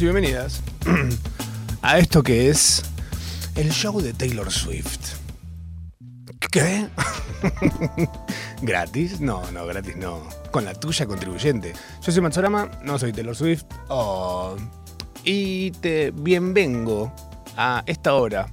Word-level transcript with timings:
Y 0.00 0.04
bienvenidas 0.04 0.62
a 1.82 1.98
esto 1.98 2.22
que 2.22 2.48
es 2.48 2.82
el 3.56 3.70
show 3.72 4.00
de 4.00 4.14
Taylor 4.14 4.50
Swift. 4.50 5.16
¿Qué? 6.50 6.88
¿Gratis? 8.62 9.20
No, 9.20 9.42
no, 9.50 9.66
gratis 9.66 9.96
no. 9.96 10.26
Con 10.50 10.64
la 10.64 10.72
tuya 10.72 11.04
contribuyente. 11.04 11.74
Yo 12.00 12.10
soy 12.10 12.22
Matsorama, 12.22 12.70
no 12.82 12.98
soy 12.98 13.12
Taylor 13.12 13.36
Swift. 13.36 13.64
Oh, 13.88 14.56
y 15.24 15.72
te 15.72 16.10
bienvengo 16.10 17.12
a 17.58 17.82
esta 17.84 18.14
hora 18.14 18.46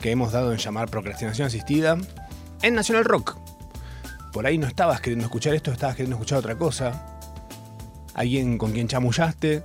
que 0.00 0.10
hemos 0.10 0.32
dado 0.32 0.50
en 0.50 0.58
llamar 0.58 0.90
procrastinación 0.90 1.46
asistida 1.46 1.96
en 2.62 2.74
National 2.74 3.04
Rock. 3.04 3.36
Por 4.32 4.44
ahí 4.44 4.58
no 4.58 4.66
estabas 4.66 5.00
queriendo 5.00 5.26
escuchar 5.26 5.54
esto, 5.54 5.70
estabas 5.70 5.94
queriendo 5.94 6.16
escuchar 6.16 6.40
otra 6.40 6.58
cosa. 6.58 7.20
Alguien 8.14 8.58
con 8.58 8.72
quien 8.72 8.88
chamullaste 8.88 9.62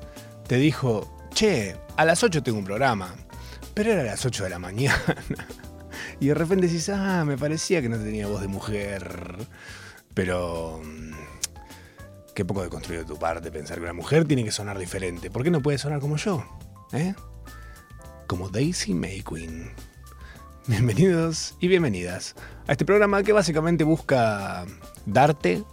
te 0.49 0.55
dijo, 0.55 1.29
che, 1.31 1.75
a 1.95 2.05
las 2.05 2.23
8 2.23 2.41
tengo 2.41 2.57
un 2.57 2.65
programa. 2.65 3.13
Pero 3.75 3.91
era 3.91 4.01
a 4.01 4.05
las 4.05 4.25
8 4.25 4.45
de 4.45 4.49
la 4.49 4.57
mañana. 4.57 5.15
y 6.19 6.29
de 6.29 6.33
repente 6.33 6.65
decís, 6.65 6.89
ah, 6.89 7.23
me 7.23 7.37
parecía 7.37 7.83
que 7.83 7.87
no 7.87 7.97
tenía 7.97 8.25
voz 8.25 8.41
de 8.41 8.47
mujer. 8.47 9.47
Pero... 10.15 10.81
mm, 10.83 11.13
Qué 12.33 12.45
poco 12.45 12.63
de 12.63 12.69
construido 12.69 13.03
de 13.03 13.07
tu 13.07 13.19
parte 13.19 13.51
pensar 13.51 13.77
que 13.77 13.83
una 13.83 13.93
mujer 13.93 14.25
tiene 14.25 14.43
que 14.43 14.51
sonar 14.51 14.79
diferente. 14.79 15.29
¿Por 15.29 15.43
qué 15.43 15.51
no 15.51 15.61
puede 15.61 15.77
sonar 15.77 15.99
como 15.99 16.15
yo? 16.15 16.43
¿Eh? 16.93 17.13
Como 18.25 18.49
Daisy 18.49 18.95
May 18.95 19.21
Queen. 19.21 19.69
Bienvenidos 20.65 21.55
y 21.59 21.67
bienvenidas 21.67 22.35
a 22.65 22.71
este 22.71 22.85
programa 22.85 23.21
que 23.21 23.33
básicamente 23.33 23.83
busca 23.83 24.65
darte 25.05 25.63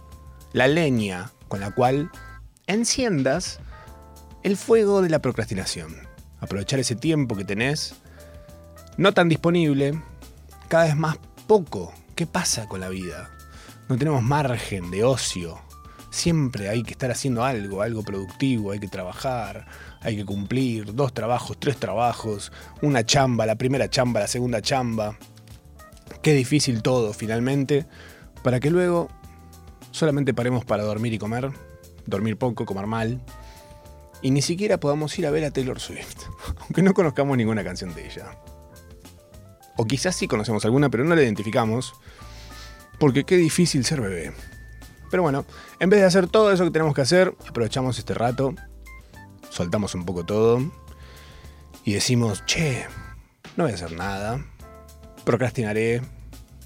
la 0.53 0.67
leña 0.67 1.31
con 1.47 1.61
la 1.61 1.71
cual 1.71 2.11
enciendas 2.67 3.59
el 4.47 4.55
fuego 4.55 5.01
de 5.01 5.09
la 5.09 5.19
procrastinación. 5.19 5.97
Aprovechar 6.39 6.79
ese 6.79 6.95
tiempo 6.95 7.35
que 7.35 7.43
tenés, 7.43 7.95
no 8.95 9.13
tan 9.13 9.27
disponible, 9.27 10.01
cada 10.69 10.85
vez 10.85 10.95
más 10.95 11.17
poco. 11.47 11.93
¿Qué 12.15 12.25
pasa 12.25 12.65
con 12.65 12.79
la 12.79 12.87
vida? 12.87 13.29
No 13.89 13.97
tenemos 13.97 14.23
margen 14.23 14.89
de 14.89 15.03
ocio. 15.03 15.59
Siempre 16.11 16.69
hay 16.69 16.83
que 16.83 16.91
estar 16.91 17.11
haciendo 17.11 17.43
algo, 17.43 17.81
algo 17.81 18.03
productivo, 18.03 18.71
hay 18.71 18.79
que 18.79 18.87
trabajar, 18.87 19.67
hay 19.99 20.15
que 20.15 20.23
cumplir 20.23 20.95
dos 20.95 21.13
trabajos, 21.13 21.57
tres 21.59 21.75
trabajos, 21.75 22.53
una 22.81 23.05
chamba, 23.05 23.45
la 23.45 23.55
primera 23.55 23.89
chamba, 23.89 24.21
la 24.21 24.27
segunda 24.27 24.61
chamba. 24.61 25.17
Qué 26.21 26.31
difícil 26.31 26.81
todo 26.81 27.11
finalmente, 27.11 27.85
para 28.43 28.61
que 28.61 28.71
luego 28.71 29.09
solamente 29.91 30.33
paremos 30.33 30.63
para 30.63 30.83
dormir 30.83 31.11
y 31.11 31.17
comer, 31.17 31.51
dormir 32.05 32.37
poco, 32.37 32.65
comer 32.65 32.87
mal, 32.87 33.21
y 34.21 34.31
ni 34.31 34.41
siquiera 34.41 34.79
podamos 34.79 35.17
ir 35.19 35.27
a 35.27 35.31
ver 35.31 35.45
a 35.45 35.51
Taylor 35.51 35.79
Swift, 35.79 36.25
aunque 36.61 36.81
no 36.81 36.93
conozcamos 36.93 37.37
ninguna 37.37 37.63
canción 37.63 37.93
de 37.93 38.05
ella. 38.05 38.37
O 39.77 39.85
quizás 39.85 40.15
sí 40.15 40.27
conocemos 40.27 40.65
alguna, 40.65 40.89
pero 40.89 41.03
no 41.03 41.15
la 41.15 41.21
identificamos, 41.21 41.93
porque 42.99 43.23
qué 43.25 43.37
difícil 43.37 43.85
ser 43.85 44.01
bebé. 44.01 44.33
Pero 45.11 45.23
bueno, 45.23 45.45
en 45.79 45.89
vez 45.89 46.01
de 46.01 46.05
hacer 46.05 46.27
todo 46.27 46.51
eso 46.51 46.63
que 46.63 46.71
tenemos 46.71 46.93
que 46.93 47.01
hacer, 47.01 47.33
aprovechamos 47.47 47.97
este 47.99 48.13
rato, 48.13 48.55
soltamos 49.49 49.95
un 49.95 50.05
poco 50.05 50.25
todo 50.25 50.59
y 51.85 51.93
decimos, 51.93 52.43
che, 52.45 52.85
no 53.55 53.63
voy 53.63 53.71
a 53.71 53.75
hacer 53.75 53.93
nada, 53.93 54.43
procrastinaré, 55.23 56.01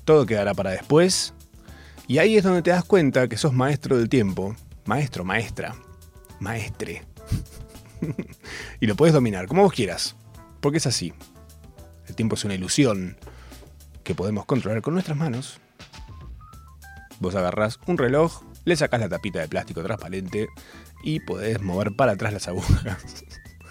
todo 0.06 0.26
quedará 0.26 0.54
para 0.54 0.72
después. 0.72 1.34
Y 2.08 2.18
ahí 2.18 2.38
es 2.38 2.44
donde 2.44 2.62
te 2.62 2.72
das 2.72 2.84
cuenta 2.84 3.28
que 3.28 3.38
sos 3.38 3.54
maestro 3.54 3.98
del 3.98 4.10
tiempo, 4.10 4.56
maestro, 4.86 5.24
maestra, 5.24 5.76
maestre. 6.40 7.11
y 8.80 8.88
lo 8.88 8.96
puedes 8.96 9.14
dominar, 9.14 9.48
como 9.48 9.64
vos 9.64 9.74
quieras, 9.74 10.16
porque 10.60 10.78
es 10.78 10.88
así. 10.88 11.14
El 12.08 12.16
tiempo 12.16 12.36
es 12.36 12.44
una 12.46 12.56
ilusión 12.56 13.18
que 14.04 14.16
podemos 14.16 14.46
controlar 14.46 14.82
con 14.82 14.94
nuestras 14.94 15.18
manos. 15.18 15.60
Vos 17.20 17.36
agarrás 17.36 17.80
un 17.86 17.98
reloj, 17.98 18.44
le 18.66 18.76
sacás 18.76 19.00
la 19.00 19.10
tapita 19.10 19.40
de 19.40 19.48
plástico 19.48 19.84
transparente 19.84 20.50
y 21.04 21.20
podés 21.20 21.62
mover 21.62 21.96
para 21.96 22.14
atrás 22.14 22.34
las 22.34 22.48
agujas. 22.48 22.98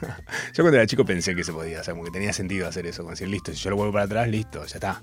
yo 0.55 0.63
cuando 0.63 0.77
era 0.77 0.87
chico 0.87 1.05
pensé 1.05 1.35
que 1.35 1.45
se 1.45 1.53
podía, 1.53 1.81
o 1.81 1.85
sea, 1.85 1.95
como 1.95 2.05
que 2.05 2.11
tenía 2.11 2.33
sentido 2.33 2.69
hacer 2.69 2.87
eso, 2.87 3.03
como 3.03 3.11
decir, 3.11 3.29
listo, 3.29 3.53
si 3.53 3.59
yo 3.59 3.71
lo 3.71 3.77
vuelvo 3.77 3.93
para 3.93 4.05
atrás, 4.05 4.29
listo, 4.29 4.65
ya 4.65 4.75
está. 4.75 5.03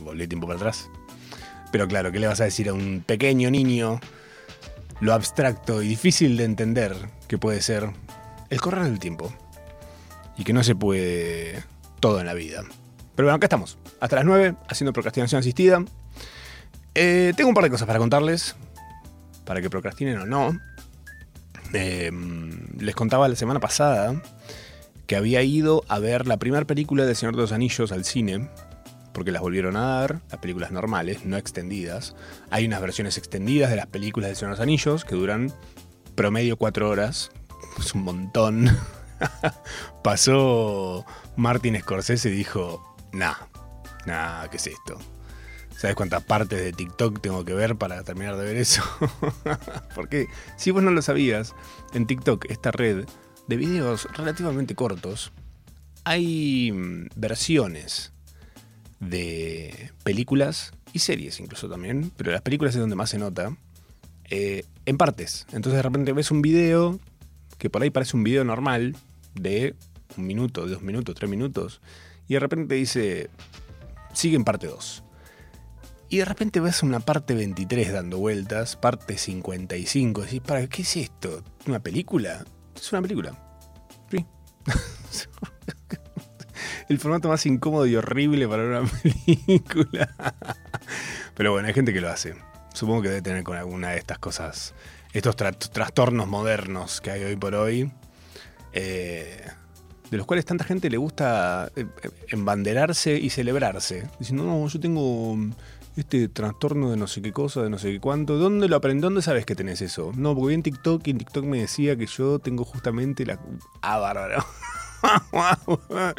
Volví 0.00 0.28
tiempo 0.28 0.46
para 0.46 0.58
atrás. 0.58 0.88
Pero 1.72 1.88
claro, 1.88 2.12
¿qué 2.12 2.20
le 2.20 2.26
vas 2.26 2.40
a 2.40 2.44
decir 2.44 2.68
a 2.68 2.72
un 2.72 3.02
pequeño 3.04 3.50
niño 3.50 4.00
lo 5.00 5.12
abstracto 5.12 5.82
y 5.82 5.88
difícil 5.88 6.36
de 6.36 6.44
entender 6.44 6.94
que 7.28 7.38
puede 7.38 7.60
ser 7.62 7.90
el 8.50 8.60
correr 8.60 8.84
del 8.84 8.98
tiempo? 8.98 9.32
Y 10.36 10.44
que 10.44 10.52
no 10.52 10.62
se 10.62 10.74
puede 10.74 11.62
todo 12.00 12.20
en 12.20 12.26
la 12.26 12.34
vida. 12.34 12.62
Pero 13.14 13.26
bueno, 13.26 13.36
acá 13.36 13.46
estamos, 13.46 13.78
hasta 14.00 14.16
las 14.16 14.24
9, 14.24 14.54
haciendo 14.68 14.92
procrastinación 14.92 15.38
asistida. 15.38 15.82
Eh, 16.94 17.32
tengo 17.36 17.48
un 17.48 17.54
par 17.54 17.64
de 17.64 17.70
cosas 17.70 17.86
para 17.86 17.98
contarles, 17.98 18.56
para 19.44 19.62
que 19.62 19.70
procrastinen 19.70 20.18
o 20.18 20.26
no. 20.26 20.58
Eh, 21.72 22.10
les 22.78 22.94
contaba 22.94 23.28
la 23.28 23.36
semana 23.36 23.60
pasada 23.60 24.22
que 25.06 25.16
había 25.16 25.42
ido 25.42 25.84
a 25.88 25.98
ver 25.98 26.26
la 26.26 26.36
primera 26.36 26.64
película 26.64 27.04
de 27.04 27.14
Señor 27.14 27.36
de 27.36 27.42
los 27.42 27.52
Anillos 27.52 27.92
al 27.92 28.04
cine, 28.04 28.48
porque 29.16 29.32
las 29.32 29.40
volvieron 29.40 29.78
a 29.78 30.00
dar, 30.00 30.20
las 30.30 30.40
películas 30.40 30.72
normales, 30.72 31.24
no 31.24 31.38
extendidas. 31.38 32.14
Hay 32.50 32.66
unas 32.66 32.82
versiones 32.82 33.16
extendidas 33.16 33.70
de 33.70 33.76
las 33.76 33.86
películas 33.86 34.28
de 34.28 34.34
Señor 34.34 34.50
de 34.50 34.56
los 34.56 34.62
Anillos 34.62 35.06
que 35.06 35.14
duran 35.14 35.54
promedio 36.14 36.58
4 36.58 36.86
horas. 36.86 37.30
Es 37.78 37.94
un 37.94 38.02
montón. 38.02 38.76
Pasó 40.04 41.06
Martin 41.34 41.80
Scorsese 41.80 42.28
y 42.28 42.32
dijo, 42.32 42.94
nah, 43.14 43.36
nah, 44.04 44.48
¿qué 44.48 44.58
es 44.58 44.66
esto? 44.66 44.98
¿Sabes 45.78 45.96
cuántas 45.96 46.22
partes 46.22 46.62
de 46.62 46.74
TikTok 46.74 47.22
tengo 47.22 47.42
que 47.42 47.54
ver 47.54 47.76
para 47.76 48.02
terminar 48.02 48.36
de 48.36 48.44
ver 48.44 48.58
eso? 48.58 48.82
Porque 49.94 50.26
si 50.58 50.72
vos 50.72 50.82
no 50.82 50.90
lo 50.90 51.00
sabías, 51.00 51.54
en 51.94 52.06
TikTok, 52.06 52.50
esta 52.50 52.70
red 52.70 53.06
de 53.46 53.56
videos 53.56 54.08
relativamente 54.12 54.74
cortos, 54.74 55.32
hay 56.04 56.70
mm, 56.70 57.08
versiones 57.16 58.12
de 59.00 59.92
películas 60.02 60.72
y 60.92 61.00
series 61.00 61.40
incluso 61.40 61.68
también, 61.68 62.10
pero 62.16 62.32
las 62.32 62.42
películas 62.42 62.74
es 62.74 62.80
donde 62.80 62.96
más 62.96 63.10
se 63.10 63.18
nota, 63.18 63.56
eh, 64.30 64.64
en 64.86 64.96
partes. 64.96 65.46
Entonces 65.52 65.74
de 65.74 65.82
repente 65.82 66.12
ves 66.12 66.30
un 66.30 66.42
video 66.42 66.98
que 67.58 67.70
por 67.70 67.82
ahí 67.82 67.90
parece 67.90 68.16
un 68.16 68.24
video 68.24 68.44
normal 68.44 68.96
de 69.34 69.74
un 70.16 70.26
minuto, 70.26 70.66
dos 70.66 70.82
minutos, 70.82 71.14
tres 71.14 71.30
minutos, 71.30 71.80
y 72.28 72.34
de 72.34 72.40
repente 72.40 72.68
te 72.68 72.74
dice, 72.76 73.30
sigue 74.12 74.36
en 74.36 74.44
parte 74.44 74.66
2. 74.66 75.02
Y 76.08 76.18
de 76.18 76.24
repente 76.24 76.60
ves 76.60 76.82
una 76.82 77.00
parte 77.00 77.34
23 77.34 77.92
dando 77.92 78.18
vueltas, 78.18 78.76
parte 78.76 79.18
55. 79.18 80.22
Decís, 80.22 80.40
¿para 80.40 80.66
qué 80.68 80.82
es 80.82 80.96
esto? 80.96 81.42
¿Una 81.66 81.80
película? 81.80 82.44
Es 82.74 82.92
una 82.92 83.02
película. 83.02 83.36
Sí. 84.10 84.24
El 86.88 86.98
formato 86.98 87.28
más 87.28 87.44
incómodo 87.46 87.86
y 87.86 87.96
horrible 87.96 88.46
para 88.48 88.64
una 88.64 88.88
película. 89.02 90.14
Pero 91.34 91.52
bueno, 91.52 91.68
hay 91.68 91.74
gente 91.74 91.92
que 91.92 92.00
lo 92.00 92.08
hace. 92.08 92.34
Supongo 92.74 93.02
que 93.02 93.08
debe 93.08 93.22
tener 93.22 93.42
con 93.42 93.56
alguna 93.56 93.90
de 93.90 93.98
estas 93.98 94.18
cosas, 94.18 94.74
estos 95.12 95.36
tra- 95.36 95.56
trastornos 95.56 96.28
modernos 96.28 97.00
que 97.00 97.10
hay 97.10 97.24
hoy 97.24 97.36
por 97.36 97.54
hoy. 97.54 97.90
eh, 98.72 99.40
de 100.10 100.16
los 100.18 100.26
cuales 100.26 100.44
tanta 100.44 100.62
gente 100.64 100.88
le 100.88 100.98
gusta 100.98 101.72
eh, 101.74 101.86
embanderarse 102.28 103.14
y 103.18 103.28
celebrarse. 103.30 104.06
Diciendo, 104.20 104.44
no, 104.44 104.68
yo 104.68 104.78
tengo 104.78 105.36
este 105.96 106.28
trastorno 106.28 106.90
de 106.92 106.96
no 106.96 107.08
sé 107.08 107.20
qué 107.22 107.32
cosa, 107.32 107.62
de 107.62 107.70
no 107.70 107.78
sé 107.78 107.90
qué 107.90 107.98
cuánto. 108.00 108.36
¿Dónde 108.36 108.68
lo 108.68 108.76
aprendí? 108.76 109.00
¿Dónde 109.02 109.20
sabes 109.22 109.44
que 109.44 109.56
tenés 109.56 109.80
eso? 109.82 110.12
No, 110.14 110.32
porque 110.36 110.48
vi 110.50 110.54
en 110.54 110.62
TikTok 110.62 111.04
y 111.08 111.10
en 111.10 111.18
TikTok 111.18 111.44
me 111.44 111.58
decía 111.58 111.96
que 111.96 112.06
yo 112.06 112.38
tengo 112.38 112.64
justamente 112.64 113.26
la... 113.26 113.40
Ah, 113.82 113.98
bárbaro. 113.98 114.44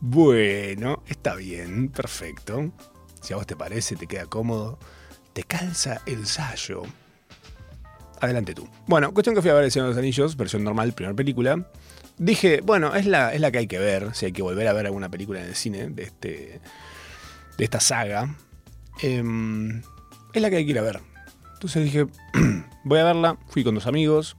bueno, 0.00 1.02
está 1.06 1.34
bien, 1.34 1.88
perfecto. 1.88 2.72
Si 3.20 3.34
a 3.34 3.36
vos 3.36 3.46
te 3.46 3.56
parece, 3.56 3.96
te 3.96 4.06
queda 4.06 4.26
cómodo, 4.26 4.78
te 5.32 5.42
calza 5.42 6.00
el 6.06 6.26
sallo. 6.26 6.82
Adelante 8.20 8.54
tú. 8.54 8.68
Bueno, 8.86 9.12
cuestión 9.12 9.34
que 9.34 9.42
fui 9.42 9.50
a 9.50 9.54
ver 9.54 9.64
El 9.64 9.70
Señor 9.70 9.88
de 9.88 9.94
los 9.94 9.98
Anillos, 9.98 10.36
versión 10.36 10.64
normal, 10.64 10.92
primera 10.92 11.14
película. 11.14 11.66
Dije, 12.18 12.60
bueno, 12.62 12.94
es 12.94 13.06
la, 13.06 13.32
es 13.32 13.40
la 13.40 13.50
que 13.50 13.58
hay 13.58 13.66
que 13.66 13.78
ver, 13.78 14.14
si 14.14 14.26
hay 14.26 14.32
que 14.32 14.42
volver 14.42 14.68
a 14.68 14.72
ver 14.72 14.86
alguna 14.86 15.08
película 15.08 15.40
en 15.40 15.46
el 15.46 15.54
cine 15.54 15.88
de, 15.88 16.02
este, 16.02 16.60
de 17.56 17.64
esta 17.64 17.80
saga. 17.80 18.36
Em, 19.02 19.82
es 20.32 20.42
la 20.42 20.50
que 20.50 20.56
hay 20.56 20.64
que 20.64 20.72
ir 20.72 20.78
a 20.78 20.82
ver. 20.82 21.00
Entonces 21.54 21.84
dije, 21.84 22.06
voy 22.84 22.98
a 22.98 23.04
verla, 23.04 23.38
fui 23.48 23.64
con 23.64 23.74
dos 23.74 23.86
amigos, 23.86 24.36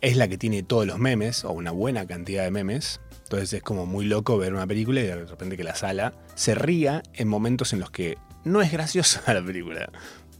es 0.00 0.16
la 0.16 0.28
que 0.28 0.38
tiene 0.38 0.62
todos 0.62 0.86
los 0.86 0.98
memes, 0.98 1.44
o 1.44 1.52
una 1.52 1.70
buena 1.70 2.06
cantidad 2.06 2.44
de 2.44 2.50
memes. 2.50 3.00
Entonces 3.32 3.54
es 3.54 3.62
como 3.62 3.86
muy 3.86 4.04
loco 4.04 4.36
ver 4.36 4.52
una 4.52 4.66
película 4.66 5.00
y 5.00 5.04
de 5.04 5.24
repente 5.24 5.56
que 5.56 5.64
la 5.64 5.74
sala 5.74 6.12
se 6.34 6.54
ría 6.54 7.02
en 7.14 7.28
momentos 7.28 7.72
en 7.72 7.80
los 7.80 7.90
que 7.90 8.18
no 8.44 8.60
es 8.60 8.70
graciosa 8.70 9.22
la 9.32 9.42
película. 9.42 9.90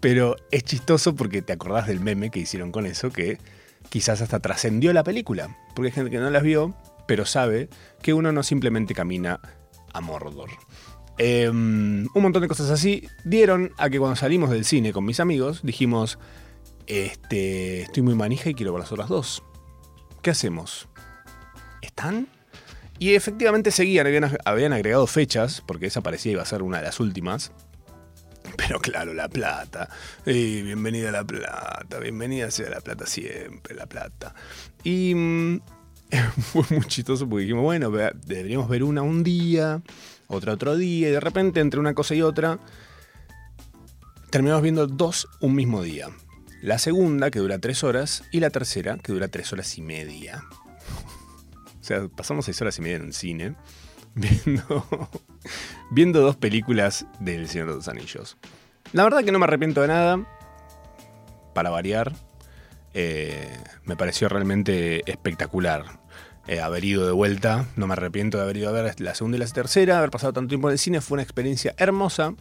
Pero 0.00 0.36
es 0.50 0.62
chistoso 0.64 1.14
porque 1.14 1.40
te 1.40 1.54
acordás 1.54 1.86
del 1.86 2.00
meme 2.00 2.30
que 2.30 2.40
hicieron 2.40 2.70
con 2.70 2.84
eso, 2.84 3.10
que 3.10 3.38
quizás 3.88 4.20
hasta 4.20 4.40
trascendió 4.40 4.92
la 4.92 5.04
película, 5.04 5.56
porque 5.74 5.86
hay 5.86 5.92
gente 5.92 6.10
que 6.10 6.18
no 6.18 6.28
las 6.28 6.42
vio, 6.42 6.74
pero 7.08 7.24
sabe 7.24 7.70
que 8.02 8.12
uno 8.12 8.30
no 8.30 8.42
simplemente 8.42 8.92
camina 8.92 9.40
a 9.94 10.00
Mordor. 10.02 10.50
Em, 11.16 12.06
un 12.14 12.22
montón 12.22 12.42
de 12.42 12.48
cosas 12.48 12.68
así 12.68 13.08
dieron 13.24 13.72
a 13.78 13.88
que 13.88 13.98
cuando 13.98 14.16
salimos 14.16 14.50
del 14.50 14.66
cine 14.66 14.92
con 14.92 15.06
mis 15.06 15.18
amigos 15.18 15.60
dijimos, 15.62 16.18
este, 16.86 17.84
estoy 17.84 18.02
muy 18.02 18.14
manija 18.14 18.50
y 18.50 18.54
quiero 18.54 18.74
ver 18.74 18.80
las 18.80 18.92
otras 18.92 19.08
dos. 19.08 19.42
¿Qué 20.20 20.28
hacemos? 20.28 20.88
¿Están? 21.80 22.28
Y 23.02 23.16
efectivamente 23.16 23.72
seguían, 23.72 24.06
habían, 24.44 24.72
agregado 24.72 25.08
fechas, 25.08 25.60
porque 25.66 25.87
esa 25.87 26.02
parecía 26.02 26.31
iba 26.31 26.43
a 26.43 26.46
ser 26.46 26.62
una 26.62 26.78
de 26.78 26.84
las 26.84 27.00
últimas. 27.00 27.50
Pero 28.56 28.78
claro, 28.78 29.12
La 29.12 29.28
Plata. 29.28 29.88
bienvenida 30.25 31.08
a 31.08 31.10
La 31.10 31.25
Plata. 31.25 31.99
Bienvenida 31.99 32.49
sea 32.52 32.70
La 32.70 32.81
Plata 32.81 33.04
siempre, 33.04 33.75
La 33.75 33.87
Plata. 33.87 34.37
Y 34.84 35.16
mm, 35.16 35.60
fue 36.52 36.62
muy 36.70 36.87
chistoso 36.87 37.28
porque 37.28 37.43
dijimos, 37.43 37.64
bueno, 37.64 37.90
deberíamos 37.90 38.69
ver 38.69 38.84
una 38.84 39.02
un 39.02 39.25
día, 39.25 39.82
otra 40.28 40.52
otro 40.52 40.76
día, 40.76 41.08
y 41.08 41.10
de 41.10 41.19
repente 41.19 41.58
entre 41.58 41.81
una 41.81 41.94
cosa 41.94 42.14
y 42.14 42.22
otra, 42.22 42.60
terminamos 44.31 44.62
viendo 44.62 44.87
dos 44.87 45.26
un 45.40 45.56
mismo 45.56 45.82
día. 45.82 46.06
La 46.60 46.78
segunda, 46.78 47.32
que 47.32 47.40
dura 47.40 47.58
tres 47.58 47.82
horas, 47.82 48.22
y 48.31 48.38
la 48.38 48.50
tercera, 48.50 48.96
que 48.98 49.12
dura 49.12 49.26
tres 49.26 49.52
horas 49.52 49.76
y 49.76 49.82
media. 49.82 50.44
O 51.82 51.84
sea, 51.84 52.08
pasamos 52.08 52.44
seis 52.44 52.62
horas 52.62 52.79
y 52.79 52.82
media 52.82 52.96
en 52.96 53.02
un 53.02 53.12
cine 53.12 53.56
viendo, 54.14 54.87
viendo 55.90 56.20
dos 56.20 56.37
películas 56.37 57.06
del 57.19 57.49
Señor 57.49 57.70
de 57.70 57.75
los 57.75 57.88
Anillos. 57.88 58.38
La 58.93 59.02
verdad 59.02 59.25
que 59.25 59.32
no 59.32 59.40
me 59.40 59.46
arrepiento 59.46 59.81
de 59.81 59.88
nada, 59.88 60.25
para 61.55 61.70
variar. 61.70 62.12
Eh, 62.94 63.49
me 63.84 63.96
pareció 63.96 64.29
realmente 64.29 65.11
espectacular 65.11 66.00
eh, 66.46 66.61
haber 66.61 66.84
ido 66.84 67.05
de 67.05 67.12
vuelta. 67.12 67.67
No 67.76 67.87
me 67.87 67.94
arrepiento 67.94 68.38
de 68.38 68.44
haber 68.44 68.58
ido 68.58 68.69
a 68.69 68.73
ver 68.73 69.00
la 69.00 69.14
segunda 69.14 69.37
y 69.37 69.40
la 69.40 69.46
tercera, 69.46 69.99
haber 69.99 70.11
pasado 70.11 70.32
tanto 70.32 70.50
tiempo 70.50 70.69
en 70.69 70.73
el 70.73 70.79
cine. 70.79 71.00
Fue 71.00 71.17
una 71.17 71.23
experiencia 71.23 71.75
hermosa. 71.79 72.34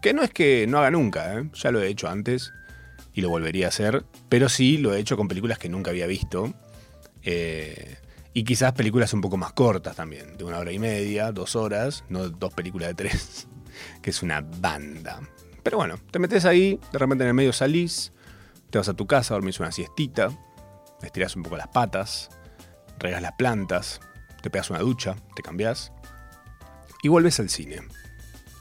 Que 0.00 0.12
no 0.12 0.22
es 0.24 0.30
que 0.30 0.66
no 0.66 0.78
haga 0.78 0.90
nunca, 0.90 1.38
¿eh? 1.38 1.48
ya 1.54 1.70
lo 1.70 1.80
he 1.80 1.86
hecho 1.86 2.08
antes 2.08 2.52
y 3.14 3.20
lo 3.20 3.28
volvería 3.28 3.66
a 3.66 3.68
hacer. 3.68 4.04
Pero 4.28 4.48
sí 4.48 4.78
lo 4.78 4.92
he 4.92 4.98
hecho 4.98 5.16
con 5.16 5.28
películas 5.28 5.58
que 5.58 5.68
nunca 5.68 5.90
había 5.90 6.08
visto. 6.08 6.52
Eh, 7.22 7.98
y 8.34 8.44
quizás 8.44 8.72
películas 8.72 9.12
un 9.12 9.20
poco 9.20 9.36
más 9.36 9.52
cortas 9.52 9.96
también, 9.96 10.36
de 10.36 10.44
una 10.44 10.58
hora 10.58 10.72
y 10.72 10.78
media, 10.78 11.32
dos 11.32 11.56
horas, 11.56 12.04
no 12.08 12.28
dos 12.28 12.54
películas 12.54 12.88
de 12.88 12.94
tres, 12.94 13.48
que 14.02 14.10
es 14.10 14.22
una 14.22 14.40
banda. 14.40 15.20
Pero 15.62 15.76
bueno, 15.76 15.98
te 16.10 16.18
metes 16.18 16.44
ahí, 16.44 16.80
de 16.92 16.98
repente 16.98 17.24
en 17.24 17.28
el 17.28 17.34
medio 17.34 17.52
salís, 17.52 18.12
te 18.70 18.78
vas 18.78 18.88
a 18.88 18.94
tu 18.94 19.06
casa, 19.06 19.34
dormís 19.34 19.60
una 19.60 19.70
siestita, 19.70 20.30
estirás 21.02 21.36
un 21.36 21.42
poco 21.42 21.56
las 21.56 21.68
patas, 21.68 22.30
regas 22.98 23.22
las 23.22 23.32
plantas, 23.32 24.00
te 24.42 24.50
pegas 24.50 24.70
una 24.70 24.80
ducha, 24.80 25.16
te 25.36 25.42
cambias 25.42 25.92
y 27.02 27.08
vuelves 27.08 27.38
al 27.38 27.50
cine. 27.50 27.82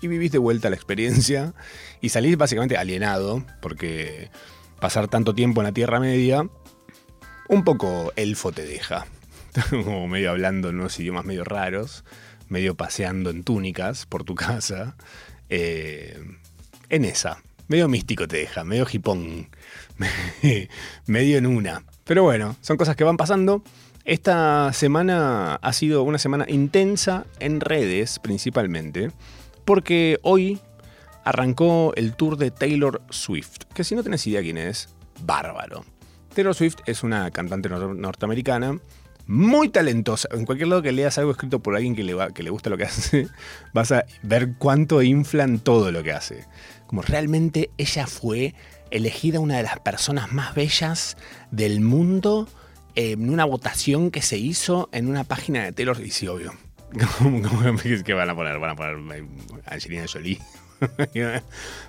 Y 0.02 0.08
vivís 0.08 0.32
de 0.32 0.40
vuelta 0.40 0.70
la 0.70 0.76
experiencia 0.76 1.54
y 2.02 2.10
salís 2.10 2.36
básicamente 2.36 2.76
alienado, 2.76 3.46
porque 3.62 4.32
pasar 4.80 5.08
tanto 5.08 5.36
tiempo 5.36 5.62
en 5.62 5.68
la 5.68 5.72
Tierra 5.72 6.00
Media, 6.00 6.50
un 7.48 7.64
poco 7.64 8.12
elfo 8.16 8.52
te 8.52 8.66
deja. 8.66 9.06
Como 9.69 10.07
medio 10.07 10.31
hablando 10.31 10.69
en 10.69 10.80
unos 10.80 11.00
idiomas 11.00 11.25
medio 11.25 11.44
raros, 11.44 12.03
medio 12.50 12.75
paseando 12.75 13.30
en 13.30 13.44
túnicas 13.44 14.06
por 14.06 14.24
tu 14.24 14.36
casa. 14.36 14.95
Eh, 15.50 16.19
en 16.89 17.06
esa. 17.06 17.42
Medio 17.68 17.88
místico 17.88 18.27
te 18.27 18.38
deja, 18.38 18.63
medio 18.63 18.86
hipón. 18.92 19.50
medio 21.06 21.38
en 21.38 21.45
una. 21.45 21.83
Pero 22.03 22.24
bueno, 22.24 22.56
son 22.62 22.77
cosas 22.77 22.95
que 22.95 23.03
van 23.03 23.18
pasando 23.18 23.63
esta 24.03 24.74
semana 24.74 25.56
ha 25.56 25.74
sido 25.74 26.01
una 26.01 26.18
semana 26.18 26.45
intensa 26.48 27.25
en 27.39 27.62
redes 27.62 28.18
principalmente, 28.18 29.12
porque 29.63 30.19
hoy 30.24 30.59
arrancó 31.24 31.94
el 31.95 32.15
tour 32.15 32.38
de 32.38 32.50
Taylor 32.50 33.03
Swift, 33.12 33.65
que 33.75 33.83
si 33.83 33.94
no 33.94 34.01
tenés 34.01 34.25
idea 34.25 34.42
quién 34.42 34.57
es, 34.57 34.89
bárbaro. 35.24 35.86
Taylor 36.33 36.56
Swift 36.56 36.77
es 36.88 37.03
una 37.03 37.30
cantante 37.30 37.69
norteamericana 37.69 38.80
muy 39.31 39.69
talentosa. 39.69 40.28
En 40.31 40.45
cualquier 40.45 40.68
lado 40.68 40.81
que 40.81 40.92
leas 40.92 41.18
algo 41.18 41.31
escrito 41.31 41.62
por 41.62 41.75
alguien 41.75 41.95
que 41.95 42.04
le, 42.04 42.16
que 42.33 42.44
le 42.44 42.50
gusta 42.50 42.69
lo 42.69 42.78
que 42.78 42.83
hace, 42.86 43.27
vas 43.74 43.91
a 43.91 44.06
ver 44.24 44.56
cuánto 44.58 45.01
inflan 45.01 45.60
todo 45.60 45.91
lo 45.91 46.03
que 46.03 46.12
hace. 46.12 46.46
Como 46.86 47.01
realmente 47.01 47.72
ella 47.77 48.08
fue 48.08 48.53
elegida 48.91 49.39
una 49.39 49.56
de 49.56 49.63
las 49.63 49.79
personas 49.79 50.34
más 50.34 50.53
bellas 50.53 51.15
del 51.50 51.79
mundo 51.79 52.50
en 52.96 53.29
una 53.29 53.46
votación 53.46 54.12
que 54.12 54.22
se 54.22 54.38
hizo 54.38 54.89
en 54.91 55.08
una 55.08 55.24
página 55.24 55.63
de 55.63 55.72
Taylor 55.72 56.01
y 56.01 56.12
sí, 56.12 56.27
obvio. 56.27 56.53
¿Qué 58.03 58.13
van 58.13 58.29
a 58.29 58.36
poner? 58.36 58.60
Van 58.60 58.72
a 58.72 58.75
poner 58.75 59.25
Angelina 59.65 60.06
Jolie. 60.12 60.39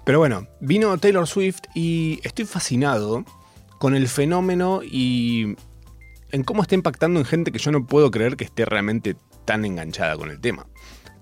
Pero 0.04 0.18
bueno, 0.20 0.46
vino 0.60 0.96
Taylor 0.98 1.26
Swift 1.26 1.62
y 1.74 2.20
estoy 2.22 2.44
fascinado 2.44 3.24
con 3.80 3.96
el 3.96 4.06
fenómeno 4.06 4.80
y 4.84 5.56
en 6.32 6.42
cómo 6.44 6.62
está 6.62 6.74
impactando 6.74 7.20
en 7.20 7.26
gente 7.26 7.52
que 7.52 7.58
yo 7.58 7.70
no 7.70 7.86
puedo 7.86 8.10
creer 8.10 8.36
que 8.36 8.44
esté 8.44 8.64
realmente 8.64 9.16
tan 9.44 9.64
enganchada 9.64 10.16
con 10.16 10.30
el 10.30 10.40
tema. 10.40 10.66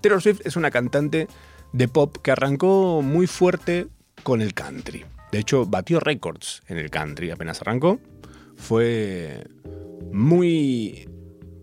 Taylor 0.01 0.21
Swift 0.21 0.41
es 0.45 0.55
una 0.55 0.71
cantante 0.71 1.27
de 1.73 1.87
pop 1.87 2.17
que 2.21 2.31
arrancó 2.31 3.01
muy 3.01 3.27
fuerte 3.27 3.87
con 4.23 4.41
el 4.41 4.53
country. 4.53 5.05
De 5.31 5.39
hecho, 5.39 5.65
batió 5.65 5.99
récords 5.99 6.63
en 6.67 6.77
el 6.77 6.89
country 6.89 7.29
apenas 7.31 7.61
arrancó 7.61 7.99
fue 8.61 9.43
muy 10.11 11.09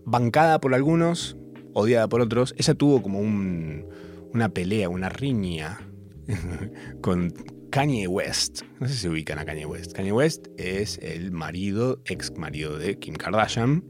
bancada 0.05 0.59
por 0.59 0.75
algunos, 0.75 1.37
odiada 1.73 2.07
por 2.09 2.21
otros. 2.21 2.53
Ella 2.57 2.73
tuvo 2.73 3.01
como 3.01 3.19
una 3.19 4.49
pelea, 4.49 4.89
una 4.89 5.09
riña 5.09 5.79
con 7.01 7.33
Kanye 7.71 8.07
West. 8.07 8.63
No 8.79 8.87
sé 8.87 8.95
si 8.95 9.07
ubican 9.07 9.39
a 9.39 9.45
Kanye 9.45 9.65
West. 9.65 9.93
Kanye 9.93 10.11
West 10.11 10.47
es 10.57 10.97
el 11.01 11.31
marido, 11.31 12.01
ex 12.05 12.35
marido 12.37 12.77
de 12.77 12.97
Kim 12.97 13.15
Kardashian. 13.15 13.83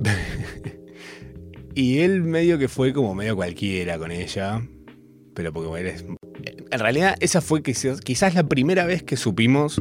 y 1.74 1.98
él 1.98 2.22
medio 2.22 2.58
que 2.58 2.68
fue 2.68 2.92
como 2.92 3.14
medio 3.14 3.36
cualquiera 3.36 3.98
con 3.98 4.10
ella. 4.10 4.66
Pero 5.34 5.52
porque 5.52 5.80
eres... 5.80 6.04
En 6.70 6.80
realidad 6.80 7.16
esa 7.20 7.40
fue 7.40 7.62
quizás, 7.62 8.00
quizás 8.00 8.34
la 8.34 8.48
primera 8.48 8.84
vez 8.84 9.02
que 9.02 9.16
supimos 9.16 9.80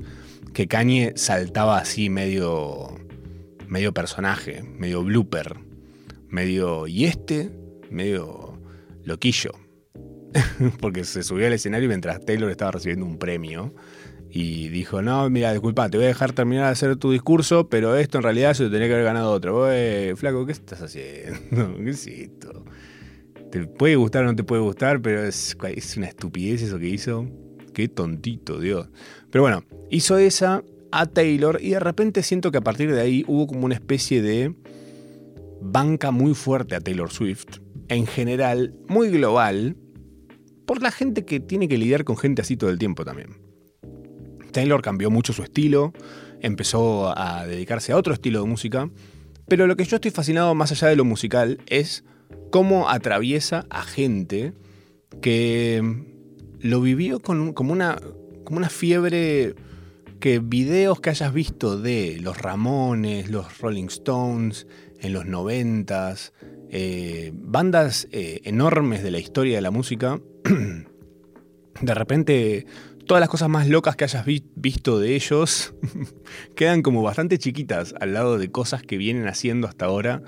que 0.54 0.68
Kanye 0.68 1.14
saltaba 1.16 1.80
así 1.80 2.10
medio, 2.10 2.96
medio 3.68 3.94
personaje, 3.94 4.62
medio 4.64 5.04
blooper, 5.04 5.56
medio 6.30 6.88
y 6.88 7.06
este, 7.06 7.52
medio 7.90 8.60
loquillo. 9.04 9.65
Porque 10.82 11.04
se 11.04 11.24
subió 11.24 11.48
al 11.48 11.54
escenario 11.54 11.88
mientras 11.88 12.24
Taylor 12.26 12.50
estaba 12.50 12.72
recibiendo 12.72 13.06
un 13.06 13.18
premio 13.18 13.74
y 14.30 14.68
dijo, 14.70 15.02
no, 15.02 15.30
mira, 15.30 15.52
disculpa, 15.54 15.90
te 15.90 15.98
voy 15.98 16.06
a 16.06 16.10
dejar 16.10 16.34
terminar 16.34 16.66
de 16.66 16.72
hacer 16.72 16.98
tu 16.98 17.12
discurso, 17.12 17.70
pero 17.70 17.96
esto 17.96 18.18
en 18.18 18.24
realidad 18.24 18.54
se 18.54 18.64
lo 18.64 18.72
tenía 18.72 18.88
que 18.88 18.94
haber 18.94 19.06
ganado 19.06 19.32
otro. 19.32 19.68
flaco, 20.18 20.46
¿qué 20.46 20.52
estás 20.52 20.82
haciendo? 20.82 21.78
¿Qué 21.84 21.90
es 21.90 22.06
esto? 22.06 22.66
Te 23.52 23.66
puede 23.66 23.96
gustar 23.96 24.24
o 24.24 24.28
no 24.28 24.36
te 24.36 24.44
puede 24.44 24.62
gustar, 24.62 25.02
pero 25.02 25.24
es, 25.24 25.56
es 25.74 25.98
una 25.98 26.08
estupidez 26.08 26.62
eso 26.62 26.78
que 26.78 26.90
hizo. 26.90 27.28
Qué 27.74 27.88
tontito, 27.88 28.60
Dios. 28.60 28.90
Pero 29.32 29.42
bueno, 29.44 29.64
hizo 29.90 30.18
esa 30.18 30.64
a 30.92 31.06
Taylor 31.06 31.60
y 31.62 31.72
de 31.72 31.80
repente 31.80 32.22
siento 32.24 32.52
que 32.52 32.58
a 32.58 32.62
partir 32.62 32.92
de 32.94 33.02
ahí 33.02 33.24
hubo 33.28 33.48
como 33.48 33.66
una 33.66 33.76
especie 33.76 34.22
de 34.22 34.54
banca 35.62 36.12
muy 36.12 36.34
fuerte 36.34 36.76
a 36.76 36.82
Taylor 36.82 37.12
Swift, 37.12 37.60
en 37.88 38.06
general, 38.06 38.74
muy 38.88 39.10
global, 39.10 39.78
por 40.66 40.82
la 40.82 40.92
gente 40.92 41.26
que 41.26 41.40
tiene 41.40 41.68
que 41.68 41.78
lidiar 41.78 42.04
con 42.04 42.18
gente 42.18 42.42
así 42.42 42.58
todo 42.58 42.70
el 42.70 42.80
tiempo 42.80 43.06
también. 43.06 43.38
Taylor 44.52 44.82
cambió 44.82 45.10
mucho 45.12 45.34
su 45.34 45.44
estilo, 45.44 45.94
empezó 46.40 47.18
a 47.18 47.46
dedicarse 47.46 47.92
a 47.92 47.98
otro 47.98 48.14
estilo 48.14 48.42
de 48.42 48.48
música, 48.48 48.90
pero 49.48 49.68
lo 49.68 49.76
que 49.76 49.86
yo 49.86 49.98
estoy 49.98 50.12
fascinado 50.12 50.56
más 50.56 50.72
allá 50.72 50.88
de 50.88 50.96
lo 50.96 51.06
musical 51.06 51.60
es 51.68 52.04
cómo 52.52 52.90
atraviesa 52.90 53.66
a 53.70 53.84
gente 53.84 54.54
que 55.22 55.84
lo 56.60 56.82
vivió 56.82 57.20
con, 57.20 57.54
como, 57.54 57.74
una, 57.74 57.98
como 58.44 58.58
una 58.58 58.70
fiebre 58.70 59.56
que 60.20 60.40
videos 60.40 61.02
que 61.02 61.10
hayas 61.10 61.34
visto 61.34 61.78
de 61.78 62.18
los 62.22 62.42
Ramones, 62.42 63.30
los 63.30 63.60
Rolling 63.60 63.88
Stones 63.88 64.68
en 65.00 65.14
los 65.14 65.26
noventas, 65.26 66.34
eh, 66.78 67.32
bandas 67.34 68.06
eh, 68.12 68.42
enormes 68.44 69.02
de 69.02 69.10
la 69.10 69.18
historia 69.18 69.56
de 69.56 69.62
la 69.62 69.72
música, 69.72 70.20
de 71.82 71.94
repente 71.94 72.66
todas 73.06 73.22
las 73.22 73.30
cosas 73.30 73.48
más 73.48 73.70
locas 73.70 73.96
que 73.96 74.04
hayas 74.04 74.26
visto 74.26 75.00
de 75.00 75.16
ellos 75.16 75.74
quedan 76.56 76.82
como 76.82 77.02
bastante 77.02 77.38
chiquitas 77.38 77.96
al 78.02 78.12
lado 78.12 78.38
de 78.38 78.52
cosas 78.52 78.82
que 78.84 78.98
vienen 78.98 79.26
haciendo 79.30 79.70
hasta 79.70 79.86
ahora 79.86 80.22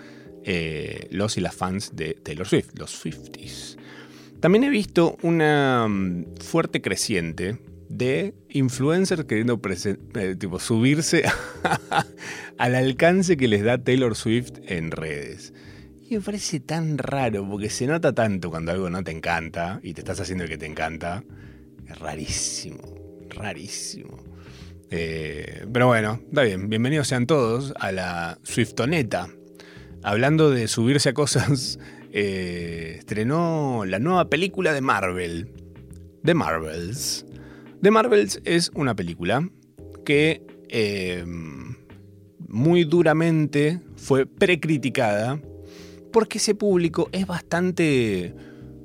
eh, 0.45 1.09
los 1.11 1.35
y 1.35 1.41
las 1.41 1.53
fans 1.53 1.97
de 1.97 2.13
Taylor 2.13 2.47
Swift, 2.47 2.69
los 2.79 2.91
Swifties. 2.91 3.77
También 4.39 4.63
he 4.63 4.69
visto 4.69 5.17
una 5.23 5.85
mm, 5.89 6.37
fuerte 6.39 6.81
creciente 6.81 7.57
de 7.89 8.33
influencers 8.47 9.25
queriendo 9.25 9.59
tipo, 10.39 10.59
subirse 10.61 11.25
al 12.57 12.75
alcance 12.75 13.35
que 13.35 13.49
les 13.49 13.65
da 13.65 13.83
Taylor 13.83 14.15
Swift 14.15 14.59
en 14.65 14.91
redes. 14.91 15.51
Y 16.09 16.15
me 16.15 16.21
parece 16.21 16.61
tan 16.61 16.97
raro, 16.97 17.45
porque 17.49 17.69
se 17.69 17.85
nota 17.85 18.13
tanto 18.13 18.49
cuando 18.49 18.71
algo 18.71 18.89
no 18.89 19.03
te 19.03 19.11
encanta 19.11 19.81
y 19.83 19.93
te 19.93 19.99
estás 19.99 20.21
haciendo 20.21 20.45
el 20.45 20.49
que 20.49 20.57
te 20.57 20.65
encanta. 20.65 21.21
Es 21.85 21.99
rarísimo, 21.99 22.79
rarísimo. 23.29 24.17
Eh, 24.89 25.65
pero 25.73 25.87
bueno, 25.87 26.21
está 26.29 26.43
bien. 26.43 26.69
Bienvenidos 26.69 27.09
sean 27.09 27.27
todos 27.27 27.73
a 27.77 27.91
la 27.91 28.39
Swiftoneta. 28.43 29.27
Hablando 30.01 30.49
de 30.49 30.69
subirse 30.69 31.09
a 31.09 31.13
cosas, 31.13 31.77
eh, 32.13 32.95
estrenó 32.99 33.83
la 33.85 33.99
nueva 33.99 34.29
película 34.29 34.71
de 34.71 34.79
Marvel. 34.79 35.51
The 36.23 36.33
Marvels. 36.33 37.25
The 37.81 37.91
Marvels 37.91 38.39
es 38.45 38.71
una 38.75 38.95
película 38.95 39.49
que 40.05 40.41
eh, 40.69 41.25
muy 42.47 42.85
duramente 42.85 43.81
fue 43.97 44.25
precriticada 44.25 45.41
porque 46.17 46.39
ese 46.39 46.55
público 46.55 47.09
es 47.11 47.27
bastante 47.27 48.33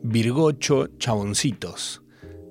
virgocho 0.02 0.88
chaboncitos. 0.98 2.02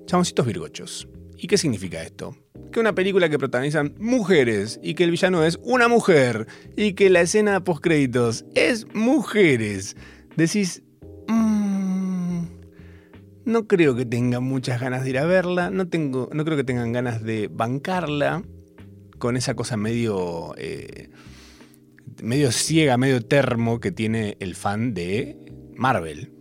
Chaboncitos 0.06 0.44
virgochos. 0.44 1.08
¿Y 1.38 1.46
qué 1.46 1.56
significa 1.56 2.02
esto? 2.02 2.36
Que 2.72 2.80
una 2.80 2.92
película 2.92 3.28
que 3.28 3.38
protagonizan 3.38 3.94
mujeres 4.00 4.80
y 4.82 4.94
que 4.94 5.04
el 5.04 5.12
villano 5.12 5.44
es 5.44 5.60
una 5.62 5.86
mujer 5.86 6.48
y 6.76 6.94
que 6.94 7.10
la 7.10 7.20
escena 7.20 7.62
post 7.62 7.80
créditos 7.80 8.44
es 8.56 8.92
mujeres. 8.92 9.96
Decís, 10.34 10.82
mmm, 11.28 12.42
no 13.44 13.68
creo 13.68 13.94
que 13.94 14.04
tengan 14.04 14.42
muchas 14.42 14.80
ganas 14.80 15.04
de 15.04 15.10
ir 15.10 15.18
a 15.18 15.26
verla, 15.26 15.70
no, 15.70 15.86
tengo, 15.86 16.28
no 16.32 16.44
creo 16.44 16.56
que 16.56 16.64
tengan 16.64 16.90
ganas 16.90 17.22
de 17.22 17.46
bancarla 17.46 18.42
con 19.20 19.36
esa 19.36 19.54
cosa 19.54 19.76
medio, 19.76 20.56
eh, 20.58 21.10
medio 22.22 22.52
ciega, 22.52 22.96
medio 22.96 23.20
termo 23.22 23.80
que 23.80 23.92
tiene 23.92 24.36
el 24.40 24.54
fan 24.54 24.94
de 24.94 25.36
Marvel. 25.76 26.32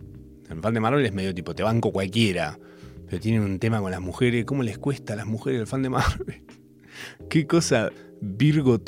El 0.49 0.61
fan 0.61 0.73
de 0.73 0.79
Marvel 0.79 1.05
es 1.05 1.13
medio 1.13 1.33
tipo, 1.33 1.55
te 1.55 1.63
banco 1.63 1.91
cualquiera, 1.91 2.59
pero 3.07 3.21
tienen 3.21 3.41
un 3.41 3.59
tema 3.59 3.79
con 3.79 3.91
las 3.91 4.01
mujeres, 4.01 4.45
¿cómo 4.45 4.63
les 4.63 4.77
cuesta 4.77 5.13
a 5.13 5.15
las 5.15 5.25
mujeres 5.25 5.61
el 5.61 5.67
fan 5.67 5.83
de 5.83 5.89
Marvel? 5.89 6.43
Qué 7.29 7.47
cosa 7.47 7.89
Virgo. 8.21 8.79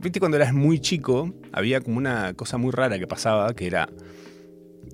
Viste, 0.00 0.20
cuando 0.20 0.36
eras 0.36 0.52
muy 0.52 0.78
chico, 0.78 1.34
había 1.52 1.80
como 1.80 1.96
una 1.96 2.34
cosa 2.34 2.58
muy 2.58 2.70
rara 2.70 2.98
que 2.98 3.06
pasaba, 3.06 3.54
que 3.54 3.66
era 3.66 3.88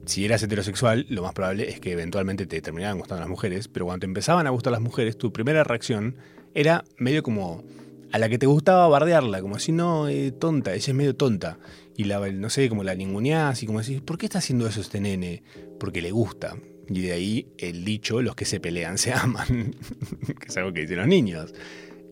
si 0.08 0.24
eras 0.24 0.42
heterosexual, 0.42 1.06
lo 1.10 1.22
más 1.22 1.34
probable 1.34 1.68
es 1.68 1.80
que 1.80 1.92
eventualmente 1.92 2.46
te 2.46 2.60
terminaran 2.62 2.98
gustando 2.98 3.20
las 3.20 3.28
mujeres, 3.28 3.68
pero 3.68 3.84
cuando 3.84 4.00
te 4.00 4.06
empezaban 4.06 4.46
a 4.46 4.50
gustar 4.50 4.72
las 4.72 4.80
mujeres, 4.80 5.18
tu 5.18 5.32
primera 5.32 5.64
reacción 5.64 6.16
era 6.54 6.84
medio 6.96 7.22
como 7.22 7.62
a 8.12 8.18
la 8.18 8.28
que 8.28 8.38
te 8.38 8.46
gustaba 8.46 8.88
bardearla, 8.88 9.40
como 9.40 9.58
si 9.58 9.72
no, 9.72 10.08
eh, 10.08 10.32
tonta, 10.32 10.74
ella 10.74 10.90
es 10.90 10.94
medio 10.94 11.16
tonta. 11.16 11.58
Y 11.96 12.04
la, 12.04 12.26
no 12.30 12.48
sé, 12.48 12.68
como 12.68 12.84
la 12.84 12.94
ninguneás 12.94 13.62
y 13.62 13.66
como 13.66 13.80
decís, 13.80 14.00
¿por 14.00 14.18
qué 14.18 14.26
está 14.26 14.38
haciendo 14.38 14.66
eso 14.66 14.80
este 14.80 15.00
nene? 15.00 15.42
Porque 15.78 16.00
le 16.00 16.10
gusta. 16.10 16.56
Y 16.88 17.02
de 17.02 17.12
ahí 17.12 17.48
el 17.58 17.84
dicho, 17.84 18.22
los 18.22 18.34
que 18.34 18.44
se 18.44 18.60
pelean 18.60 18.98
se 18.98 19.12
aman, 19.12 19.74
que 20.40 20.46
es 20.46 20.56
algo 20.56 20.72
que 20.72 20.82
dicen 20.82 20.98
los 20.98 21.08
niños. 21.08 21.54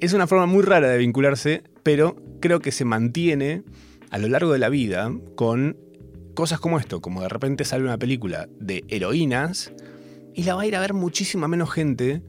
Es 0.01 0.13
una 0.13 0.27
forma 0.27 0.47
muy 0.47 0.63
rara 0.63 0.89
de 0.89 0.99
vincularse, 0.99 1.63
pero 1.83 2.17
creo 2.41 2.61
que 2.61 2.73
se 2.73 2.85
mantiene 2.85 3.63
a 4.11 4.19
lo 4.19 4.29
largo 4.29 4.53
de 4.53 4.59
la 4.59 4.69
vida 4.69 5.11
con 5.35 5.79
cosas 6.35 6.61
como 6.61 6.79
esto, 6.79 7.01
como 7.01 7.23
de 7.23 7.31
repente 7.31 7.65
sale 7.65 7.85
una 7.85 7.97
película 7.97 8.49
de 8.61 8.85
heroínas 8.89 9.73
y 10.35 10.43
la 10.43 10.55
va 10.55 10.63
a 10.63 10.67
ir 10.67 10.77
a 10.77 10.81
ver 10.81 10.93
muchísima 10.93 11.49
menos 11.49 11.71
gente 11.71 12.23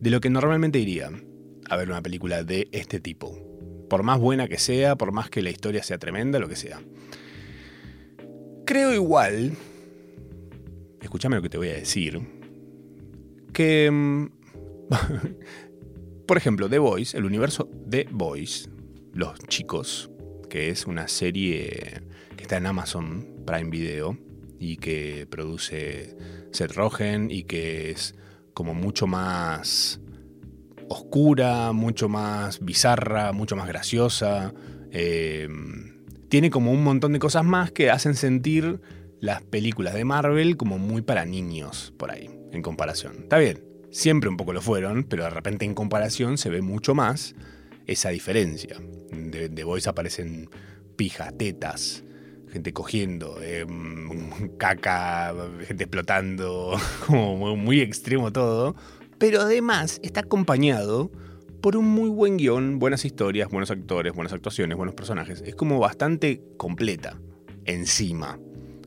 de 0.00 0.10
lo 0.10 0.22
que 0.22 0.30
normalmente 0.30 0.78
iría 0.78 1.10
a 1.70 1.76
ver 1.76 1.88
una 1.88 2.02
película 2.02 2.42
de 2.42 2.68
este 2.72 3.00
tipo. 3.00 3.38
Por 3.88 4.02
más 4.02 4.18
buena 4.18 4.48
que 4.48 4.58
sea, 4.58 4.96
por 4.96 5.12
más 5.12 5.30
que 5.30 5.40
la 5.40 5.50
historia 5.50 5.82
sea 5.84 5.98
tremenda, 5.98 6.40
lo 6.40 6.48
que 6.48 6.56
sea. 6.56 6.82
Creo 8.66 8.92
igual, 8.92 9.52
escúchame 11.00 11.36
lo 11.36 11.42
que 11.42 11.48
te 11.48 11.58
voy 11.58 11.68
a 11.68 11.74
decir, 11.74 12.20
que, 13.52 13.88
mm, 13.90 14.26
por 16.26 16.36
ejemplo, 16.36 16.68
The 16.68 16.78
Voice, 16.78 17.16
el 17.16 17.24
universo 17.24 17.70
The 17.88 18.08
Voice, 18.10 18.68
Los 19.12 19.38
Chicos, 19.46 20.10
que 20.48 20.70
es 20.70 20.86
una 20.86 21.06
serie 21.06 22.02
que 22.36 22.42
está 22.42 22.56
en 22.56 22.66
Amazon 22.66 23.44
Prime 23.46 23.70
Video 23.70 24.18
y 24.58 24.76
que 24.76 25.28
produce 25.30 26.16
Seth 26.50 26.72
Rogen 26.72 27.30
y 27.30 27.44
que 27.44 27.92
es 27.92 28.16
como 28.54 28.74
mucho 28.74 29.06
más 29.06 29.99
oscura, 30.90 31.72
mucho 31.72 32.08
más 32.08 32.62
bizarra, 32.64 33.32
mucho 33.32 33.54
más 33.54 33.68
graciosa. 33.68 34.52
Em, 34.90 36.04
tiene 36.28 36.50
como 36.50 36.72
un 36.72 36.82
montón 36.82 37.12
de 37.12 37.20
cosas 37.20 37.44
más 37.44 37.70
que 37.70 37.90
hacen 37.90 38.14
sentir 38.14 38.80
las 39.20 39.40
películas 39.42 39.94
de 39.94 40.04
Marvel 40.04 40.56
como 40.56 40.78
muy 40.78 41.02
para 41.02 41.24
niños 41.24 41.94
por 41.96 42.10
ahí, 42.10 42.28
en 42.50 42.62
comparación. 42.62 43.14
Está 43.20 43.38
bien, 43.38 43.62
siempre 43.92 44.28
un 44.28 44.36
poco 44.36 44.52
lo 44.52 44.60
fueron, 44.60 45.04
pero 45.04 45.24
de 45.24 45.30
repente 45.30 45.64
en 45.64 45.74
comparación 45.74 46.38
se 46.38 46.50
ve 46.50 46.60
mucho 46.60 46.94
más 46.94 47.36
esa 47.86 48.08
diferencia. 48.10 48.76
De, 49.12 49.48
de 49.48 49.64
Voice 49.64 49.88
aparecen 49.88 50.50
pijas, 50.96 51.36
tetas, 51.38 52.02
gente 52.50 52.72
cogiendo, 52.72 53.40
em, 53.40 54.50
caca, 54.56 55.34
gente 55.68 55.84
explotando, 55.84 56.76
como 57.06 57.56
muy 57.56 57.80
extremo 57.80 58.32
todo. 58.32 58.74
Pero 59.20 59.42
además 59.42 60.00
está 60.02 60.20
acompañado 60.20 61.12
por 61.60 61.76
un 61.76 61.86
muy 61.86 62.08
buen 62.08 62.38
guion, 62.38 62.78
buenas 62.78 63.04
historias, 63.04 63.50
buenos 63.50 63.70
actores, 63.70 64.14
buenas 64.14 64.32
actuaciones, 64.32 64.78
buenos 64.78 64.94
personajes. 64.94 65.42
Es 65.44 65.54
como 65.54 65.78
bastante 65.78 66.42
completa, 66.56 67.20
encima, 67.66 68.38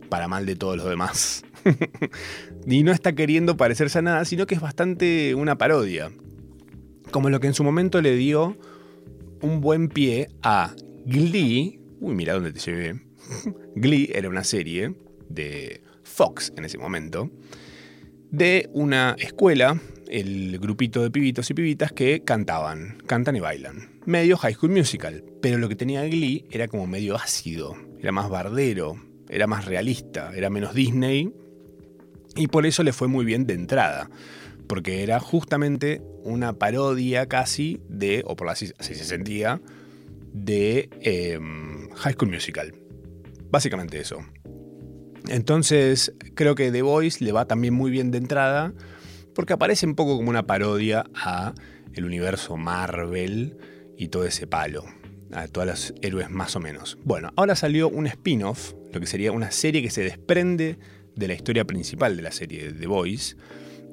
para 0.09 0.27
mal 0.27 0.47
de 0.47 0.55
todos 0.55 0.75
los 0.75 0.89
demás. 0.89 1.43
y 2.65 2.81
no 2.81 2.91
está 2.91 3.13
queriendo 3.13 3.57
parecerse 3.57 3.99
a 3.99 4.01
nada, 4.01 4.25
sino 4.25 4.47
que 4.47 4.55
es 4.55 4.61
bastante 4.61 5.35
una 5.35 5.59
parodia. 5.59 6.11
Como 7.11 7.29
lo 7.29 7.39
que 7.39 7.45
en 7.45 7.53
su 7.53 7.63
momento 7.63 8.01
le 8.01 8.15
dio 8.15 8.57
un 9.39 9.61
buen 9.61 9.87
pie 9.87 10.29
a 10.41 10.73
Glee. 11.05 11.79
Uy, 11.99 12.15
mira 12.15 12.33
dónde 12.33 12.53
te 12.53 12.59
llevé 12.59 12.99
Glee 13.75 14.09
era 14.11 14.29
una 14.29 14.43
serie 14.43 14.95
de 15.29 15.83
Fox 16.03 16.51
en 16.57 16.65
ese 16.65 16.79
momento, 16.79 17.29
de 18.33 18.67
una 18.73 19.15
escuela, 19.19 19.79
el 20.09 20.57
grupito 20.57 21.03
de 21.03 21.11
pibitos 21.11 21.51
y 21.51 21.53
pibitas 21.53 21.91
que 21.91 22.23
cantaban, 22.23 22.97
cantan 23.05 23.35
y 23.35 23.39
bailan. 23.39 23.99
Medio 24.05 24.37
High 24.37 24.55
School 24.55 24.71
Musical, 24.71 25.23
pero 25.39 25.59
lo 25.59 25.69
que 25.69 25.75
tenía 25.75 26.03
Glee 26.03 26.43
era 26.49 26.67
como 26.67 26.87
medio 26.87 27.15
ácido, 27.15 27.77
era 28.01 28.11
más 28.11 28.31
bardero, 28.31 28.99
era 29.29 29.45
más 29.45 29.65
realista, 29.65 30.31
era 30.35 30.49
menos 30.49 30.73
Disney 30.73 31.31
y 32.35 32.47
por 32.47 32.65
eso 32.65 32.81
le 32.81 32.91
fue 32.91 33.07
muy 33.07 33.23
bien 33.23 33.45
de 33.45 33.53
entrada, 33.53 34.09
porque 34.67 35.03
era 35.03 35.19
justamente 35.19 36.01
una 36.23 36.53
parodia 36.53 37.27
casi 37.27 37.81
de, 37.87 38.23
o 38.25 38.35
por 38.35 38.49
así, 38.49 38.71
se 38.79 38.95
sentía, 38.95 39.61
de 40.33 40.89
em, 41.01 41.87
High 41.91 42.13
School 42.13 42.31
Musical. 42.31 42.73
Básicamente 43.51 43.99
eso. 43.99 44.25
Entonces, 45.27 46.13
creo 46.35 46.55
que 46.55 46.71
The 46.71 46.81
Voice 46.81 47.23
le 47.23 47.31
va 47.31 47.45
también 47.45 47.73
muy 47.73 47.91
bien 47.91 48.11
de 48.11 48.17
entrada, 48.17 48.73
porque 49.33 49.53
aparece 49.53 49.85
un 49.85 49.95
poco 49.95 50.17
como 50.17 50.29
una 50.29 50.45
parodia 50.45 51.05
a 51.15 51.53
el 51.93 52.05
universo 52.05 52.57
Marvel 52.57 53.57
y 53.97 54.09
todo 54.09 54.25
ese 54.25 54.47
palo, 54.47 54.85
a 55.31 55.47
todos 55.47 55.67
los 55.67 55.93
héroes 56.01 56.29
más 56.29 56.55
o 56.55 56.59
menos. 56.59 56.97
Bueno, 57.03 57.31
ahora 57.35 57.55
salió 57.55 57.89
un 57.89 58.07
spin-off, 58.07 58.73
lo 58.91 58.99
que 58.99 59.07
sería 59.07 59.31
una 59.31 59.51
serie 59.51 59.81
que 59.81 59.89
se 59.89 60.03
desprende 60.03 60.77
de 61.15 61.27
la 61.27 61.33
historia 61.33 61.65
principal 61.65 62.15
de 62.15 62.23
la 62.23 62.31
serie 62.31 62.71
The 62.71 62.87
Voice, 62.87 63.35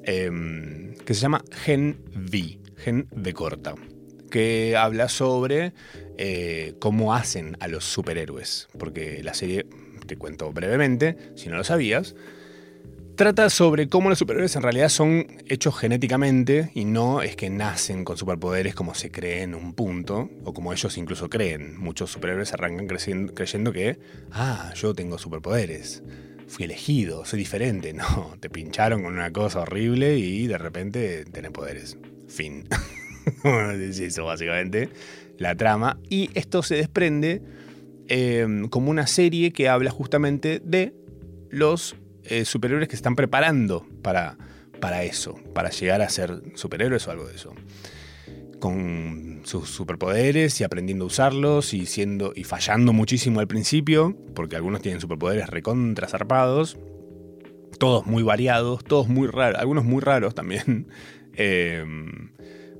em, 0.03 0.95
que 1.05 1.13
se 1.13 1.21
llama 1.21 1.43
Gen 1.51 1.99
V, 2.15 2.59
Gen 2.77 3.07
V 3.11 3.33
corta, 3.33 3.75
que 4.29 4.75
habla 4.75 5.09
sobre 5.09 5.73
eh, 6.17 6.75
cómo 6.79 7.13
hacen 7.13 7.57
a 7.59 7.67
los 7.67 7.83
superhéroes. 7.83 8.67
Porque 8.77 9.21
la 9.23 9.33
serie, 9.33 9.65
te 10.11 10.17
cuento 10.17 10.51
brevemente, 10.51 11.15
si 11.35 11.47
no 11.47 11.55
lo 11.55 11.63
sabías, 11.63 12.15
trata 13.15 13.49
sobre 13.49 13.87
cómo 13.87 14.09
los 14.09 14.19
superhéroes 14.19 14.53
en 14.57 14.61
realidad 14.61 14.89
son 14.89 15.25
hechos 15.47 15.79
genéticamente 15.79 16.69
y 16.75 16.83
no 16.83 17.21
es 17.21 17.37
que 17.37 17.49
nacen 17.49 18.03
con 18.03 18.17
superpoderes 18.17 18.75
como 18.75 18.93
se 18.93 19.09
cree 19.09 19.43
en 19.43 19.55
un 19.55 19.73
punto, 19.73 20.29
o 20.43 20.53
como 20.53 20.73
ellos 20.73 20.97
incluso 20.97 21.29
creen. 21.29 21.79
Muchos 21.79 22.11
superhéroes 22.11 22.51
arrancan 22.51 22.87
creyendo 22.87 23.71
que, 23.71 23.99
ah, 24.33 24.73
yo 24.75 24.93
tengo 24.93 25.17
superpoderes. 25.17 26.03
Fui 26.49 26.65
elegido, 26.65 27.23
soy 27.23 27.39
diferente. 27.39 27.93
No, 27.93 28.35
te 28.41 28.49
pincharon 28.49 29.03
con 29.03 29.13
una 29.13 29.31
cosa 29.31 29.61
horrible 29.61 30.17
y 30.17 30.45
de 30.47 30.57
repente 30.57 31.23
tenés 31.23 31.51
poderes. 31.51 31.97
Fin. 32.27 32.67
es 33.79 33.99
eso, 33.99 34.25
básicamente 34.25 34.89
la 35.37 35.55
trama. 35.55 35.99
Y 36.09 36.29
esto 36.33 36.63
se 36.63 36.75
desprende 36.75 37.41
em, 38.11 38.67
como 38.67 38.91
una 38.91 39.07
serie 39.07 39.53
que 39.53 39.69
habla 39.69 39.89
justamente 39.89 40.61
de 40.61 40.93
los 41.49 41.95
eh, 42.25 42.43
superhéroes 42.43 42.89
que 42.89 42.97
se 42.97 42.97
están 42.97 43.15
preparando 43.15 43.87
para, 44.01 44.37
para 44.81 45.05
eso, 45.05 45.35
para 45.53 45.69
llegar 45.69 46.01
a 46.01 46.09
ser 46.09 46.41
superhéroes 46.55 47.07
o 47.07 47.11
algo 47.11 47.25
de 47.25 47.35
eso. 47.35 47.53
con 48.59 49.41
sus 49.45 49.69
superpoderes 49.69 50.59
y 50.59 50.63
aprendiendo 50.65 51.05
a 51.05 51.07
usarlos 51.07 51.73
y 51.73 51.85
siendo 51.85 52.33
y 52.35 52.43
fallando 52.43 52.91
muchísimo 52.91 53.39
al 53.39 53.47
principio, 53.47 54.15
porque 54.35 54.57
algunos 54.57 54.81
tienen 54.81 54.99
superpoderes 54.99 55.47
recontra 55.47 56.07
zarpados, 56.07 56.77
todos 57.79 58.05
muy 58.05 58.23
variados, 58.23 58.83
todos 58.83 59.07
muy 59.07 59.27
raros, 59.29 59.57
algunos 59.57 59.85
muy 59.85 60.01
raros 60.01 60.35
también. 60.35 60.87
Em, 61.33 62.33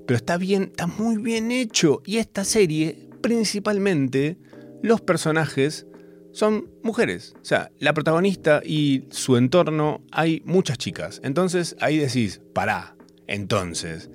pero 0.06 0.18
está 0.18 0.36
bien, 0.36 0.64
está 0.64 0.86
muy 0.86 1.16
bien 1.16 1.52
hecho. 1.52 2.02
Y 2.06 2.18
esta 2.18 2.44
serie, 2.44 3.08
principalmente, 3.22 4.38
los 4.82 5.02
personajes 5.02 5.88
son 6.32 6.70
mujeres. 6.84 7.34
O 7.42 7.46
sea, 7.46 7.72
la 7.80 7.94
protagonista 7.94 8.62
y 8.64 9.06
su 9.12 9.38
entorno 9.38 10.04
hay 10.12 10.42
muchas 10.46 10.78
chicas. 10.78 11.22
Entonces 11.24 11.76
ahí 11.80 11.98
decís, 11.98 12.42
pará. 12.54 12.96
Entonces, 13.28 14.10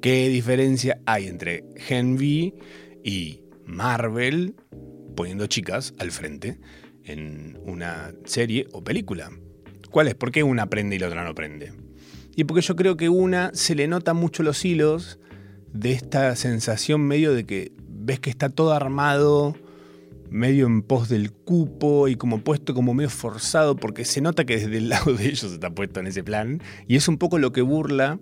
¿qué 0.00 0.28
diferencia 0.28 1.00
hay 1.06 1.26
entre 1.26 1.64
V 1.88 2.54
y 3.04 3.42
Marvel 3.64 4.56
poniendo 5.16 5.46
chicas 5.46 5.94
al 5.98 6.10
frente 6.10 6.58
en 7.04 7.58
una 7.64 8.12
serie 8.24 8.66
o 8.72 8.82
película? 8.82 9.30
¿Cuál 9.90 10.08
es? 10.08 10.14
¿Por 10.14 10.30
qué 10.30 10.42
una 10.42 10.64
aprende 10.64 10.96
y 10.96 10.98
la 10.98 11.08
otra 11.08 11.24
no 11.24 11.30
aprende? 11.30 11.72
Y 12.36 12.44
porque 12.44 12.62
yo 12.62 12.76
creo 12.76 12.96
que 12.96 13.08
una 13.08 13.50
se 13.54 13.74
le 13.74 13.88
nota 13.88 14.14
mucho 14.14 14.42
los 14.42 14.64
hilos 14.64 15.18
de 15.72 15.92
esta 15.92 16.34
sensación 16.36 17.00
medio 17.02 17.34
de 17.34 17.44
que 17.44 17.72
ves 17.88 18.20
que 18.20 18.30
está 18.30 18.48
todo 18.48 18.72
armado 18.72 19.56
medio 20.30 20.66
en 20.66 20.82
pos 20.82 21.08
del 21.08 21.32
cupo 21.32 22.08
y 22.08 22.16
como 22.16 22.40
puesto 22.40 22.74
como 22.74 22.94
medio 22.94 23.10
forzado 23.10 23.76
porque 23.76 24.04
se 24.04 24.20
nota 24.20 24.44
que 24.44 24.56
desde 24.56 24.78
el 24.78 24.88
lado 24.90 25.14
de 25.14 25.24
ellos 25.24 25.44
está 25.44 25.70
puesto 25.70 26.00
en 26.00 26.06
ese 26.06 26.22
plan. 26.22 26.62
Y 26.86 26.96
es 26.96 27.08
un 27.08 27.18
poco 27.18 27.38
lo 27.38 27.52
que 27.52 27.62
burla 27.62 28.18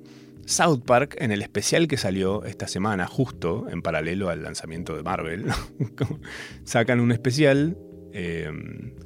South 0.47 0.83
Park 0.85 1.17
en 1.19 1.33
el 1.33 1.43
especial 1.43 1.89
que 1.89 1.97
salió 1.97 2.45
esta 2.45 2.69
semana 2.69 3.07
justo 3.07 3.67
en 3.69 3.83
paralelo 3.83 4.29
al 4.29 4.45
lanzamiento 4.45 4.97
de 4.97 5.03
Marvel 5.03 5.47
sacan 6.65 7.01
un 7.01 7.11
especial 7.11 7.77
eh, 8.13 8.51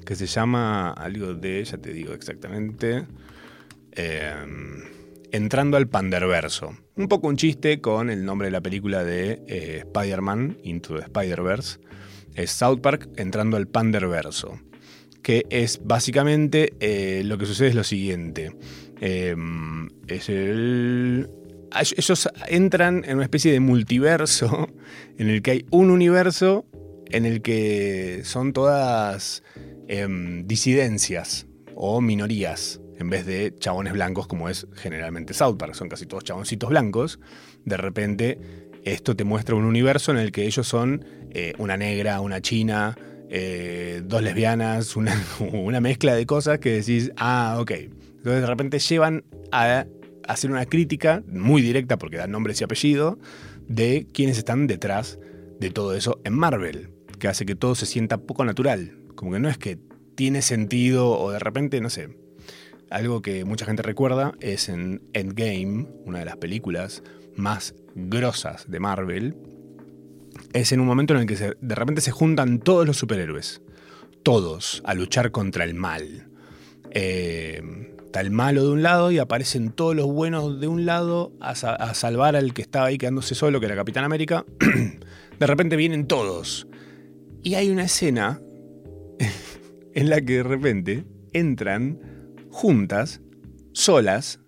que 0.04 0.14
se 0.14 0.26
llama 0.26 0.90
algo 0.90 1.34
de 1.34 1.64
ya 1.64 1.78
te 1.78 1.92
digo 1.92 2.12
exactamente 2.12 3.06
eh, 3.92 4.34
entrando 5.32 5.76
al 5.76 5.88
panderverso. 5.88 6.76
Un 6.96 7.08
poco 7.08 7.28
un 7.28 7.36
chiste 7.36 7.80
con 7.80 8.10
el 8.10 8.24
nombre 8.24 8.48
de 8.48 8.52
la 8.52 8.60
película 8.60 9.02
de 9.02 9.42
eh, 9.46 9.82
Spider-Man 9.86 10.58
Into 10.62 10.96
the 10.96 11.02
Spider-Verse 11.02 11.80
es 12.34 12.50
South 12.50 12.80
Park 12.80 13.08
entrando 13.16 13.56
al 13.56 13.66
Panderverso, 13.66 14.60
que 15.22 15.46
es 15.50 15.80
básicamente 15.84 16.74
eh, 16.80 17.22
lo 17.24 17.38
que 17.38 17.46
sucede 17.46 17.68
es 17.68 17.74
lo 17.74 17.84
siguiente. 17.84 18.52
Em, 19.00 19.88
ellos 20.08 21.28
entran 22.48 23.04
en 23.04 23.16
una 23.16 23.24
especie 23.24 23.52
de 23.52 23.60
multiverso 23.60 24.68
en 25.18 25.28
el 25.28 25.42
que 25.42 25.50
hay 25.52 25.66
un 25.70 25.90
universo 25.90 26.66
en 27.06 27.26
el 27.26 27.42
que 27.42 28.22
son 28.24 28.52
todas 28.52 29.42
em, 29.88 30.46
disidencias 30.46 31.46
o 31.74 32.00
minorías 32.00 32.80
en 33.00 33.08
vez 33.08 33.24
de 33.24 33.54
chabones 33.58 33.94
blancos 33.94 34.26
como 34.26 34.50
es 34.50 34.66
generalmente 34.74 35.32
South 35.32 35.56
Park, 35.56 35.74
son 35.74 35.88
casi 35.88 36.04
todos 36.04 36.22
chaboncitos 36.22 36.68
blancos, 36.68 37.18
de 37.64 37.78
repente 37.78 38.38
esto 38.84 39.16
te 39.16 39.24
muestra 39.24 39.54
un 39.54 39.64
universo 39.64 40.10
en 40.12 40.18
el 40.18 40.32
que 40.32 40.46
ellos 40.46 40.66
son 40.66 41.04
eh, 41.30 41.52
una 41.58 41.76
negra, 41.76 42.20
una 42.20 42.40
china, 42.40 42.96
eh, 43.28 44.02
dos 44.04 44.22
lesbianas, 44.22 44.96
una, 45.52 45.80
mezcla 45.80 46.14
de 46.14 46.26
cosas 46.26 46.58
que 46.58 46.72
decís, 46.72 47.12
ah, 47.16 47.56
ok. 47.60 47.70
Entonces 47.70 48.40
de 48.42 48.46
repente 48.46 48.78
llevan 48.78 49.24
a 49.52 49.86
hacer 50.26 50.50
una 50.50 50.66
crítica 50.66 51.22
muy 51.28 51.62
directa, 51.62 51.98
porque 51.98 52.16
dan 52.16 52.30
nombres 52.30 52.60
y 52.60 52.64
apellido, 52.64 53.18
de 53.68 54.06
quienes 54.12 54.38
están 54.38 54.66
detrás 54.66 55.18
de 55.58 55.70
todo 55.70 55.94
eso 55.94 56.20
en 56.24 56.34
Marvel, 56.34 56.90
que 57.18 57.28
hace 57.28 57.46
que 57.46 57.54
todo 57.54 57.74
se 57.74 57.86
sienta 57.86 58.18
poco 58.18 58.44
natural. 58.44 58.96
Como 59.14 59.32
que 59.32 59.38
no 59.38 59.48
es 59.48 59.58
que 59.58 59.78
tiene 60.14 60.42
sentido 60.42 61.10
o 61.18 61.30
de 61.30 61.38
repente, 61.38 61.80
no 61.80 61.90
sé. 61.90 62.08
Algo 62.90 63.22
que 63.22 63.44
mucha 63.44 63.66
gente 63.66 63.82
recuerda 63.82 64.32
es 64.40 64.68
en 64.68 65.02
Endgame, 65.12 65.86
una 66.04 66.18
de 66.18 66.24
las 66.24 66.36
películas 66.36 67.04
más 67.40 67.74
grosas 67.94 68.70
de 68.70 68.80
Marvel, 68.80 69.36
es 70.52 70.72
en 70.72 70.80
un 70.80 70.86
momento 70.86 71.14
en 71.14 71.20
el 71.20 71.26
que 71.26 71.54
de 71.60 71.74
repente 71.74 72.00
se 72.00 72.10
juntan 72.10 72.58
todos 72.58 72.86
los 72.86 72.96
superhéroes, 72.96 73.62
todos, 74.22 74.82
a 74.84 74.94
luchar 74.94 75.30
contra 75.30 75.64
el 75.64 75.74
mal. 75.74 76.28
Eh, 76.90 77.62
está 78.04 78.20
el 78.20 78.30
malo 78.30 78.64
de 78.64 78.70
un 78.70 78.82
lado 78.82 79.10
y 79.12 79.18
aparecen 79.18 79.70
todos 79.70 79.94
los 79.94 80.06
buenos 80.06 80.60
de 80.60 80.66
un 80.66 80.86
lado 80.86 81.32
a, 81.40 81.50
a 81.50 81.94
salvar 81.94 82.36
al 82.36 82.52
que 82.52 82.62
estaba 82.62 82.86
ahí 82.86 82.98
quedándose 82.98 83.34
solo, 83.34 83.60
que 83.60 83.66
era 83.66 83.76
Capitán 83.76 84.04
América. 84.04 84.44
de 85.38 85.46
repente 85.46 85.76
vienen 85.76 86.06
todos. 86.06 86.66
Y 87.42 87.54
hay 87.54 87.70
una 87.70 87.84
escena 87.84 88.40
en 89.94 90.10
la 90.10 90.20
que 90.20 90.34
de 90.34 90.42
repente 90.42 91.04
entran 91.32 92.00
juntas, 92.50 93.20
solas, 93.72 94.40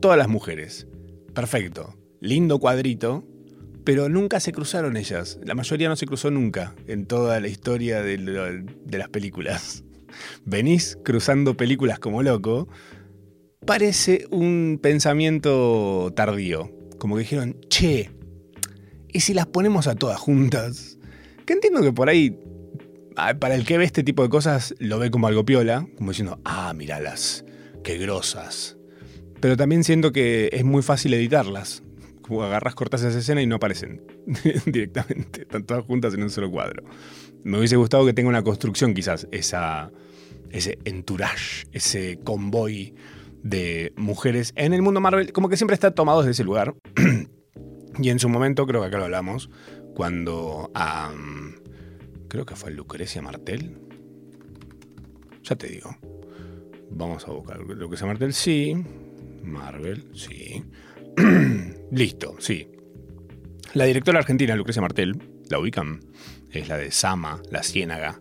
todas 0.00 0.16
las 0.16 0.28
mujeres. 0.28 0.86
Perfecto 1.34 2.01
lindo 2.22 2.60
cuadrito, 2.60 3.24
pero 3.84 4.08
nunca 4.08 4.38
se 4.38 4.52
cruzaron 4.52 4.96
ellas. 4.96 5.40
La 5.44 5.56
mayoría 5.56 5.88
no 5.88 5.96
se 5.96 6.06
cruzó 6.06 6.30
nunca 6.30 6.74
en 6.86 7.04
toda 7.04 7.40
la 7.40 7.48
historia 7.48 8.00
de, 8.00 8.16
las 8.90 9.08
películas. 9.08 9.82
Venís 10.44 10.96
cruzando 11.04 11.56
películas 11.56 11.98
como 11.98 12.22
loco. 12.22 12.68
Parece 13.66 14.26
un 14.30 14.78
pensamiento 14.80 16.12
tardío. 16.14 16.70
Como 16.98 17.16
que 17.16 17.22
dijeron, 17.22 17.56
che, 17.68 18.10
¿y 19.12 19.20
si 19.20 19.34
las 19.34 19.46
ponemos 19.46 19.88
a 19.88 19.96
todas 19.96 20.18
juntas? 20.18 20.98
Que 21.44 21.54
entiendo 21.54 21.82
que 21.82 21.92
por 21.92 22.08
ahí, 22.08 22.38
ah, 23.16 23.34
para 23.34 23.56
el 23.56 23.64
que 23.64 23.78
ve 23.78 23.84
este 23.84 24.04
tipo 24.04 24.22
de 24.22 24.28
cosas, 24.28 24.76
lo 24.78 25.00
ve 25.00 25.10
como 25.10 25.26
algo 25.26 25.44
piola, 25.44 25.88
como 25.96 26.12
diciendo, 26.12 26.40
ah, 26.44 26.72
míralas, 26.72 27.44
qué 27.82 27.98
grosas. 27.98 28.76
Pero 29.40 29.56
también 29.56 29.82
siento 29.82 30.12
que 30.12 30.50
es 30.52 30.64
muy 30.64 30.82
fácil 30.82 31.14
editarlas 31.14 31.82
agarras, 32.40 32.74
cortas 32.74 33.02
esa 33.02 33.18
escena 33.18 33.42
y 33.42 33.46
no 33.46 33.56
aparecen 33.56 34.02
directamente. 34.66 35.42
Están 35.42 35.64
todas 35.64 35.84
juntas 35.84 36.14
en 36.14 36.22
un 36.22 36.30
solo 36.30 36.50
cuadro. 36.50 36.84
Me 37.44 37.58
hubiese 37.58 37.76
gustado 37.76 38.06
que 38.06 38.12
tenga 38.12 38.28
una 38.28 38.42
construcción, 38.42 38.94
quizás, 38.94 39.26
esa, 39.32 39.90
ese 40.50 40.78
entourage, 40.84 41.66
ese 41.72 42.18
convoy 42.24 42.94
de 43.42 43.92
mujeres 43.96 44.52
en 44.56 44.72
el 44.72 44.82
mundo 44.82 45.00
Marvel, 45.00 45.32
como 45.32 45.48
que 45.48 45.56
siempre 45.56 45.74
está 45.74 45.90
tomado 45.90 46.20
desde 46.20 46.32
ese 46.32 46.44
lugar. 46.44 46.74
y 47.98 48.08
en 48.08 48.18
su 48.18 48.28
momento, 48.28 48.66
creo 48.66 48.80
que 48.80 48.86
acá 48.86 48.98
lo 48.98 49.04
hablamos, 49.04 49.50
cuando 49.94 50.70
creo 52.28 52.46
que 52.46 52.56
fue 52.56 52.70
Lucrecia 52.70 53.20
Martel. 53.20 53.78
Ya 55.42 55.56
te 55.56 55.66
digo. 55.66 55.96
Vamos 56.90 57.26
a 57.26 57.32
buscar 57.32 57.58
Lucrecia 57.60 58.06
Martel, 58.06 58.32
sí. 58.32 58.76
Marvel, 59.42 60.08
sí. 60.14 60.64
Listo, 61.90 62.36
sí. 62.38 62.68
La 63.74 63.84
directora 63.84 64.18
argentina 64.18 64.56
Lucrecia 64.56 64.82
Martel, 64.82 65.16
la 65.48 65.58
ubican, 65.58 66.00
es 66.50 66.68
la 66.68 66.76
de 66.76 66.90
Sama, 66.90 67.40
La 67.50 67.62
Ciénaga, 67.62 68.18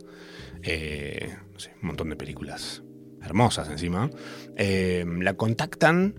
eh, 0.63 1.35
un 1.81 1.87
montón 1.87 2.09
de 2.09 2.15
películas 2.15 2.83
hermosas 3.21 3.69
encima. 3.69 4.09
Eh, 4.57 5.05
la 5.19 5.35
contactan 5.35 6.15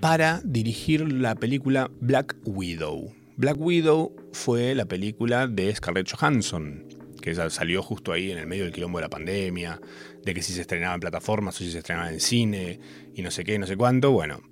para 0.00 0.40
dirigir 0.44 1.12
la 1.12 1.34
película 1.34 1.90
Black 2.00 2.36
Widow. 2.44 3.14
Black 3.36 3.56
Widow 3.58 4.14
fue 4.32 4.74
la 4.74 4.86
película 4.86 5.46
de 5.46 5.74
Scarlett 5.74 6.10
Johansson, 6.10 6.86
que 7.20 7.34
salió 7.50 7.82
justo 7.82 8.12
ahí 8.12 8.30
en 8.30 8.38
el 8.38 8.46
medio 8.46 8.64
del 8.64 8.72
quilombo 8.72 8.98
de 8.98 9.04
la 9.04 9.10
pandemia, 9.10 9.80
de 10.24 10.34
que 10.34 10.42
si 10.42 10.52
se 10.52 10.62
estrenaba 10.62 10.94
en 10.94 11.00
plataformas 11.00 11.56
o 11.56 11.64
si 11.64 11.70
se 11.70 11.78
estrenaba 11.78 12.10
en 12.10 12.20
cine 12.20 12.80
y 13.14 13.22
no 13.22 13.30
sé 13.30 13.44
qué, 13.44 13.58
no 13.58 13.66
sé 13.66 13.76
cuánto. 13.76 14.10
Bueno, 14.10 14.42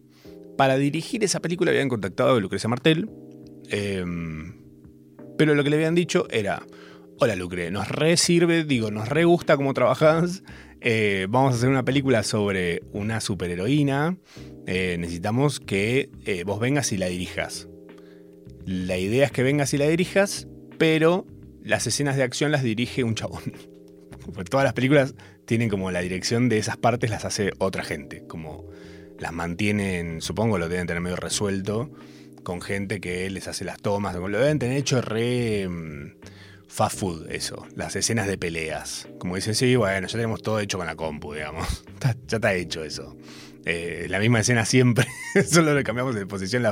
para 0.58 0.76
dirigir 0.76 1.22
esa 1.22 1.38
película 1.38 1.70
habían 1.70 1.88
contactado 1.88 2.34
a 2.34 2.40
Lucrecia 2.40 2.68
Martel, 2.68 3.08
em, 3.68 4.60
pero 5.38 5.54
lo 5.54 5.62
que 5.62 5.70
le 5.70 5.76
habían 5.76 5.94
dicho 5.94 6.26
era, 6.30 6.66
hola 7.20 7.36
Lucre, 7.36 7.70
nos 7.70 7.86
re 7.86 8.16
sirve, 8.16 8.64
digo, 8.64 8.90
nos 8.90 9.08
re 9.08 9.24
gusta 9.24 9.56
cómo 9.56 9.72
trabajás, 9.72 10.42
eh, 10.80 11.28
vamos 11.30 11.52
a 11.52 11.56
hacer 11.58 11.68
una 11.68 11.84
película 11.84 12.24
sobre 12.24 12.82
una 12.90 13.20
superheroína, 13.20 14.16
eh, 14.66 14.96
necesitamos 14.98 15.60
que 15.60 16.10
eh, 16.26 16.42
vos 16.42 16.58
vengas 16.58 16.90
y 16.90 16.96
la 16.96 17.06
dirijas. 17.06 17.68
La 18.66 18.98
idea 18.98 19.26
es 19.26 19.30
que 19.30 19.44
vengas 19.44 19.72
y 19.74 19.78
la 19.78 19.86
dirijas, 19.86 20.48
pero 20.76 21.24
las 21.62 21.86
escenas 21.86 22.16
de 22.16 22.24
acción 22.24 22.50
las 22.50 22.64
dirige 22.64 23.04
un 23.04 23.14
chabón. 23.14 23.44
Todas 24.50 24.64
las 24.64 24.72
películas 24.72 25.14
tienen 25.44 25.68
como 25.68 25.92
la 25.92 26.00
dirección 26.00 26.48
de 26.48 26.58
esas 26.58 26.76
partes 26.76 27.10
las 27.10 27.24
hace 27.24 27.52
otra 27.58 27.84
gente, 27.84 28.24
como 28.26 28.66
las 29.18 29.32
mantienen, 29.32 30.20
supongo 30.20 30.58
lo 30.58 30.68
deben 30.68 30.86
tener 30.86 31.02
medio 31.02 31.16
resuelto, 31.16 31.90
con 32.42 32.60
gente 32.60 33.00
que 33.00 33.28
les 33.30 33.48
hace 33.48 33.64
las 33.64 33.80
tomas, 33.80 34.14
lo 34.14 34.38
deben 34.38 34.58
tener 34.58 34.76
hecho 34.76 35.00
re... 35.00 35.68
Mm, 35.68 36.12
fast 36.68 36.98
food, 36.98 37.30
eso. 37.30 37.66
Las 37.74 37.96
escenas 37.96 38.26
de 38.28 38.38
peleas. 38.38 39.08
Como 39.18 39.34
dicen, 39.34 39.54
sí, 39.54 39.74
bueno, 39.74 40.06
ya 40.06 40.12
tenemos 40.12 40.42
todo 40.42 40.60
hecho 40.60 40.78
con 40.78 40.86
la 40.86 40.94
compu, 40.94 41.32
digamos. 41.34 41.84
ya 42.28 42.36
está 42.36 42.54
hecho 42.54 42.84
eso. 42.84 43.16
Eh, 43.64 44.06
la 44.08 44.18
misma 44.18 44.40
escena 44.40 44.64
siempre, 44.64 45.06
solo 45.46 45.74
le 45.74 45.82
cambiamos 45.82 46.14
de 46.14 46.24
posición 46.26 46.62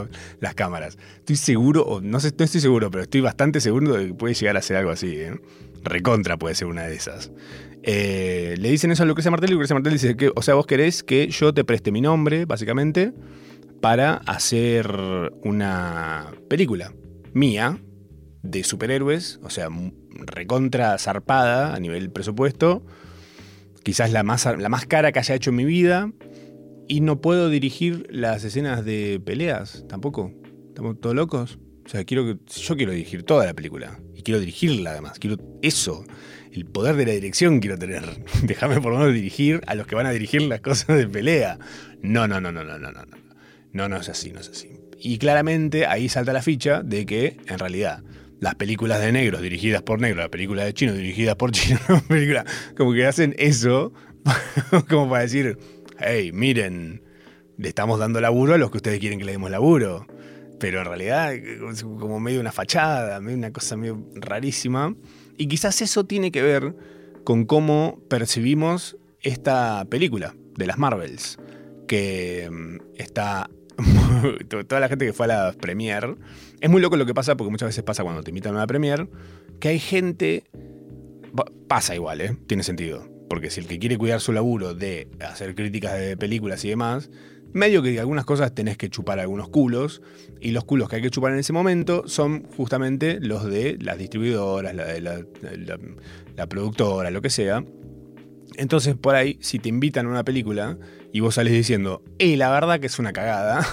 las 0.40 0.54
cámaras. 0.54 0.96
Estoy 1.18 1.36
seguro, 1.36 1.82
o 1.82 2.00
no, 2.00 2.20
sé, 2.20 2.32
no 2.38 2.44
estoy 2.44 2.60
seguro, 2.60 2.90
pero 2.90 3.02
estoy 3.02 3.20
bastante 3.20 3.60
seguro 3.60 3.94
de 3.94 4.08
que 4.08 4.14
puede 4.14 4.34
llegar 4.34 4.56
a 4.56 4.62
ser 4.62 4.76
algo 4.76 4.90
así. 4.90 5.14
¿eh? 5.16 5.38
Recontra 5.86 6.36
puede 6.36 6.54
ser 6.54 6.68
una 6.68 6.84
de 6.84 6.94
esas. 6.94 7.32
Eh, 7.82 8.56
le 8.58 8.70
dicen 8.70 8.90
eso 8.90 9.04
a 9.04 9.06
Lucrecia 9.06 9.30
Martel 9.30 9.50
y 9.50 9.52
Lucrecia 9.52 9.74
Martel 9.74 9.92
dice 9.92 10.16
que, 10.16 10.32
o 10.34 10.42
sea, 10.42 10.54
vos 10.54 10.66
querés 10.66 11.02
que 11.02 11.28
yo 11.28 11.54
te 11.54 11.64
preste 11.64 11.92
mi 11.92 12.00
nombre, 12.00 12.44
básicamente, 12.44 13.12
para 13.80 14.16
hacer 14.26 14.90
una 15.44 16.32
película 16.48 16.92
mía 17.32 17.78
de 18.42 18.64
superhéroes, 18.64 19.38
o 19.42 19.50
sea, 19.50 19.68
recontra 20.10 20.98
zarpada 20.98 21.74
a 21.74 21.80
nivel 21.80 22.10
presupuesto, 22.10 22.84
quizás 23.84 24.10
la 24.10 24.22
más, 24.24 24.46
la 24.46 24.68
más 24.68 24.86
cara 24.86 25.12
que 25.12 25.20
haya 25.20 25.34
hecho 25.34 25.50
en 25.50 25.56
mi 25.56 25.64
vida, 25.64 26.10
y 26.88 27.00
no 27.00 27.20
puedo 27.20 27.48
dirigir 27.48 28.06
las 28.10 28.44
escenas 28.44 28.84
de 28.84 29.20
peleas 29.24 29.84
tampoco. 29.88 30.32
¿Estamos 30.68 31.00
todos 31.00 31.14
locos? 31.14 31.58
O 31.84 31.88
sea, 31.88 32.04
quiero 32.04 32.24
que, 32.24 32.38
yo 32.46 32.76
quiero 32.76 32.92
dirigir 32.92 33.22
toda 33.22 33.46
la 33.46 33.54
película. 33.54 34.00
Quiero 34.26 34.40
dirigirla 34.40 34.90
además. 34.90 35.20
Quiero 35.20 35.36
eso. 35.62 36.04
El 36.50 36.66
poder 36.66 36.96
de 36.96 37.06
la 37.06 37.12
dirección 37.12 37.60
quiero 37.60 37.78
tener. 37.78 38.02
Déjame 38.42 38.80
por 38.80 38.92
lo 38.92 38.98
menos 38.98 39.14
dirigir 39.14 39.60
a 39.68 39.76
los 39.76 39.86
que 39.86 39.94
van 39.94 40.04
a 40.04 40.10
dirigir 40.10 40.42
las 40.42 40.60
cosas 40.60 40.98
de 40.98 41.06
pelea. 41.06 41.60
No, 42.02 42.26
no, 42.26 42.40
no, 42.40 42.50
no, 42.50 42.64
no, 42.64 42.76
no, 42.76 42.90
no. 42.90 43.02
No, 43.72 43.88
no 43.88 43.96
es 43.98 44.08
así, 44.08 44.32
no 44.32 44.40
es 44.40 44.48
así. 44.48 44.70
Y 44.98 45.18
claramente 45.18 45.86
ahí 45.86 46.08
salta 46.08 46.32
la 46.32 46.42
ficha 46.42 46.82
de 46.82 47.06
que, 47.06 47.36
en 47.46 47.60
realidad, 47.60 48.02
las 48.40 48.56
películas 48.56 49.00
de 49.00 49.12
negros 49.12 49.42
dirigidas 49.42 49.82
por 49.82 50.00
negros, 50.00 50.18
las 50.18 50.28
películas 50.30 50.64
de 50.64 50.74
chinos 50.74 50.96
dirigidas 50.96 51.36
por 51.36 51.52
chinos, 51.52 51.80
como 52.76 52.94
que 52.94 53.06
hacen 53.06 53.32
eso, 53.38 53.92
como 54.88 55.08
para 55.08 55.22
decir, 55.22 55.56
hey, 56.00 56.32
miren, 56.32 57.00
le 57.58 57.68
estamos 57.68 58.00
dando 58.00 58.20
laburo 58.20 58.54
a 58.54 58.58
los 58.58 58.72
que 58.72 58.78
ustedes 58.78 58.98
quieren 58.98 59.20
que 59.20 59.24
le 59.24 59.30
demos 59.30 59.52
laburo. 59.52 60.04
Pero 60.58 60.80
en 60.80 60.86
realidad, 60.86 61.32
como 61.82 62.18
medio 62.20 62.40
una 62.40 62.52
fachada, 62.52 63.20
medio 63.20 63.36
una 63.36 63.52
cosa 63.52 63.76
medio 63.76 64.02
rarísima. 64.14 64.94
Y 65.36 65.48
quizás 65.48 65.82
eso 65.82 66.04
tiene 66.04 66.30
que 66.30 66.42
ver 66.42 66.74
con 67.24 67.44
cómo 67.44 68.00
percibimos 68.08 68.96
esta 69.20 69.84
película 69.90 70.34
de 70.56 70.66
las 70.66 70.78
Marvels, 70.78 71.38
que 71.86 72.48
mm, 72.50 72.76
está 72.96 73.50
toda 74.48 74.80
la 74.80 74.88
gente 74.88 75.06
que 75.06 75.12
fue 75.12 75.26
a 75.26 75.28
la 75.28 75.52
premiere. 75.52 76.14
Es 76.60 76.70
muy 76.70 76.80
loco 76.80 76.96
lo 76.96 77.04
que 77.04 77.14
pasa 77.14 77.36
porque 77.36 77.50
muchas 77.50 77.68
veces 77.68 77.84
pasa 77.84 78.02
cuando 78.02 78.22
te 78.22 78.30
invitan 78.30 78.54
a 78.54 78.58
una 78.58 78.66
premiere, 78.66 79.08
que 79.60 79.68
hay 79.68 79.78
gente... 79.78 80.44
Pasa 81.68 81.94
igual, 81.94 82.22
¿eh? 82.22 82.34
Tiene 82.46 82.62
sentido 82.62 83.16
porque 83.28 83.50
si 83.50 83.60
el 83.60 83.66
que 83.66 83.78
quiere 83.78 83.98
cuidar 83.98 84.20
su 84.20 84.32
laburo 84.32 84.74
de 84.74 85.08
hacer 85.20 85.54
críticas 85.54 85.98
de 85.98 86.16
películas 86.16 86.64
y 86.64 86.70
demás, 86.70 87.10
medio 87.56 87.82
que 87.82 87.98
algunas 87.98 88.24
cosas 88.24 88.54
tenés 88.54 88.76
que 88.76 88.88
chupar 88.88 89.18
algunos 89.18 89.48
culos, 89.48 90.02
y 90.40 90.50
los 90.50 90.64
culos 90.64 90.88
que 90.88 90.96
hay 90.96 91.02
que 91.02 91.10
chupar 91.10 91.32
en 91.32 91.38
ese 91.38 91.52
momento 91.52 92.04
son 92.06 92.44
justamente 92.56 93.18
los 93.20 93.44
de 93.44 93.78
las 93.80 93.98
distribuidoras, 93.98 94.74
la 94.74 96.46
productora, 96.48 97.10
lo 97.10 97.22
que 97.22 97.30
sea. 97.30 97.64
Entonces, 98.56 98.94
por 98.94 99.14
ahí, 99.14 99.38
si 99.40 99.58
te 99.58 99.68
invitan 99.68 100.06
a 100.06 100.10
una 100.10 100.24
película 100.24 100.78
y 101.12 101.20
vos 101.20 101.34
sales 101.34 101.52
diciendo, 101.52 102.02
¡eh, 102.18 102.36
la 102.36 102.50
verdad 102.50 102.80
que 102.80 102.86
es 102.86 102.98
una 102.98 103.12
cagada! 103.12 103.66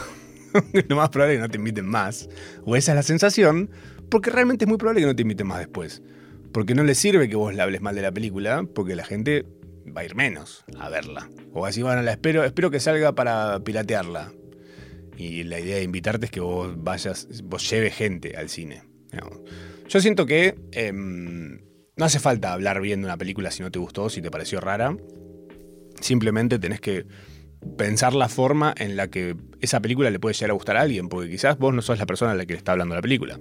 lo 0.89 0.95
más 0.95 1.09
probable 1.09 1.35
es 1.35 1.37
que 1.37 1.41
no 1.41 1.49
te 1.49 1.57
inviten 1.57 1.85
más. 1.85 2.29
O 2.65 2.75
esa 2.75 2.91
es 2.91 2.95
la 2.95 3.03
sensación, 3.03 3.69
porque 4.09 4.29
realmente 4.29 4.65
es 4.65 4.69
muy 4.69 4.77
probable 4.77 5.01
que 5.01 5.07
no 5.07 5.15
te 5.15 5.21
inviten 5.21 5.47
más 5.47 5.59
después. 5.59 6.01
Porque 6.51 6.75
no 6.75 6.83
le 6.83 6.95
sirve 6.95 7.29
que 7.29 7.35
vos 7.35 7.53
le 7.53 7.61
hables 7.61 7.81
mal 7.81 7.95
de 7.95 8.01
la 8.01 8.11
película, 8.11 8.63
porque 8.75 8.95
la 8.95 9.05
gente 9.05 9.45
va 9.85 10.01
a 10.01 10.05
ir 10.05 10.15
menos 10.15 10.65
a 10.79 10.89
verla. 10.89 11.29
O 11.53 11.65
así, 11.65 11.81
bueno, 11.81 12.01
la 12.01 12.11
espero, 12.11 12.43
espero 12.43 12.71
que 12.71 12.79
salga 12.79 13.13
para 13.13 13.59
piratearla. 13.59 14.31
Y 15.17 15.43
la 15.43 15.59
idea 15.59 15.77
de 15.77 15.83
invitarte 15.83 16.25
es 16.25 16.31
que 16.31 16.39
vos 16.39 16.73
vayas, 16.77 17.27
vos 17.43 17.69
lleves 17.69 17.95
gente 17.95 18.35
al 18.35 18.49
cine. 18.49 18.83
Yo 19.87 19.99
siento 20.01 20.25
que 20.25 20.55
em, 20.71 21.61
no 21.95 22.05
hace 22.05 22.19
falta 22.19 22.53
hablar 22.53 22.81
bien 22.81 23.01
de 23.01 23.05
una 23.05 23.17
película 23.17 23.51
si 23.51 23.61
no 23.61 23.71
te 23.71 23.79
gustó, 23.79 24.09
si 24.09 24.21
te 24.21 24.31
pareció 24.31 24.59
rara. 24.59 24.97
Simplemente 26.01 26.57
tenés 26.57 26.81
que 26.81 27.05
pensar 27.77 28.13
la 28.13 28.27
forma 28.27 28.73
en 28.77 28.95
la 28.95 29.09
que 29.09 29.35
esa 29.61 29.79
película 29.79 30.09
le 30.09 30.19
puede 30.19 30.33
llegar 30.33 30.49
a 30.49 30.53
gustar 30.53 30.77
a 30.77 30.81
alguien, 30.81 31.09
porque 31.09 31.29
quizás 31.29 31.57
vos 31.57 31.73
no 31.73 31.81
sos 31.81 31.99
la 31.99 32.05
persona 32.05 32.31
a 32.31 32.35
la 32.35 32.45
que 32.45 32.53
le 32.53 32.57
está 32.57 32.71
hablando 32.71 32.95
la 32.95 33.01
película 33.01 33.39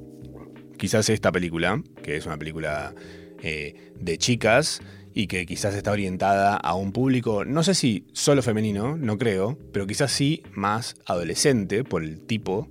quizás 0.82 1.08
esta 1.10 1.30
película, 1.30 1.80
que 2.02 2.16
es 2.16 2.26
una 2.26 2.36
película 2.36 2.92
eh, 3.40 3.92
de 4.00 4.18
chicas 4.18 4.82
y 5.14 5.26
que 5.26 5.46
quizás 5.46 5.74
está 5.74 5.92
orientada 5.92 6.56
a 6.56 6.74
un 6.74 6.92
público, 6.92 7.44
no 7.44 7.62
sé 7.62 7.74
si 7.74 8.06
solo 8.12 8.42
femenino, 8.42 8.96
no 8.96 9.18
creo, 9.18 9.58
pero 9.72 9.86
quizás 9.86 10.12
sí 10.12 10.42
más 10.52 10.96
adolescente 11.06 11.84
por 11.84 12.02
el 12.02 12.20
tipo 12.20 12.68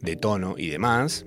de 0.00 0.16
tono 0.16 0.54
y 0.56 0.68
demás. 0.68 1.26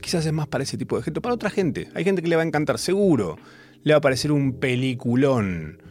Quizás 0.00 0.24
es 0.26 0.32
más 0.32 0.46
para 0.46 0.64
ese 0.64 0.78
tipo 0.78 0.96
de 0.96 1.02
gente, 1.02 1.20
para 1.20 1.34
otra 1.34 1.50
gente. 1.50 1.88
Hay 1.94 2.04
gente 2.04 2.22
que 2.22 2.28
le 2.28 2.36
va 2.36 2.42
a 2.42 2.46
encantar, 2.46 2.78
seguro. 2.78 3.36
Le 3.82 3.92
va 3.92 3.98
a 3.98 4.00
parecer 4.00 4.32
un 4.32 4.54
peliculón. 4.58 5.82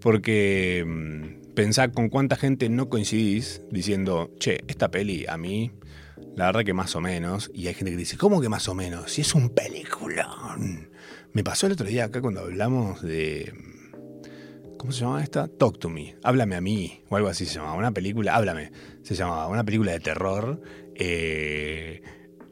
Porque 0.00 0.84
mm, 0.86 1.52
pensá 1.54 1.92
con 1.92 2.08
cuánta 2.08 2.36
gente 2.36 2.68
no 2.68 2.88
coincidís 2.88 3.62
diciendo, 3.70 4.30
che, 4.38 4.60
esta 4.66 4.90
peli 4.90 5.26
a 5.28 5.36
mí 5.36 5.70
la 6.36 6.46
verdad 6.46 6.64
que 6.64 6.74
más 6.74 6.96
o 6.96 7.00
menos. 7.00 7.50
Y 7.54 7.66
hay 7.66 7.74
gente 7.74 7.90
que 7.92 7.96
dice, 7.96 8.16
¿cómo 8.16 8.40
que 8.40 8.48
más 8.48 8.68
o 8.68 8.74
menos? 8.74 9.12
Si 9.12 9.20
es 9.20 9.34
un 9.34 9.50
peliculón. 9.50 10.89
Me 11.32 11.44
pasó 11.44 11.66
el 11.66 11.72
otro 11.72 11.86
día 11.86 12.04
acá 12.04 12.20
cuando 12.20 12.40
hablamos 12.40 13.02
de. 13.02 13.52
¿Cómo 14.78 14.92
se 14.92 15.00
llama 15.00 15.22
esta? 15.22 15.46
Talk 15.48 15.78
to 15.78 15.88
me. 15.88 16.16
Háblame 16.22 16.56
a 16.56 16.60
mí. 16.60 17.04
O 17.08 17.16
algo 17.16 17.28
así 17.28 17.44
se 17.46 17.54
llamaba. 17.54 17.74
Una 17.74 17.92
película. 17.92 18.34
Háblame. 18.34 18.72
Se 19.02 19.14
llamaba. 19.14 19.46
Una 19.48 19.64
película 19.64 19.92
de 19.92 20.00
terror. 20.00 20.60
Eh, 20.94 22.02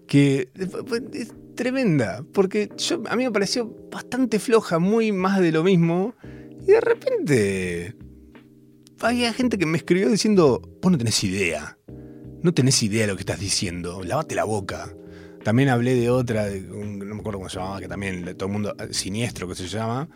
que 0.07 0.51
es 0.55 1.35
tremenda. 1.55 2.25
Porque 2.33 2.69
yo, 2.77 3.03
a 3.09 3.17
mí 3.17 3.25
me 3.25 3.33
pareció 3.33 3.75
bastante 3.91 4.39
floja. 4.39 4.79
Muy 4.79 5.13
más 5.13 5.41
de 5.41 5.53
lo 5.53 5.65
mismo. 5.65 6.15
Y 6.63 6.73
de 6.73 6.81
repente. 6.81 7.97
Había 9.01 9.33
gente 9.33 9.59
que 9.59 9.67
me 9.67 9.79
escribió 9.79 10.11
diciendo: 10.11 10.61
Vos 10.83 10.93
no 10.93 10.99
tenés 10.99 11.25
idea 11.25 11.79
no 12.43 12.55
tenés 12.55 12.83
idea 12.83 13.03
de 13.03 13.09
lo 13.09 13.17
que 13.17 13.23
estás 13.23 13.41
diciendo, 13.41 14.03
lavate 14.05 14.35
la 14.35 14.45
boca. 14.45 14.95
También 15.45 15.69
hablé 15.69 15.95
de 15.95 16.11
otra, 16.11 16.49
no 16.49 17.15
me 17.15 17.21
acuerdo 17.21 17.39
cómo 17.39 17.49
se 17.49 17.59
llamaba, 17.59 17.81
que 17.81 17.89
también 17.89 18.25
todo 18.37 18.47
el 18.47 18.53
mundo, 18.53 18.75
eh, 18.79 18.89
siniestro 18.91 19.49
que 19.49 19.55
se 19.55 19.69
llama. 19.69 20.09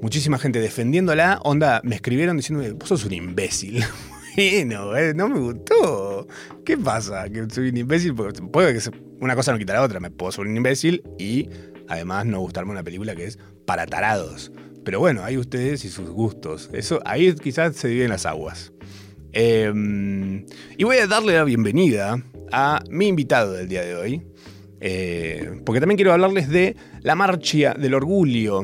Muchísima 0.00 0.38
gente 0.38 0.60
defendiéndola. 0.60 1.40
Onda, 1.44 1.80
me 1.84 1.96
escribieron 1.96 2.36
diciendo, 2.36 2.64
vos 2.76 2.88
sos 2.88 3.04
un 3.04 3.12
imbécil. 3.12 3.84
bueno, 4.36 4.96
eh, 4.96 5.14
no 5.14 5.28
me 5.28 5.40
gustó. 5.40 6.26
¿Qué 6.64 6.78
pasa? 6.78 7.28
Que 7.28 7.46
soy 7.50 7.70
un 7.70 7.76
imbécil, 7.76 8.14
porque 8.14 8.40
puede 8.42 8.72
que 8.72 8.90
una 9.20 9.34
cosa 9.34 9.52
no 9.52 9.58
quita 9.58 9.74
la 9.74 9.82
otra. 9.82 10.00
Me 10.00 10.10
puedo 10.10 10.32
ser 10.32 10.46
un 10.46 10.56
imbécil 10.56 11.02
y 11.18 11.48
además 11.88 12.26
no 12.26 12.40
gustarme 12.40 12.72
una 12.72 12.82
película 12.82 13.14
que 13.14 13.26
es 13.26 13.38
para 13.66 13.86
tarados. 13.86 14.52
Pero 14.84 15.00
bueno, 15.00 15.22
hay 15.24 15.36
ustedes 15.36 15.84
y 15.84 15.90
sus 15.90 16.08
gustos. 16.08 16.70
Eso, 16.72 17.00
ahí 17.04 17.34
quizás 17.34 17.76
se 17.76 17.88
dividen 17.88 18.10
las 18.10 18.24
aguas. 18.26 18.72
Em, 19.32 20.46
y 20.78 20.84
voy 20.84 20.96
a 20.96 21.06
darle 21.06 21.34
la 21.34 21.44
bienvenida 21.44 22.22
a 22.50 22.82
mi 22.88 23.08
invitado 23.08 23.52
del 23.52 23.68
día 23.68 23.82
de 23.82 23.94
hoy, 23.94 24.26
eh, 24.80 25.60
porque 25.64 25.80
también 25.80 25.96
quiero 25.96 26.12
hablarles 26.12 26.48
de 26.48 26.76
la 27.02 27.14
marcha 27.14 27.74
del 27.74 27.94
orgullo, 27.94 28.62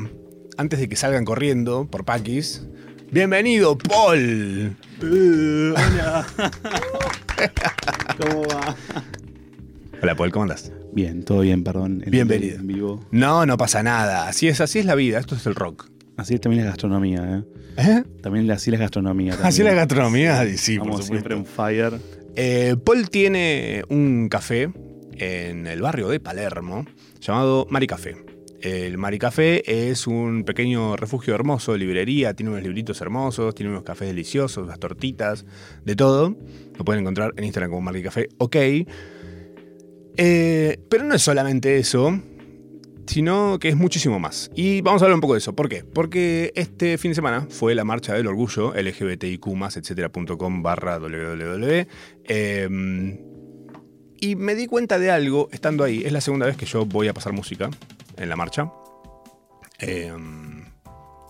antes 0.57 0.79
de 0.79 0.89
que 0.89 0.97
salgan 0.97 1.25
corriendo 1.25 1.87
por 1.91 2.05
Paquis. 2.05 2.67
Bienvenido, 3.11 3.77
Paul. 3.79 4.77
Uh, 5.03 5.75
hola. 5.75 6.27
¿Cómo 8.19 8.43
va? 8.43 8.77
Hola, 10.03 10.17
Paul, 10.17 10.33
¿cómo 10.33 10.43
andas? 10.45 10.73
Bien, 10.93 11.25
todo 11.25 11.41
bien, 11.41 11.65
perdón. 11.65 12.03
Bienvenido. 12.07 12.57
En 12.57 12.67
vivo. 12.67 13.07
No, 13.11 13.47
no 13.47 13.57
pasa 13.57 13.83
nada. 13.83 14.29
Así 14.29 14.49
es, 14.49 14.61
así 14.61 14.79
es 14.79 14.85
la 14.85 14.95
vida. 14.95 15.19
Esto 15.19 15.35
es 15.35 15.47
el 15.47 15.55
rock. 15.55 15.89
Así 16.17 16.35
es 16.35 16.41
también 16.41 16.65
la 16.65 16.71
gastronomía, 16.71 17.23
¿eh? 17.23 17.55
¿Eh? 17.77 18.05
También 18.23 18.49
así 18.51 18.71
la 18.71 18.79
gastronomía. 18.79 19.35
Así 19.43 19.63
la 19.63 19.75
gastronomía, 19.75 20.45
sí, 20.57 20.79
por 20.79 20.87
supuesto. 20.87 21.07
siempre 21.07 21.35
en 21.35 21.45
fire. 21.45 21.95
Eh, 22.37 22.77
Paul 22.85 23.11
tiene 23.11 23.83
un 23.89 24.29
café 24.29 24.71
en 25.19 25.67
el 25.67 25.83
barrio 25.83 26.09
de 26.09 26.21
Palermo 26.21 26.87
llamado 27.21 27.67
Maricafé. 27.71 28.17
El 28.61 28.97
Maricafé 28.97 29.91
es 29.91 30.07
un 30.07 30.45
pequeño 30.45 30.97
refugio 30.97 31.35
hermoso, 31.35 31.77
librería, 31.77 32.33
tiene 32.35 32.51
unos 32.51 32.63
libritos 32.63 33.01
hermosos, 33.03 33.55
tiene 33.55 33.71
unos 33.71 33.83
cafés 33.83 34.09
deliciosos, 34.09 34.67
las 34.67 34.79
tortitas, 34.79 35.45
de 35.85 35.97
todo. 35.97 36.35
Lo 36.77 36.85
pueden 36.85 37.03
encontrar 37.03 37.35
en 37.37 37.45
Instagram 37.45 37.71
como 37.71 37.83
Maricafé, 37.83 38.29
ok. 38.39 38.57
Eh, 40.17 40.79
pero 40.89 41.05
no 41.05 41.15
es 41.15 41.23
solamente 41.23 41.77
eso 41.77 42.19
sino 43.07 43.59
que 43.59 43.69
es 43.69 43.77
muchísimo 43.77 44.19
más. 44.19 44.51
Y 44.55 44.81
vamos 44.81 45.03
a 45.03 45.05
hablar 45.05 45.17
un 45.17 45.21
poco 45.21 45.35
de 45.35 45.39
eso. 45.39 45.55
¿Por 45.55 45.69
qué? 45.69 45.85
Porque 45.85 46.53
este 46.55 46.99
fin 46.99 47.11
de 47.11 47.15
semana 47.15 47.47
fue 47.49 47.75
la 47.75 47.85
marcha 47.85 48.15
del 48.15 48.27
orgullo 48.27 48.73
LGBTIQ, 48.75 49.47
etcétera.com 49.77 50.63
barra 50.63 50.99
www. 50.99 51.87
Y 54.21 54.37
me 54.37 54.55
di 54.55 54.67
cuenta 54.67 54.99
de 54.99 55.11
algo 55.11 55.49
estando 55.53 55.85
ahí. 55.85 56.03
Es 56.05 56.13
la 56.13 56.21
segunda 56.21 56.47
vez 56.47 56.57
que 56.57 56.67
yo 56.67 56.85
voy 56.87 57.09
a 57.09 57.15
pasar 57.15 57.33
música 57.33 57.71
en 58.17 58.29
la 58.29 58.37
marcha. 58.37 58.71
Eh, 59.79 60.13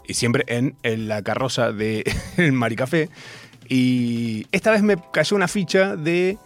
y 0.06 0.14
siempre 0.14 0.44
en, 0.48 0.76
en 0.82 1.08
la 1.08 1.22
carroza 1.22 1.72
del 1.72 2.04
Maricafé. 2.52 3.08
Y 3.68 4.46
esta 4.52 4.70
vez 4.70 4.82
me 4.82 4.96
cayó 5.12 5.36
una 5.36 5.48
ficha 5.48 5.96
de 5.96 6.38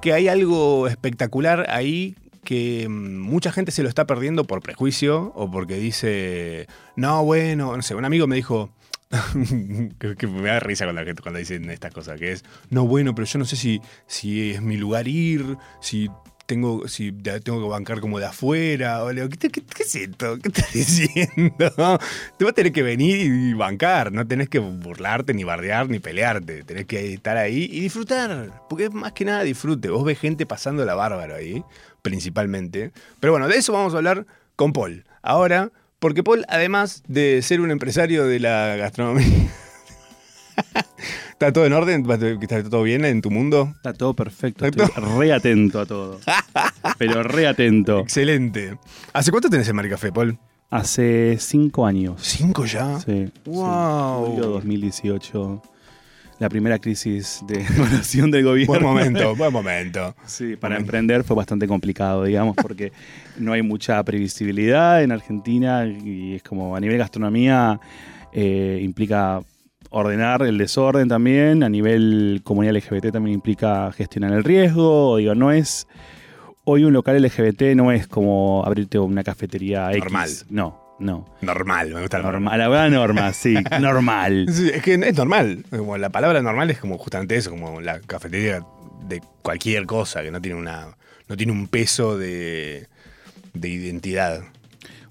que 0.00 0.12
hay 0.12 0.28
algo 0.28 0.86
espectacular 0.86 1.66
ahí 1.70 2.14
que 2.44 2.86
mm, 2.88 3.18
mucha 3.18 3.52
gente 3.52 3.72
se 3.72 3.82
lo 3.82 3.88
está 3.88 4.06
perdiendo 4.06 4.44
por 4.44 4.62
prejuicio 4.62 5.32
o 5.34 5.50
porque 5.50 5.76
dice, 5.76 6.66
no, 6.96 7.24
bueno, 7.24 7.76
no 7.76 7.82
sé, 7.82 7.94
un 7.94 8.04
amigo 8.04 8.26
me 8.26 8.36
dijo, 8.36 8.70
que, 10.18 10.26
me 10.26 10.48
da 10.48 10.60
risa 10.60 10.84
cuando, 11.22 11.38
dicen 11.38 11.70
estas 11.70 11.92
cosas, 11.92 12.18
que 12.18 12.32
es, 12.32 12.44
no, 12.70 12.86
bueno, 12.86 13.14
pero 13.14 13.26
yo 13.26 13.38
no 13.38 13.44
sé 13.44 13.56
si, 13.56 13.80
si 14.06 14.50
es 14.52 14.62
mi 14.62 14.76
lugar 14.76 15.08
ir, 15.08 15.56
si 15.80 16.10
tengo, 16.46 16.88
si 16.88 17.12
tengo 17.12 17.62
que 17.62 17.68
bancar 17.68 18.00
como 18.00 18.18
de 18.18 18.26
afuera, 18.26 19.04
o 19.04 19.08
¿qué, 19.08 19.50
qué- 19.50 19.62
qué 19.62 19.82
es 19.82 19.94
esto? 19.94 20.38
¿Qué 20.38 20.48
estás 20.48 20.72
diciendo? 20.74 21.54
Te 22.36 22.44
vas 22.44 22.50
a 22.50 22.54
tener 22.54 22.72
que 22.72 22.82
venir 22.82 23.18
y 23.20 23.52
bancar, 23.54 24.12
no 24.12 24.26
tenés 24.26 24.48
que 24.48 24.58
burlarte, 24.58 25.32
ni 25.34 25.44
bardear, 25.44 25.88
ni 25.88 25.98
pelearte, 26.00 26.62
tenés 26.64 26.86
que 26.86 27.14
estar 27.14 27.36
ahí 27.36 27.68
y 27.70 27.80
disfrutar, 27.80 28.62
porque 28.68 28.90
más 28.90 29.12
que 29.12 29.24
nada 29.24 29.42
disfrute, 29.42 29.88
vos 29.88 30.04
ves 30.04 30.18
gente 30.18 30.44
pasando 30.46 30.84
la 30.84 30.94
bárbaro 30.94 31.34
ahí, 31.34 31.62
principalmente, 32.02 32.92
pero 33.20 33.32
bueno, 33.32 33.48
de 33.48 33.56
eso 33.56 33.72
vamos 33.72 33.94
a 33.94 33.98
hablar 33.98 34.26
con 34.56 34.72
Paul, 34.72 35.04
ahora, 35.22 35.70
porque 35.98 36.22
Paul, 36.22 36.44
además 36.48 37.02
de 37.06 37.42
ser 37.42 37.60
un 37.60 37.70
empresario 37.70 38.26
de 38.26 38.40
la 38.40 38.76
gastronomía, 38.76 39.26
¿Está 41.38 41.52
todo 41.52 41.66
en 41.66 41.72
orden? 41.72 42.04
¿Está 42.10 42.64
todo 42.64 42.82
bien 42.82 43.04
en 43.04 43.22
tu 43.22 43.30
mundo? 43.30 43.72
Está 43.76 43.92
todo 43.92 44.14
perfecto. 44.14 44.66
Está 44.66 44.86
Estoy 44.86 45.04
re 45.20 45.32
atento 45.32 45.80
a 45.80 45.86
todo. 45.86 46.18
Pero 46.98 47.22
re 47.22 47.46
atento. 47.46 48.00
Excelente. 48.00 48.76
¿Hace 49.12 49.30
cuánto 49.30 49.48
tenés 49.48 49.68
el 49.68 49.74
Maricafé, 49.74 50.10
Paul? 50.10 50.36
Hace 50.68 51.36
cinco 51.38 51.86
años. 51.86 52.20
¿Cinco 52.22 52.64
ya? 52.64 52.98
Sí. 52.98 53.30
Wow. 53.44 54.26
sí. 54.26 54.32
Julio 54.32 54.50
2018. 54.50 55.62
La 56.38 56.48
primera 56.48 56.78
crisis 56.78 57.42
de 57.46 57.60
evaluación 57.76 58.30
del 58.30 58.44
gobierno. 58.44 58.72
Buen 58.72 58.82
momento, 58.84 59.34
buen 59.34 59.52
momento. 59.52 60.14
Sí, 60.24 60.56
para 60.56 60.74
Momento. 60.74 60.86
emprender 60.86 61.24
fue 61.24 61.34
bastante 61.34 61.66
complicado, 61.66 62.24
digamos, 62.24 62.54
porque 62.56 62.92
no 63.38 63.52
hay 63.52 63.62
mucha 63.62 64.02
previsibilidad 64.04 65.02
en 65.02 65.10
Argentina 65.12 65.84
y 65.84 66.36
es 66.36 66.42
como 66.42 66.76
a 66.76 66.80
nivel 66.80 66.98
gastronomía 66.98 67.80
eh, 68.32 68.78
implica 68.82 69.40
ordenar 69.90 70.42
el 70.42 70.58
desorden 70.58 71.08
también, 71.08 71.62
a 71.62 71.68
nivel 71.68 72.40
comunidad 72.44 72.74
LGBT 72.76 73.10
también 73.12 73.34
implica 73.34 73.90
gestionar 73.92 74.32
el 74.32 74.44
riesgo, 74.44 75.16
digo, 75.16 75.34
no 75.34 75.50
es... 75.52 75.86
Hoy 76.70 76.84
un 76.84 76.92
local 76.92 77.22
LGBT 77.22 77.74
no 77.74 77.90
es 77.92 78.06
como 78.06 78.62
abrirte 78.62 78.98
una 78.98 79.24
cafetería 79.24 79.90
X. 79.92 80.04
Normal. 80.04 80.28
No, 80.50 80.87
no. 80.98 81.26
Normal, 81.42 81.94
me 81.94 82.00
gusta 82.00 82.18
Normal, 82.18 82.58
la 82.58 82.68
verdad 82.68 82.90
norma, 82.90 83.32
sí, 83.32 83.54
normal. 83.80 84.46
Sí, 84.50 84.70
es 84.72 84.82
que 84.82 84.94
es 84.94 85.16
normal. 85.16 85.64
Como 85.70 85.96
la 85.98 86.10
palabra 86.10 86.42
normal 86.42 86.70
es 86.70 86.78
como 86.78 86.98
justamente 86.98 87.36
eso, 87.36 87.50
como 87.50 87.80
la 87.80 88.00
cafetería 88.00 88.62
de 89.08 89.22
cualquier 89.42 89.86
cosa, 89.86 90.22
que 90.22 90.30
no 90.30 90.40
tiene 90.40 90.58
una. 90.58 90.88
no 91.28 91.36
tiene 91.36 91.52
un 91.52 91.68
peso 91.68 92.18
de, 92.18 92.86
de 93.54 93.68
identidad. 93.68 94.42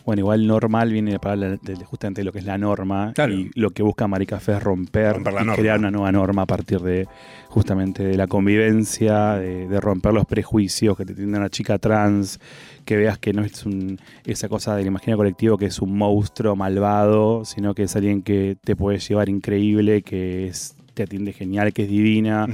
Bueno, 0.05 0.21
igual 0.21 0.47
normal 0.47 0.89
viene 0.93 1.11
de 1.11 1.19
palabra 1.19 1.57
de, 1.61 1.73
de 1.75 1.83
justamente 1.83 2.23
lo 2.23 2.31
que 2.31 2.39
es 2.39 2.45
la 2.45 2.57
norma 2.57 3.11
Claro. 3.13 3.33
y 3.33 3.51
lo 3.55 3.71
que 3.71 3.83
busca 3.83 4.07
Maricafé 4.07 4.53
es 4.53 4.63
romper, 4.63 5.15
Romper 5.15 5.33
la 5.33 5.41
y 5.41 5.45
norma. 5.45 5.61
crear 5.61 5.79
una 5.79 5.91
nueva 5.91 6.11
norma 6.13 6.43
a 6.43 6.45
partir 6.45 6.79
de 6.79 7.09
justamente 7.49 8.03
de 8.03 8.15
la 8.15 8.25
convivencia, 8.27 9.33
de, 9.33 9.67
de 9.67 9.81
romper 9.81 10.13
los 10.13 10.25
prejuicios 10.25 10.95
que 10.95 11.03
te 11.05 11.13
tiene 11.13 11.37
una 11.37 11.49
chica 11.49 11.77
trans, 11.77 12.39
que 12.87 12.97
veas 12.97 13.19
que 13.19 13.33
no 13.33 13.43
es 13.43 13.65
un, 13.65 13.99
esa 14.25 14.47
cosa 14.49 14.75
del 14.75 14.87
imaginario 14.87 15.17
colectivo 15.17 15.57
que 15.57 15.65
es 15.67 15.79
un 15.79 15.95
monstruo 15.97 16.55
malvado, 16.55 17.45
sino 17.45 17.75
que 17.75 17.83
es 17.83 17.95
alguien 17.95 18.21
que 18.23 18.57
te 18.63 18.75
puede 18.75 18.97
llevar 18.97 19.29
increíble, 19.29 20.01
que 20.01 20.47
es, 20.47 20.75
te 20.95 21.03
atiende 21.03 21.33
genial, 21.33 21.73
que 21.73 21.83
es 21.83 21.89
divina. 21.89 22.47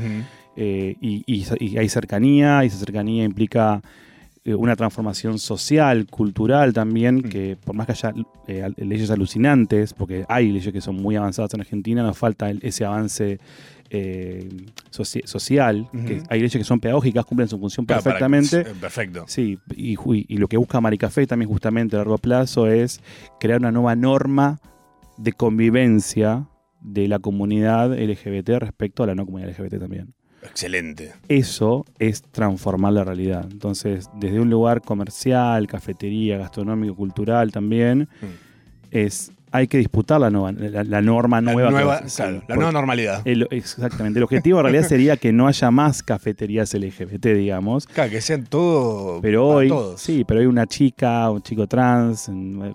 Eh, 0.56 0.96
y, 1.02 1.24
y- 1.26 1.46
y 1.60 1.78
hay 1.78 1.88
cercanía, 1.90 2.64
y 2.64 2.68
esa 2.68 2.78
cercanía 2.78 3.24
implica 3.24 3.82
eh, 4.46 4.54
una 4.56 4.76
transformación 4.76 5.40
social, 5.40 6.06
cultural 6.08 6.74
también, 6.74 7.16
Mm. 7.18 7.30
que 7.30 7.58
por 7.64 7.76
más 7.76 7.86
que 7.88 7.94
haya 7.94 8.14
eh, 8.48 8.70
leyes 8.78 9.10
alucinantes, 9.10 9.94
porque 9.94 10.26
hay 10.28 10.52
leyes 10.52 10.74
que 10.74 10.82
son 10.82 10.96
muy 10.98 11.16
avanzadas 11.16 11.54
en 11.54 11.62
Argentina, 11.62 12.04
nos 12.04 12.18
falta 12.18 12.50
el- 12.50 12.60
ese 12.62 12.84
avance 12.86 13.40
eh, 13.96 14.50
soci- 14.92 15.26
social, 15.26 15.88
que 15.92 16.22
hay 16.30 16.40
leyes 16.40 16.52
que 16.54 16.64
son 16.64 16.80
pedagógicas, 16.80 17.24
cumplen 17.26 17.48
su 17.48 17.60
función 17.60 17.86
Claro, 17.86 18.02
perfectamente. 18.04 18.62
eh, 18.62 18.74
perfecto. 18.82 19.26
Sí, 19.28 19.60
y 19.76 20.38
lo 20.38 20.48
que 20.48 20.58
busca 20.58 20.82
Maricafé 20.82 21.28
también 21.28 21.48
justamente 21.50 21.96
a 21.96 22.00
largo 22.00 22.18
plazo 22.18 22.68
es 22.68 23.00
crear 23.40 23.60
una 23.60 23.72
nueva 23.72 23.96
norma 23.96 24.60
de 25.18 25.32
convivencia 25.34 26.48
de 26.82 27.08
la 27.08 27.20
comunidad 27.20 27.94
LGBT 27.98 28.50
respecto 28.60 29.04
a 29.04 29.08
la 29.08 29.16
no 29.16 29.26
comunidad 29.26 29.50
LGBT 29.52 29.80
también 29.80 30.14
Excelente. 30.42 31.14
eso 31.30 31.86
es 32.00 32.24
transformar 32.24 32.92
la 32.94 33.04
realidad. 33.06 33.48
Entonces, 33.50 34.10
desde 34.20 34.40
un 34.42 34.50
lugar 34.50 34.82
comercial, 34.82 35.68
cafetería, 35.68 36.38
gastronómico, 36.38 36.96
cultural 36.96 37.52
también, 37.52 38.10
Mm. 38.22 38.26
es 38.92 39.32
hay 39.56 39.68
que 39.68 39.78
disputar 39.78 40.20
la, 40.20 40.30
nueva, 40.32 40.52
la, 40.52 40.84
la 40.84 41.02
norma 41.02 41.40
La 41.40 41.54
nueva. 41.54 42.02
que 42.02 42.08
claro, 42.14 42.42
la 42.48 42.56
nueva 42.56 42.72
normalidad. 42.72 43.22
el- 43.26 43.48
exactamente. 43.52 44.18
El 44.20 44.24
objetivo 44.24 44.58
en 44.60 44.64
realidad 44.64 44.88
sería 44.88 45.16
que 45.16 45.32
no 45.32 45.48
haya 45.48 45.70
más 45.72 46.02
cafeterías 46.02 46.74
LGBT, 46.74 47.28
digamos. 47.36 47.86
Claro, 47.86 48.10
que 48.10 48.20
sean 48.20 48.46
todo. 48.46 49.22
Pero 49.22 49.46
para 49.48 49.58
hoy, 49.58 49.68
todos. 49.70 50.02
sí, 50.02 50.24
pero 50.28 50.40
hoy 50.40 50.48
una 50.48 50.66
chica, 50.66 51.30
un 51.30 51.42
chico 51.44 51.68
trans, 51.68 52.30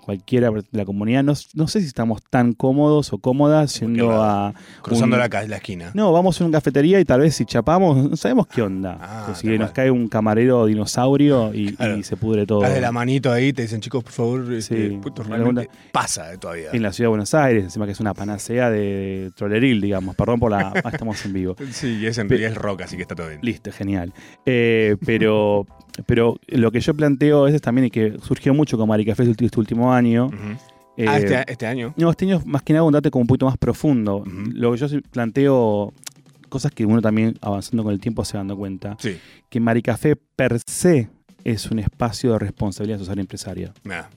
cualquiera 0.05 0.49
de 0.51 0.63
la 0.71 0.85
comunidad, 0.85 1.23
no, 1.23 1.33
no 1.53 1.67
sé 1.67 1.81
si 1.81 1.87
estamos 1.87 2.21
tan 2.29 2.53
cómodos 2.53 3.11
o 3.11 3.17
cómodas 3.17 3.79
yendo 3.79 4.21
a... 4.23 4.53
Cruzando 4.81 5.17
un- 5.17 5.19
la, 5.21 5.27
la 5.47 5.55
esquina. 5.57 5.91
No, 5.93 6.11
vamos 6.13 6.39
a 6.39 6.45
una 6.45 6.57
cafetería 6.59 6.99
y 6.99 7.05
tal 7.05 7.19
vez 7.19 7.35
si 7.35 7.45
chapamos, 7.45 8.09
no 8.09 8.15
sabemos 8.15 8.47
qué 8.47 8.61
onda. 8.61 8.97
Ah, 9.01 9.23
Pues 9.25 9.39
si 9.39 9.47
nos 9.57 9.71
cae 9.71 9.91
un 9.91 10.07
camarero 10.07 10.65
dinosaurio 10.65 11.53
y, 11.53 11.73
Claro. 11.73 11.97
y 11.97 12.03
se 12.03 12.15
pudre 12.15 12.45
todo. 12.45 12.61
Das 12.61 12.73
de 12.73 12.81
la 12.81 12.91
manito 12.91 13.31
ahí, 13.31 13.51
te 13.53 13.63
dicen, 13.63 13.81
chicos, 13.81 14.03
por 14.03 14.13
favor, 14.13 14.53
este, 14.53 14.89
Sí. 14.89 14.99
puto, 15.01 15.23
realmente 15.23 15.63
segunda- 15.63 15.91
pasa 15.91 16.33
eh, 16.33 16.37
En 16.73 16.81
la 16.83 16.93
ciudad 16.93 17.05
de 17.05 17.09
Buenos 17.09 17.33
Aires, 17.33 17.63
encima 17.63 17.85
que 17.85 17.91
es 17.93 17.99
una 17.99 18.13
panacea 18.13 18.69
de 18.69 19.31
troleril, 19.35 19.81
digamos. 19.81 20.15
Perdón 20.15 20.39
por 20.39 20.51
la. 20.51 20.71
ah, 20.83 20.89
estamos 20.91 21.23
en 21.25 21.33
vivo. 21.33 21.55
Sí, 21.71 21.97
y 22.01 22.05
es 22.05 22.17
en 22.17 22.27
Pe- 22.27 22.35
realidad 22.35 22.51
es 22.51 22.57
rock, 22.57 22.81
así 22.81 22.95
que 22.95 23.01
está 23.03 23.15
todo 23.15 23.27
bien. 23.29 23.39
Listo, 23.41 23.71
genial. 23.71 24.13
Eh, 24.45 24.95
pero, 25.05 25.65
pero 26.05 26.37
lo 26.47 26.71
que 26.71 26.79
yo 26.79 26.93
planteo 26.93 27.47
es 27.47 27.61
también 27.61 27.85
y 27.85 27.89
que 27.91 28.17
surgió 28.23 28.53
mucho 28.53 28.77
con 28.77 28.87
Maricafé 28.89 29.23
este, 29.23 29.59
último 29.59 29.93
año. 29.93 30.27
Ujú. 30.27 30.35
eh, 30.97 31.05
ah, 31.07 31.17
este, 31.17 31.51
este 31.51 31.65
año. 31.67 31.93
No, 31.97 32.09
este 32.11 32.25
año 32.25 32.41
más 32.45 32.61
que 32.63 32.73
nada 32.73 32.83
un 32.83 32.93
date 32.93 33.09
como 33.11 33.21
un 33.21 33.27
poquito 33.27 33.45
más 33.45 33.57
profundo. 33.57 34.23
Lo 34.53 34.71
que 34.73 34.77
yo 34.77 34.87
planteo, 35.11 35.93
cosas 36.49 36.71
que 36.71 36.85
uno 36.85 37.01
también 37.01 37.35
avanzando 37.41 37.83
con 37.83 37.93
el 37.93 37.99
tiempo 37.99 38.23
se 38.25 38.33
va 38.33 38.39
dando 38.39 38.57
cuenta, 38.57 38.95
Sí, 38.99 39.17
que 39.49 39.59
Maricafé 39.59 40.15
per 40.15 40.59
se 40.65 41.09
es 41.43 41.71
un 41.71 41.79
espacio 41.79 42.33
de 42.33 42.39
responsabilidad 42.39 42.99
social 42.99 43.17
empresaria. 43.19 43.73
nada. 43.83 44.09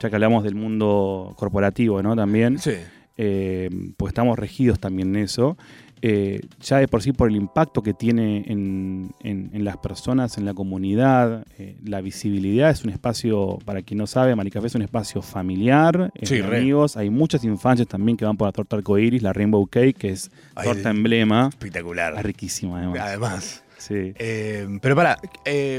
Ya 0.00 0.08
que 0.10 0.16
hablamos 0.16 0.44
del 0.44 0.54
mundo 0.54 1.34
corporativo, 1.36 2.02
¿no? 2.02 2.14
También, 2.14 2.58
Sí. 2.58 2.72
eh, 3.16 3.68
pues 3.96 4.10
estamos 4.12 4.38
regidos 4.38 4.78
también 4.78 5.16
en 5.16 5.22
eso. 5.24 5.56
Eh, 6.00 6.42
ya 6.60 6.76
de 6.78 6.86
por 6.86 7.02
sí 7.02 7.10
por 7.12 7.28
el 7.28 7.34
impacto 7.34 7.82
que 7.82 7.92
tiene 7.92 8.44
en, 8.46 9.10
en- 9.24 9.50
en 9.52 9.64
las 9.64 9.78
personas, 9.78 10.38
en 10.38 10.44
la 10.44 10.54
comunidad, 10.54 11.44
eh, 11.58 11.76
la 11.84 12.00
visibilidad 12.00 12.70
es 12.70 12.84
un 12.84 12.90
espacio, 12.90 13.58
para 13.64 13.82
quien 13.82 13.98
no 13.98 14.06
sabe, 14.06 14.36
Maricafé 14.36 14.68
es 14.68 14.76
un 14.76 14.82
espacio 14.82 15.22
familiar, 15.22 16.12
Sí, 16.22 16.38
amigos, 16.40 16.96
hay 16.96 17.10
muchas 17.10 17.42
infancias 17.42 17.88
también 17.88 18.16
que 18.16 18.24
van 18.24 18.36
por 18.36 18.46
la 18.46 18.52
torta 18.52 18.76
arcoiris, 18.76 19.22
la 19.24 19.32
Rainbow 19.32 19.66
Cake, 19.66 19.94
que 19.94 20.10
es 20.10 20.30
Ay, 20.54 20.68
torta 20.68 20.90
emblema, 20.90 21.48
Espectacular. 21.48 22.14
es 22.16 22.22
riquísima 22.22 22.78
además. 22.78 23.00
Además. 23.00 23.64
Sí. 23.78 24.12
Eh, 24.16 24.66
pero 24.82 24.94
para, 24.96 25.18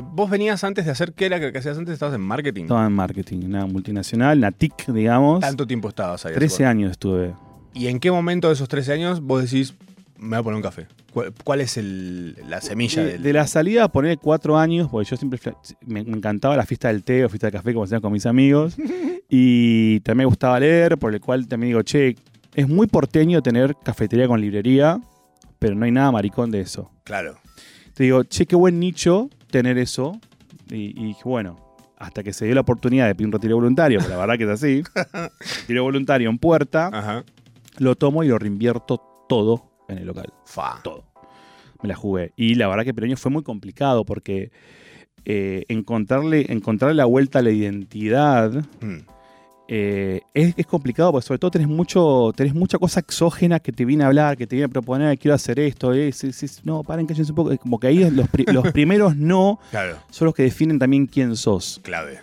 vos 0.04 0.30
venías 0.30 0.64
antes 0.64 0.86
de 0.86 0.92
hacer, 0.92 1.14
¿qué 1.14 1.26
era 1.28 1.40
que 1.40 1.58
hacías 1.58 1.78
antes? 1.78 1.94
Estabas 1.94 2.16
en 2.16 2.22
marketing. 2.22 2.64
Estaba 2.64 2.86
en 2.88 2.94
marketing, 2.94 3.46
una 3.46 3.66
multinacional, 3.66 4.38
una 4.40 4.52
TIC, 4.52 4.88
digamos. 4.88 5.42
¿Tanto 5.42 5.68
tiempo 5.68 5.90
estabas 5.90 6.26
ahí? 6.26 6.34
13 6.34 6.66
años 6.66 6.92
estuve. 6.92 7.34
¿Y 7.74 7.88
en 7.88 8.00
qué 8.00 8.10
momento 8.12 8.48
de 8.48 8.54
esos 8.56 8.68
13 8.68 8.94
años 8.94 9.22
vos 9.22 9.44
decís, 9.44 9.76
me 10.18 10.30
voy 10.30 10.38
a 10.40 10.44
poner 10.44 10.56
un 10.58 10.64
café? 10.64 10.88
¿Cuál, 11.14 11.34
cuál 11.44 11.62
es 11.62 11.78
el- 11.78 12.36
la 12.48 12.62
semilla 12.62 13.04
de, 13.04 13.14
del...? 13.14 13.24
de 13.24 13.34
la 13.34 13.48
salida 13.48 13.88
poner 13.90 14.18
cuatro 14.18 14.58
años, 14.58 14.88
porque 14.90 15.10
yo 15.10 15.18
siempre 15.18 15.40
me 15.86 16.00
encantaba 16.02 16.56
la 16.56 16.66
fiesta 16.66 16.88
del 16.90 17.04
té 17.04 17.26
o 17.26 17.30
fiesta 17.30 17.48
del 17.48 17.54
café, 17.54 17.74
como 17.74 17.84
hacían 17.86 18.02
con 18.02 18.12
mis 18.12 18.26
amigos. 18.26 18.76
y 19.30 20.00
también 20.02 20.20
me 20.20 20.26
gustaba 20.26 20.60
leer, 20.60 20.98
por 20.98 21.14
el 21.14 21.20
cual 21.22 21.48
también 21.48 21.70
digo, 21.72 21.82
che, 21.84 22.16
es 22.56 22.68
muy 22.68 22.88
porteño 22.88 23.42
tener 23.42 23.76
cafetería 23.84 24.28
con 24.28 24.40
librería, 24.42 25.00
pero 25.60 25.76
no 25.76 25.86
hay 25.86 25.92
nada 25.92 26.12
maricón 26.12 26.52
de 26.52 26.62
eso. 26.62 26.92
Claro. 27.04 27.38
Te 28.00 28.06
digo, 28.06 28.24
che, 28.24 28.46
qué 28.46 28.56
buen 28.56 28.80
nicho 28.80 29.30
tener 29.52 29.78
eso. 29.78 30.22
Y, 30.70 30.98
y 30.98 31.08
dije, 31.08 31.24
bueno, 31.26 31.58
hasta 31.98 32.24
que 32.24 32.32
se 32.32 32.46
dio 32.46 32.56
la 32.56 32.62
oportunidad 32.62 33.08
de 33.08 33.14
pedir 33.14 33.28
un 33.28 33.34
retiro 33.34 33.56
voluntario, 33.58 34.00
que 34.00 34.08
la 34.08 34.16
verdad 34.16 34.38
que 34.38 34.46
es 34.46 34.50
así, 34.52 34.84
retiro 35.62 35.84
voluntario 35.84 36.30
en 36.30 36.38
puerta, 36.38 36.90
Ajá. 36.94 37.26
lo 37.78 37.96
tomo 37.98 38.24
y 38.24 38.30
lo 38.30 38.40
reinvierto 38.40 39.02
todo 39.28 39.66
en 39.90 39.98
el 39.98 40.06
local 40.08 40.32
Fa. 40.46 40.80
todo. 40.82 41.04
Me 41.84 41.90
la 41.90 41.96
jugué. 41.96 42.32
Y 42.38 42.56
la 42.56 42.70
verdad 42.70 42.86
que 42.86 42.92
el 42.92 43.04
año 43.04 43.18
fue 43.18 43.32
muy 43.32 43.44
complicado 43.44 44.06
porque 44.06 44.50
eh, 45.26 45.66
encontrarle, 45.68 46.46
encontrarle 46.54 46.96
la 46.96 47.04
vuelta 47.06 47.40
a 47.40 47.42
la 47.42 47.52
identidad 47.52 48.64
Mm. 48.80 49.00
Eh, 49.72 50.22
es, 50.34 50.56
es 50.58 50.66
complicado 50.66 51.12
porque 51.12 51.28
sobre 51.28 51.38
todo 51.38 51.52
tenés 51.52 51.68
mucho 51.68 52.34
tenés 52.36 52.56
mucha 52.56 52.80
cosa 52.80 53.02
exógena 53.02 53.60
que 53.60 53.72
te 53.72 53.86
viene 53.86 54.04
a 54.04 54.08
hablar, 54.08 54.36
que 54.36 54.48
te 54.48 54.56
viene 54.56 54.66
a 54.66 54.70
proponer, 54.70 55.16
quiero 55.20 55.36
hacer 55.36 55.60
esto, 55.60 55.94
eh, 55.94 56.12
sí, 56.12 56.32
sí, 56.34 56.48
no, 56.64 56.82
paren, 56.84 57.06
cállense 57.06 57.32
un 57.32 57.36
poco. 57.36 57.56
Como 57.58 57.80
que 57.80 57.86
ahí 57.86 58.10
los, 58.10 58.28
pri- 58.30 58.46
los 58.52 58.72
primeros 58.74 59.16
no 59.16 59.60
Claro, 59.70 59.98
son 60.10 60.26
los 60.26 60.34
que 60.34 60.42
definen 60.44 60.80
también 60.80 61.06
quién 61.06 61.36
sos. 61.36 61.80
clave. 61.84 62.20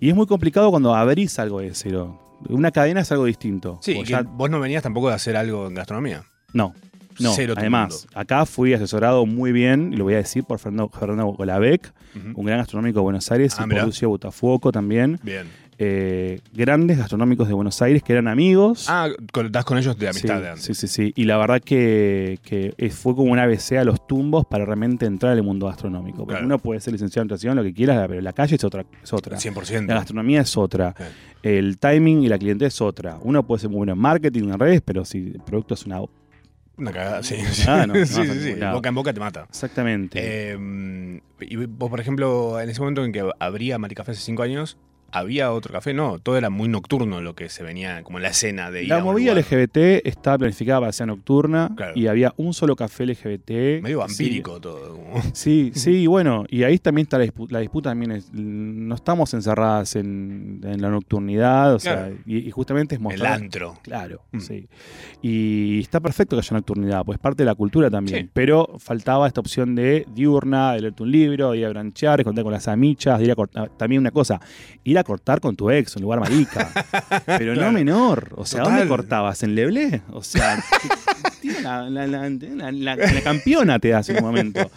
Y 0.00 0.08
es 0.08 0.14
muy 0.16 0.26
complicado 0.26 0.70
cuando 0.70 0.94
abrís 0.94 1.38
algo 1.38 1.60
de 1.60 1.74
cero. 1.74 2.18
Una 2.48 2.70
cadena 2.70 3.00
es 3.00 3.12
algo 3.12 3.24
distinto. 3.26 3.78
Sí, 3.82 3.94
vos 4.32 4.48
no 4.50 4.58
venías 4.60 4.82
tampoco 4.82 5.08
de 5.08 5.14
hacer 5.14 5.36
algo 5.36 5.66
en 5.66 5.74
gastronomía. 5.74 6.22
No, 6.52 6.74
no. 7.18 7.32
Cero 7.34 7.54
Además, 7.56 8.06
acá 8.14 8.44
fui 8.46 8.72
asesorado 8.74 9.24
muy 9.26 9.52
bien, 9.52 9.92
y 9.92 9.96
lo 9.96 10.04
voy 10.04 10.14
a 10.14 10.18
decir 10.18 10.44
por 10.44 10.58
Fernando, 10.58 10.88
Fernando 10.90 11.26
un 11.28 12.44
gran 12.46 12.58
gastronómico 12.58 13.00
de 13.00 13.02
Buenos 13.04 13.30
Aires, 13.32 13.54
Ah, 13.58 13.64
y 13.66 13.70
por 13.70 13.84
Lucio 13.84 14.08
Botafuoco 14.08 14.70
también. 14.72 15.18
Bien. 15.22 15.46
Eh, 15.78 16.40
grandes 16.54 16.96
gastronómicos 16.96 17.48
de 17.48 17.54
Buenos 17.54 17.82
Aires 17.82 18.02
que 18.02 18.12
eran 18.12 18.28
amigos. 18.28 18.86
Ah, 18.88 19.08
estás 19.44 19.64
con 19.64 19.76
ellos 19.76 19.98
de 19.98 20.08
amistad 20.08 20.36
sí, 20.36 20.42
de 20.42 20.48
antes. 20.48 20.64
sí, 20.64 20.74
sí, 20.74 20.88
sí. 20.88 21.12
Y 21.16 21.24
la 21.24 21.36
verdad 21.36 21.60
que, 21.60 22.38
fue 22.92 23.14
como 23.14 23.30
un 23.32 23.38
ABC 23.38 23.72
a 23.72 23.84
los 23.84 24.06
tumbos 24.06 24.46
para 24.46 24.64
realmente 24.64 25.04
entrar 25.06 25.32
al 25.32 25.42
mundo 25.42 25.66
gastronómico. 25.66 26.18
Porque 26.18 26.32
Claro. 26.34 26.46
uno 26.46 26.58
puede 26.58 26.80
ser 26.80 26.92
licenciado 26.94 27.22
en 27.22 27.28
nutrición, 27.28 27.56
lo 27.56 27.62
que 27.62 27.74
quieras, 27.74 28.06
pero 28.08 28.20
la 28.20 28.32
calle 28.32 28.56
es 28.56 28.64
otra. 28.64 28.84
Es 29.02 29.12
otra. 29.12 29.36
100%. 29.36 29.86
La 29.86 29.94
gastronomía 29.96 30.40
es 30.40 30.56
otra. 30.56 30.94
Sí. 30.96 31.04
El 31.42 31.78
timing 31.78 32.22
y 32.22 32.28
la 32.28 32.38
clientela 32.38 32.68
es 32.68 32.80
otra. 32.80 33.18
Uno 33.22 33.46
puede 33.46 33.60
ser 33.60 33.70
muy 33.70 33.78
bueno 33.78 33.92
en 33.92 33.98
marketing, 33.98 34.44
en 34.44 34.58
redes, 34.58 34.80
pero 34.84 35.04
si 35.04 35.18
el 35.34 35.40
producto 35.44 35.74
es 35.74 35.84
una... 35.86 36.00
Una 36.78 36.92
cagada, 36.92 37.22
sí. 37.22 37.36
Ah, 37.68 37.86
no, 37.86 37.94
no 37.94 38.06
sí, 38.06 38.18
vas 38.18 38.30
a 38.30 38.32
sí, 38.34 38.40
sí. 38.40 38.54
lado. 38.56 38.76
Boca 38.76 38.88
en 38.88 38.94
boca 38.94 39.12
te 39.12 39.20
mata. 39.20 39.46
Exactamente. 39.48 40.18
Eh, 40.22 41.20
y 41.40 41.56
vos, 41.56 41.90
por 41.90 42.00
ejemplo, 42.00 42.58
en 42.60 42.68
ese 42.70 42.80
momento 42.80 43.04
en 43.04 43.12
que 43.12 43.30
abría 43.38 43.78
Maricafé 43.78 44.12
hace 44.12 44.20
cinco 44.22 44.42
años, 44.42 44.76
¿había 45.12 45.52
otro 45.52 45.72
café? 45.72 45.94
No, 45.94 46.18
todo 46.18 46.36
era 46.36 46.50
muy 46.50 46.68
nocturno 46.68 47.20
lo 47.20 47.34
que 47.34 47.48
se 47.48 47.62
venía, 47.62 48.02
como 48.02 48.18
la 48.18 48.28
escena 48.28 48.70
de 48.70 48.82
ir 48.84 48.88
la 48.88 48.96
a 48.96 48.98
un 48.98 49.04
movida 49.04 49.32
lugar. 49.34 49.44
LGBT 49.44 50.06
estaba 50.06 50.38
planificada 50.38 50.80
para 50.80 50.92
ser 50.92 51.06
nocturna 51.06 51.70
Claro. 51.76 51.92
y 51.96 52.06
había 52.06 52.32
un 52.36 52.52
solo 52.54 52.76
café 52.76 53.06
LGBT. 53.06 53.80
Medio 53.82 53.98
vampírico 54.00 54.60
todo. 54.60 54.96
como- 54.96 55.22
Sí, 55.32 55.70
sí, 55.74 56.02
y 56.02 56.06
bueno, 56.06 56.44
y 56.48 56.62
ahí 56.64 56.78
también 56.78 57.04
está 57.06 57.18
la 57.18 57.24
disputa, 57.24 57.52
la 57.54 57.60
disputa 57.60 57.90
también 57.90 58.12
es, 58.12 58.30
no 58.32 58.94
estamos 58.94 59.32
encerradas 59.34 59.96
en, 59.96 60.60
en 60.64 60.80
la 60.82 60.90
nocturnidad, 60.90 61.74
o 61.74 61.78
sea, 61.78 62.10
y, 62.26 62.38
y 62.38 62.50
justamente 62.50 62.94
es 62.94 62.98
El 62.98 63.02
mostrar... 63.04 63.32
antro. 63.34 63.78
Claro, 63.82 64.22
Mm. 64.32 64.40
sí. 64.40 64.68
Y 65.22 65.80
está 65.80 66.00
perfecto 66.00 66.36
que 66.36 66.40
haya 66.40 66.54
nocturnidad, 66.56 67.04
pues 67.04 67.16
es 67.16 67.20
parte 67.22 67.42
de 67.42 67.46
la 67.46 67.54
cultura 67.54 67.90
también. 67.90 68.22
Sí. 68.24 68.30
Pero 68.32 68.68
faltaba 68.78 69.26
esta 69.26 69.40
opción 69.40 69.74
de 69.74 70.06
diurna, 70.14 70.72
de 70.74 70.80
leerte 70.82 71.02
un 71.02 71.10
libro, 71.10 71.52
de 71.52 71.58
ir 71.58 71.66
a 71.66 71.70
branchear, 71.70 72.18
de 72.18 72.24
contar 72.24 72.44
con 72.44 72.52
las 72.52 72.68
amichas, 72.68 73.18
de 73.18 73.24
ir 73.26 73.30
a 73.30 73.34
cortar. 73.34 73.70
También 73.76 74.00
una 74.00 74.10
cosa, 74.10 74.40
ir 74.84 74.95
a 74.98 75.04
cortar 75.04 75.40
con 75.40 75.56
tu 75.56 75.70
ex, 75.70 75.96
en 75.96 76.02
lugar 76.02 76.20
marica. 76.20 76.70
Pero 77.26 77.54
Claro. 77.54 77.62
no 77.66 77.72
menor. 77.72 78.32
O 78.36 78.44
sea, 78.44 78.60
Total. 78.62 78.78
¿dónde 78.78 78.88
cortabas? 78.88 79.42
¿En 79.42 79.54
Leblé? 79.54 80.02
O 80.12 80.22
sea, 80.22 80.62
la, 81.62 81.88
la- 81.90 82.06
la- 82.06 82.28
la- 82.30 82.72
la- 82.72 82.96
la 82.96 83.20
campeona 83.22 83.78
te 83.78 83.94
hace 83.94 84.14
un 84.14 84.24
momento. 84.24 84.70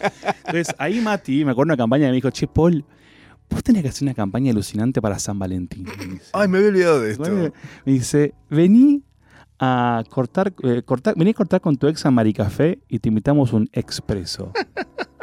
Entonces, 0.46 0.74
ahí 0.78 1.00
Mati, 1.00 1.44
me 1.44 1.52
acuerdo 1.52 1.70
de 1.70 1.74
una 1.74 1.82
campaña 1.82 2.04
que 2.06 2.10
me 2.10 2.14
dijo, 2.16 2.30
che, 2.30 2.46
Paul, 2.46 2.84
vos 3.48 3.62
tenés 3.62 3.82
que 3.82 3.88
hacer 3.88 4.04
una 4.04 4.14
campaña 4.14 4.50
alucinante 4.52 5.00
para 5.02 5.18
San 5.18 5.38
Valentín. 5.38 5.84
me 5.98 6.06
dice. 6.06 6.30
Ay, 6.32 6.48
me 6.48 6.58
había 6.58 6.70
olvidado 6.70 7.00
de 7.00 7.12
esto. 7.12 7.52
Me 7.84 7.92
dice, 7.92 8.34
vení 8.48 9.02
a 9.60 10.02
cortar, 10.08 10.52
eh, 10.62 10.82
cortar, 10.84 11.14
vení 11.16 11.30
a 11.32 11.34
cortar 11.34 11.60
con 11.60 11.76
tu 11.76 11.86
ex 11.86 12.04
a 12.06 12.10
Maricafé 12.10 12.78
y 12.88 12.98
te 12.98 13.08
invitamos 13.10 13.52
un 13.52 13.68
expreso. 13.72 14.52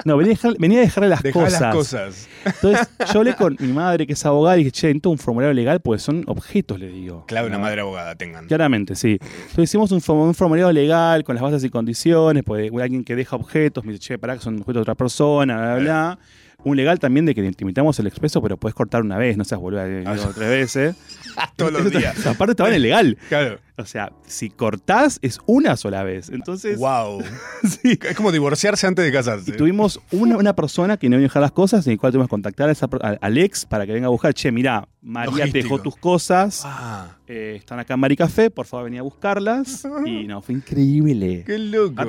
No, 0.05 0.15
vení 0.15 0.29
a, 0.29 0.33
dejar- 0.33 0.55
vení 0.59 0.77
a 0.77 0.81
dejarle 0.81 1.09
las 1.09 1.23
Dejá 1.23 1.39
cosas. 1.39 1.59
las 1.61 1.75
cosas. 1.75 2.29
Entonces, 2.45 2.87
yo 3.13 3.19
hablé 3.19 3.35
con 3.35 3.57
mi 3.59 3.73
madre, 3.73 4.05
que 4.05 4.13
es 4.13 4.25
abogada, 4.25 4.55
y 4.55 4.59
dije, 4.59 4.71
che, 4.71 4.87
necesito 4.87 5.09
un 5.09 5.17
formulario 5.17 5.53
legal 5.53 5.81
porque 5.81 5.99
son 5.99 6.23
objetos, 6.27 6.79
le 6.79 6.87
digo. 6.87 7.25
Clave, 7.25 7.47
una 7.47 7.57
madre 7.57 7.81
abogada 7.81 8.15
tengan. 8.15 8.45
Claramente, 8.45 8.95
sí. 8.95 9.17
Entonces 9.19 9.63
hicimos 9.63 9.91
un, 9.91 9.99
form- 9.99 10.27
un 10.27 10.35
formulario 10.35 10.71
legal 10.71 11.23
con 11.23 11.35
las 11.35 11.41
bases 11.41 11.63
y 11.63 11.69
condiciones, 11.69 12.43
pues 12.45 12.71
alguien 12.79 13.03
que 13.03 13.15
deja 13.15 13.35
objetos, 13.35 13.83
me 13.83 13.93
dice, 13.93 14.03
che, 14.13 14.17
pará 14.19 14.35
que 14.35 14.41
son 14.43 14.53
objetos 14.55 14.75
de 14.75 14.81
otra 14.81 14.95
persona, 14.95 15.55
bla, 15.57 15.73
bla, 15.75 15.79
bla. 15.79 16.19
Un 16.63 16.75
legal 16.77 16.99
también 16.99 17.25
de 17.25 17.33
que 17.35 17.41
te 17.51 17.63
invitamos 17.63 17.99
el 17.99 18.07
expreso, 18.07 18.41
pero 18.41 18.55
puedes 18.57 18.75
cortar 18.75 19.01
una 19.01 19.17
vez, 19.17 19.35
no 19.37 19.43
seas 19.45 19.59
boluda, 19.59 19.87
eh, 19.87 20.03
Ah. 20.05 20.15
tres 20.35 20.49
veces. 20.49 20.95
Todos 21.55 21.71
los 21.73 21.91
días. 21.91 22.25
Aparte 22.25 22.51
estaba 22.51 22.69
en 22.69 22.75
el 22.75 22.81
legal. 22.83 23.17
Claro. 23.29 23.59
O 23.79 23.85
sea, 23.85 24.11
si 24.25 24.49
cortás 24.49 25.19
es 25.21 25.39
una 25.45 25.77
sola 25.77 26.03
vez. 26.03 26.29
Entonces, 26.29 26.79
Wow. 26.79 27.21
sí. 27.63 27.99
Es 28.01 28.15
como 28.15 28.31
divorciarse 28.31 28.87
antes 28.87 29.05
de 29.05 29.11
casarse. 29.11 29.51
Y 29.51 29.53
tuvimos 29.55 29.99
una, 30.11 30.35
una 30.37 30.55
persona 30.55 30.97
que 30.97 31.09
no 31.09 31.15
iba 31.17 31.21
a 31.21 31.23
dejar 31.29 31.41
las 31.43 31.51
cosas, 31.51 31.85
en 31.85 31.93
el 31.93 31.99
cual 31.99 32.11
tuvimos 32.11 32.27
que 32.27 32.31
contactar 32.31 32.69
a 32.69 32.71
esa 32.71 32.87
per- 32.87 33.17
al, 33.21 33.37
ex 33.37 33.65
para 33.67 33.85
que 33.85 33.93
venga 33.93 34.07
a 34.07 34.09
buscar. 34.09 34.33
Che, 34.33 34.51
mirá, 34.51 34.87
María 35.01 35.45
te 35.45 35.61
dejó 35.61 35.79
tus 35.79 35.95
cosas, 35.95 36.63
Ah, 36.65 37.17
eh, 37.27 37.55
están 37.57 37.77
acá 37.79 37.93
en 37.93 37.99
Maricafé, 37.99 38.49
por 38.49 38.65
favor 38.65 38.85
venía 38.85 39.01
a 39.01 39.03
buscarlas. 39.03 39.85
Y 40.05 40.23
no, 40.27 40.41
fue 40.41 40.55
increíble. 40.55 41.43
qué 41.45 41.59
loco. 41.59 42.01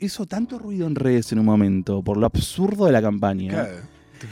Hizo 0.00 0.26
tanto 0.26 0.58
ruido 0.58 0.86
en 0.88 0.96
redes 0.96 1.30
en 1.30 1.38
un 1.38 1.46
momento 1.46 2.02
por 2.02 2.16
lo 2.16 2.26
absurdo 2.26 2.86
de 2.86 2.92
la 2.92 3.00
campaña. 3.00 3.50
Claro. 3.52 3.76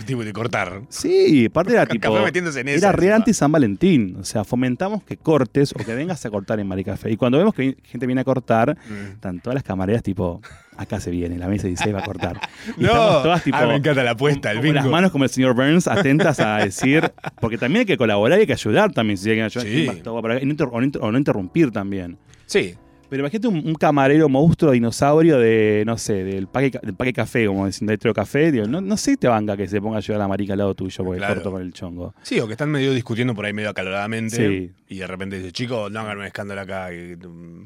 Tipo 0.06 0.24
de 0.24 0.32
cortar. 0.32 0.82
Sí, 0.88 1.46
aparte 1.46 1.72
era 1.72 1.86
tipo. 1.86 2.12
Café 2.12 2.24
metiéndose 2.24 2.60
en 2.60 2.68
esa. 2.68 2.88
Era 2.88 2.92
re 2.96 3.12
anti 3.12 3.32
San 3.34 3.50
Valentín. 3.52 4.16
O 4.20 4.24
sea, 4.24 4.44
fomentamos 4.44 5.02
que 5.02 5.16
cortes 5.16 5.72
o 5.72 5.84
que 5.84 5.94
vengas 5.94 6.24
a 6.24 6.30
cortar 6.30 6.60
en 6.60 6.66
Maricafé. 6.68 7.10
Y 7.10 7.16
cuando 7.16 7.38
vemos 7.38 7.54
que 7.54 7.76
gente 7.84 8.06
viene 8.06 8.20
a 8.20 8.24
cortar, 8.24 8.76
Mm. 8.88 9.12
están 9.14 9.40
todas 9.40 9.54
las 9.54 9.62
camareras 9.64 10.02
tipo, 10.02 10.40
acá 10.76 11.00
se 11.00 11.10
viene, 11.10 11.36
la 11.38 11.48
mesa 11.48 11.66
dice 11.68 11.92
va 11.92 12.00
a 12.00 12.04
cortar. 12.04 12.40
Y 12.76 12.82
No, 12.84 12.92
todas 13.22 13.42
tipo. 13.42 13.56
ah, 13.56 13.66
me 13.66 13.76
encanta 13.76 14.02
la 14.04 14.12
apuesta, 14.12 14.50
el 14.52 14.58
con 14.60 14.74
las 14.74 14.86
manos 14.86 15.10
como 15.10 15.24
el 15.24 15.30
señor 15.30 15.54
Burns, 15.54 15.86
atentas 15.88 16.40
a 16.40 16.56
decir, 16.64 17.10
porque 17.40 17.58
también 17.58 17.80
hay 17.80 17.86
que 17.86 17.96
colaborar 17.96 18.38
y 18.38 18.42
hay 18.42 18.46
que 18.46 18.52
ayudar 18.54 18.92
también, 18.92 19.16
si 19.18 19.30
hay 19.30 19.36
que 19.36 19.42
ayudar, 19.42 19.66
Sí. 19.66 19.72
¿quién 19.90 20.14
va 20.14 20.18
a- 20.18 20.22
para- 20.22 20.40
y 20.42 20.44
no 20.46 20.50
inter- 20.52 20.68
o, 20.70 20.78
no 20.80 20.84
inter- 20.86 21.02
o 21.02 21.10
no 21.12 21.18
interrumpir 21.18 21.70
también. 21.70 22.16
Sí. 22.46 22.74
Pero 23.10 23.20
imagínate 23.22 23.48
un, 23.48 23.56
un 23.66 23.74
camarero 23.74 24.28
monstruo 24.28 24.70
dinosaurio 24.70 25.38
de, 25.38 25.82
no 25.84 25.98
sé, 25.98 26.22
del 26.24 26.46
paque, 26.46 26.78
del 26.80 26.94
paque 26.94 27.12
café, 27.12 27.46
como 27.46 27.66
dicen, 27.66 27.88
de 27.88 27.98
Tro 27.98 28.14
Café. 28.14 28.52
Digo, 28.52 28.66
no, 28.66 28.80
no 28.80 28.96
sé 28.96 29.10
si 29.12 29.16
te 29.16 29.26
banca 29.26 29.56
que 29.56 29.66
se 29.66 29.80
ponga 29.80 29.96
a 29.96 29.98
ayudar 29.98 30.20
a 30.20 30.24
la 30.24 30.28
marica 30.28 30.52
al 30.54 30.60
lado 30.60 30.74
tuyo 30.76 31.04
porque 31.04 31.18
Claro. 31.18 31.34
corto 31.34 31.50
con 31.50 31.62
el 31.62 31.72
chongo. 31.72 32.14
Sí, 32.22 32.38
o 32.38 32.46
que 32.46 32.52
están 32.52 32.70
medio 32.70 32.92
discutiendo 32.94 33.34
por 33.34 33.44
ahí 33.44 33.52
medio 33.52 33.68
acaloradamente. 33.70 34.36
Sí. 34.36 34.70
Y 34.88 34.98
de 34.98 35.06
repente 35.08 35.38
dice, 35.38 35.50
chicos, 35.52 35.90
no 35.90 36.00
hagan 36.00 36.18
un 36.18 36.24
escándalo 36.24 36.60
acá. 36.60 36.92
Y, 36.94 37.16
mm, 37.16 37.64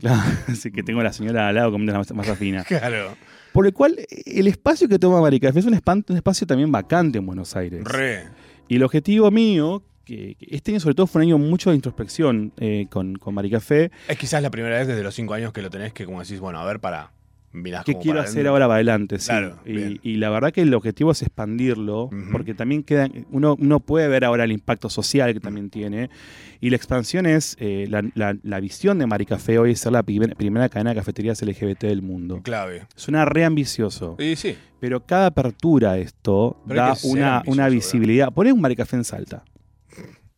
Así 0.48 0.70
que 0.72 0.82
tengo 0.82 1.00
a 1.00 1.04
la 1.04 1.12
señora 1.12 1.48
al 1.48 1.54
lado 1.54 1.70
comiendo 1.70 1.92
la 1.92 1.98
masa, 1.98 2.14
masa 2.14 2.34
fina. 2.36 2.64
claro. 2.68 3.14
Por 3.52 3.66
el 3.66 3.72
cual, 3.74 3.98
el 4.26 4.46
espacio 4.48 4.88
que 4.88 4.98
toma 4.98 5.20
Maricafé 5.20 5.58
es 5.60 5.66
un, 5.66 5.74
un 6.08 6.16
espacio 6.16 6.46
también 6.46 6.72
vacante 6.72 7.18
en 7.18 7.26
Buenos 7.26 7.54
Aires. 7.54 7.84
Re. 7.84 8.24
Y 8.66 8.76
el 8.76 8.82
objetivo 8.82 9.30
mío, 9.30 9.82
que, 10.04 10.34
que 10.36 10.46
este 10.50 10.70
año 10.72 10.80
sobre 10.80 10.94
todo 10.94 11.06
fue 11.06 11.20
un 11.22 11.28
año 11.28 11.38
mucho 11.38 11.70
de 11.70 11.76
introspección 11.76 12.52
eh, 12.58 12.86
con, 12.90 13.16
con 13.16 13.34
Maricafé, 13.34 13.90
Es 14.08 14.18
quizás 14.18 14.42
la 14.42 14.50
primera 14.50 14.78
vez 14.78 14.86
desde 14.86 15.02
los 15.02 15.14
cinco 15.14 15.34
años 15.34 15.52
que 15.52 15.62
lo 15.62 15.70
tenés 15.70 15.92
que 15.92 16.04
como 16.04 16.20
decís, 16.22 16.40
bueno, 16.40 16.58
a 16.60 16.64
ver, 16.64 16.80
para. 16.80 17.10
Mirás 17.56 17.84
¿Qué 17.84 17.92
quiero 17.98 18.18
para 18.18 18.28
hacer 18.28 18.48
ahora 18.48 18.64
para 18.66 18.74
adelante? 18.74 19.16
Sí. 19.20 19.26
Claro, 19.28 19.60
y, 19.64 20.00
y 20.02 20.16
la 20.16 20.28
verdad 20.28 20.50
que 20.52 20.62
el 20.62 20.74
objetivo 20.74 21.12
es 21.12 21.22
expandirlo, 21.22 22.10
porque 22.32 22.52
también 22.52 22.82
queda, 22.82 23.08
uno, 23.30 23.54
uno 23.60 23.78
puede 23.78 24.08
ver 24.08 24.24
ahora 24.24 24.42
el 24.42 24.50
impacto 24.50 24.90
social 24.90 25.32
que 25.32 25.38
también 25.38 25.70
tiene, 25.70 26.10
y 26.60 26.70
la 26.70 26.76
expansión 26.76 27.26
es, 27.26 27.56
eh, 27.60 27.86
la, 27.88 28.02
la- 28.16 28.36
la 28.42 28.58
visión 28.58 28.98
de 28.98 29.06
Maricafé 29.06 29.60
hoy 29.60 29.70
es 29.70 29.78
ser 29.78 29.92
la 29.92 30.02
primer- 30.02 30.34
primera 30.34 30.68
cadena 30.68 30.90
de 30.90 30.96
cafeterías 30.96 31.40
LGBT 31.42 31.84
del 31.86 32.02
mundo. 32.02 32.40
Clave. 32.42 32.88
Suena 32.96 33.24
re 33.24 33.44
ambicioso, 33.44 34.16
Y 34.18 34.34
sí. 34.34 34.56
pero 34.80 35.06
cada 35.06 35.26
apertura 35.26 35.92
a 35.92 35.98
esto 35.98 36.60
Pero 36.66 36.80
da 36.80 36.94
una, 37.04 37.44
una 37.46 37.68
visibilidad. 37.68 38.32
Poné 38.32 38.52
un 38.52 38.60
Maricafé 38.60 38.96
en 38.96 39.04
Salta. 39.04 39.44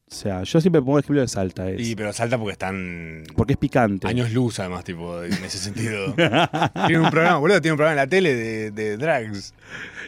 O 0.09 0.15
sea, 0.15 0.45
yo 0.45 0.61
siempre 0.61 0.81
pongo 0.81 0.99
el 0.99 1.03
ejemplo 1.05 1.21
de 1.21 1.27
Salta, 1.27 1.69
es, 1.69 1.89
Y, 1.89 1.97
pero 1.97 2.13
salta 2.13 2.39
porque 2.39 2.53
están 2.53 3.25
porque 3.35 3.55
es 3.55 3.57
picante. 3.59 4.07
años 4.07 4.33
luz, 4.33 4.61
además, 4.61 4.85
tipo, 4.85 5.21
en 5.25 5.33
ese 5.33 5.59
sentido. 5.59 6.15
tiene 6.87 7.01
un 7.03 7.11
programa, 7.11 7.39
boludo, 7.39 7.61
tiene 7.61 7.73
un 7.73 7.77
programa 7.77 7.91
en 7.95 7.97
la 7.97 8.07
tele 8.07 8.33
de, 8.37 8.71
de 8.71 8.97
drags. 8.99 9.53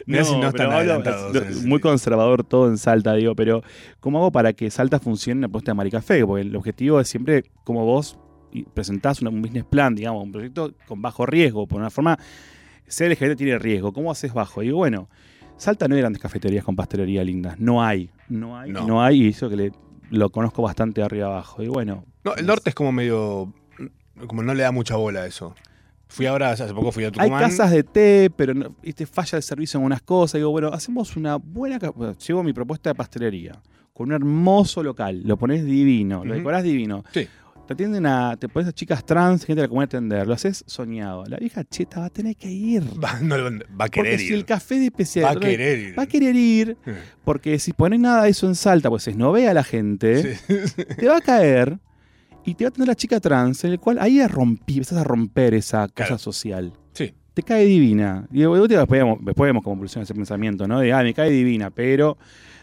Mirá 0.05 0.23
si 0.23 0.37
no 0.37 0.47
están 0.47 0.71
hablo- 0.71 1.03
no, 1.03 1.67
muy 1.67 1.81
conservador 1.81 2.45
todo 2.45 2.69
en 2.69 2.77
Salta, 2.77 3.13
digo, 3.15 3.35
pero 3.35 3.61
¿cómo 3.99 4.19
hago 4.19 4.31
para 4.31 4.53
que 4.53 4.71
Salta 4.71 4.99
funcione 4.99 5.39
en 5.39 5.41
la 5.41 5.47
propuesta 5.49 5.71
de 5.71 5.75
Maricafé? 5.75 6.25
Porque 6.25 6.43
el 6.43 6.55
objetivo 6.55 7.01
es 7.01 7.09
siempre 7.09 7.43
como 7.65 7.83
vos 7.83 8.17
presentás 8.73 9.21
un 9.21 9.41
business 9.41 9.65
plan, 9.65 9.95
digamos, 9.95 10.23
un 10.23 10.31
proyecto 10.31 10.73
con 10.87 11.01
bajo 11.01 11.25
riesgo, 11.25 11.67
por 11.67 11.77
una 11.81 11.89
forma, 11.89 12.17
ser 12.87 13.11
LGBT 13.11 13.35
tiene 13.37 13.59
riesgo, 13.59 13.91
¿cómo 13.91 14.11
haces 14.11 14.33
bajo? 14.33 14.61
Digo, 14.61 14.77
bueno, 14.77 15.09
Salta 15.57 15.89
no 15.89 15.95
hay 15.95 15.99
grandes 16.01 16.21
cafeterías 16.21 16.63
con 16.63 16.77
pastelería 16.77 17.21
lindas, 17.21 17.59
no 17.59 17.83
hay, 17.83 18.09
no 18.29 18.57
hay, 18.57 18.71
No. 18.71 18.87
no, 18.87 19.03
hay, 19.03 19.23
y 19.23 19.27
eso 19.27 19.49
que 19.49 19.57
le- 19.57 19.71
lo 20.09 20.29
conozco 20.29 20.61
bastante 20.61 21.01
arriba 21.01 21.27
abajo, 21.27 21.63
y 21.63 21.67
bueno. 21.67 22.05
No, 22.23 22.35
el 22.35 22.45
norte 22.45 22.69
es 22.69 22.75
como 22.75 22.91
medio. 22.91 23.53
Como 24.27 24.43
no 24.43 24.53
le 24.53 24.63
da 24.63 24.71
mucha 24.71 24.95
bola 24.95 25.21
a 25.21 25.25
eso. 25.25 25.55
Fui 26.07 26.25
ahora, 26.25 26.51
hace 26.51 26.73
poco 26.73 26.91
fui 26.91 27.03
a 27.03 27.07
Hay 27.07 27.11
Tucumán. 27.13 27.39
casas 27.41 27.71
de 27.71 27.83
té, 27.83 28.31
pero 28.35 28.53
no, 28.53 28.75
falla 29.11 29.37
el 29.37 29.43
servicio 29.43 29.79
en 29.79 29.85
unas 29.85 30.01
cosas. 30.01 30.39
Digo, 30.39 30.49
bueno, 30.49 30.69
hacemos 30.69 31.15
una 31.15 31.35
buena. 31.35 31.77
bueno, 31.95 32.15
Llevo 32.17 32.43
mi 32.43 32.51
propuesta 32.51 32.89
de 32.89 32.95
pastelería. 32.95 33.61
Con 33.93 34.09
un 34.09 34.13
hermoso 34.13 34.81
local. 34.81 35.21
Lo 35.23 35.37
pones 35.37 35.63
divino, 35.65 36.25
lo 36.25 36.33
decorás 36.33 36.63
divino. 36.63 37.03
Sí. 37.13 37.27
Te 37.69 37.73
atienden 37.73 38.07
a. 38.07 38.35
Te 38.35 38.49
pones 38.49 38.67
a 38.67 38.71
chicas 38.73 39.05
trans, 39.05 39.45
gente 39.45 39.61
de 39.61 39.67
la 39.67 39.69
comunidad 39.69 39.93
a 39.93 39.97
atender. 39.99 40.27
Lo 40.27 40.33
haces 40.33 40.63
soñado. 40.65 41.23
La 41.27 41.37
vieja 41.37 41.63
cheta 41.63 41.99
va 41.99 42.07
a 42.07 42.09
tener 42.09 42.35
que 42.35 42.49
ir. 42.49 42.81
Va, 43.03 43.19
no 43.21 43.35
va 43.37 43.47
a 43.47 43.51
Porque 43.77 44.01
querer 44.01 44.19
si 44.19 44.25
ir. 44.29 44.33
el 44.33 44.45
café 44.45 44.79
de 44.79 44.85
especialidad. 44.85 45.35
Va 45.35 45.37
a 45.37 45.39
querer 45.39 45.77
ir. 45.79 45.99
Va 45.99 46.03
a 46.03 46.07
querer 46.07 46.35
ir. 46.35 46.77
Porque 47.23 47.59
si 47.59 47.71
pones 47.73 47.99
nada 47.99 48.23
de 48.23 48.31
eso 48.31 48.47
en 48.47 48.55
Salta, 48.55 48.89
pues 48.89 49.07
es 49.07 49.15
no 49.15 49.31
ve 49.31 49.47
a 49.47 49.53
la 49.53 49.63
gente, 49.63 50.35
Sí. 50.35 50.83
te 50.97 51.07
va 51.07 51.17
a 51.17 51.21
caer. 51.21 51.77
Y 52.43 52.55
te 52.55 52.63
va 52.63 52.69
a 52.69 52.71
tener 52.71 52.87
la 52.87 52.95
chica 52.95 53.19
trans, 53.19 53.63
en 53.65 53.73
el 53.73 53.79
cual 53.79 53.99
ahí 53.99 54.19
a 54.19 54.27
romper, 54.27 54.73
empezás 54.77 54.97
a 54.97 55.03
romper 55.03 55.53
esa 55.53 55.87
Claro. 55.89 56.13
cosa 56.15 56.17
social. 56.23 56.73
Sí. 56.93 57.13
Te 57.35 57.43
cae 57.43 57.65
divina. 57.65 58.27
Y 58.31 58.39
después 58.39 58.89
vemos, 58.89 59.19
después 59.21 59.47
vemos 59.47 59.63
cómo 59.63 59.75
evoluciona 59.75 60.05
ese 60.05 60.15
pensamiento, 60.15 60.67
¿no? 60.67 60.79
De, 60.79 60.91
ah, 60.91 61.03
me 61.03 61.13
cae 61.13 61.29
divina, 61.29 61.69
pero, 61.69 62.17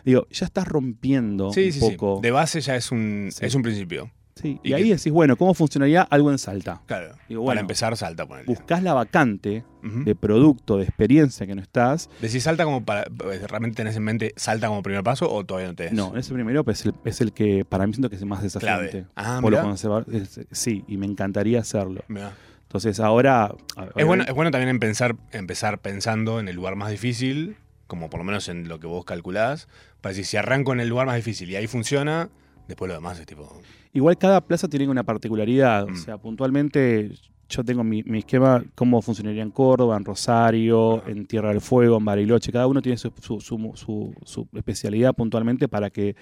digo, 0.04 0.26
ya 0.32 0.46
estás 0.46 0.66
rompiendo 0.66 1.52
Sí, 1.52 1.66
un 1.66 1.72
sí, 1.72 1.78
poco. 1.78 2.16
sí. 2.16 2.22
De 2.22 2.30
base 2.32 2.60
ya 2.60 2.74
es 2.74 2.90
un, 2.90 3.28
Sí. 3.30 3.46
es 3.46 3.54
un 3.54 3.62
principio. 3.62 4.10
Sí, 4.40 4.60
y 4.62 4.70
Y, 4.70 4.72
ahí 4.74 4.82
que- 4.84 4.96
decís, 4.96 5.10
bueno, 5.12 5.36
¿cómo 5.36 5.54
funcionaría 5.54 6.02
algo 6.02 6.30
en 6.30 6.36
Salta? 6.38 6.82
Claro. 6.86 7.14
Digo, 7.26 7.44
Para 7.46 7.60
empezar, 7.60 7.96
salta, 7.96 8.26
ponele. 8.26 8.46
Buscás 8.46 8.82
la 8.82 8.92
vacante 8.92 9.64
de 9.82 10.14
producto, 10.16 10.76
de 10.76 10.82
experiencia 10.84 11.46
que 11.46 11.54
no 11.54 11.62
estás. 11.62 12.10
Decís 12.20 12.42
salta 12.42 12.64
como 12.64 12.84
para. 12.84 13.04
¿Realmente 13.48 13.76
tenés 13.76 13.96
en 13.96 14.02
mente 14.02 14.32
salta 14.36 14.66
como 14.66 14.82
primer 14.82 15.02
paso 15.04 15.32
o 15.32 15.44
todavía 15.46 15.68
no 15.68 15.74
te 15.76 15.90
No, 15.92 16.16
ese 16.16 16.34
primero 16.34 16.64
pues, 16.64 16.80
es, 16.80 16.86
el, 16.86 16.94
es 17.04 17.20
el 17.20 17.32
que 17.32 17.64
para 17.64 17.86
mí 17.86 17.92
siento 17.94 18.10
que 18.10 18.16
es 18.16 18.22
el 18.22 18.28
más 18.28 18.42
desafiante. 18.42 19.06
Ah, 19.14 19.38
Por 19.40 19.52
lo 19.52 19.62
conservador- 19.62 20.06
sí, 20.50 20.84
y 20.88 20.96
me 20.96 21.06
encantaría 21.06 21.60
hacerlo. 21.60 22.02
Mirá. 22.08 22.32
Entonces 22.62 22.98
ahora... 23.00 23.54
Es 23.94 24.04
bueno, 24.04 24.24
es 24.26 24.34
bueno 24.34 24.50
también 24.50 24.68
empezar, 24.70 25.14
empezar 25.30 25.78
pensando 25.78 26.40
en 26.40 26.48
el 26.48 26.56
lugar 26.56 26.74
más 26.74 26.90
difícil, 26.90 27.56
como 27.86 28.10
por 28.10 28.18
lo 28.18 28.24
menos 28.24 28.48
en 28.48 28.66
lo 28.68 28.80
que 28.80 28.88
vos 28.88 29.04
calculás, 29.04 29.68
para 30.00 30.10
decir, 30.10 30.26
si 30.26 30.36
arranco 30.36 30.72
en 30.72 30.80
el 30.80 30.88
lugar 30.88 31.06
más 31.06 31.14
difícil 31.16 31.48
y 31.48 31.54
ahí 31.56 31.68
funciona, 31.68 32.28
después 32.66 32.88
lo 32.88 32.94
demás 32.96 33.20
es 33.20 33.26
tipo. 33.26 33.62
Igual 33.96 34.18
cada 34.18 34.40
plaza 34.40 34.68
tiene 34.68 34.88
una 34.88 35.02
particularidad. 35.04 35.86
Mm. 35.86 35.92
O 35.92 35.96
sea, 35.96 36.18
puntualmente 36.18 37.10
yo 37.48 37.64
tengo 37.64 37.82
mi, 37.84 38.02
mi 38.02 38.18
esquema, 38.18 38.62
cómo 38.74 39.00
funcionaría 39.00 39.42
en 39.42 39.50
Córdoba, 39.50 39.96
en 39.96 40.04
Rosario, 40.04 41.02
en 41.06 41.26
Tierra 41.26 41.50
del 41.50 41.60
Fuego, 41.60 41.96
en 41.96 42.04
Bariloche. 42.04 42.52
Cada 42.52 42.66
uno 42.66 42.82
tiene 42.82 42.98
su, 42.98 43.12
su- 43.20 43.40
su- 43.40 43.72
su- 43.74 44.14
su 44.24 44.48
especialidad 44.54 45.14
puntualmente 45.14 45.68
para 45.68 45.90
que 45.90 46.16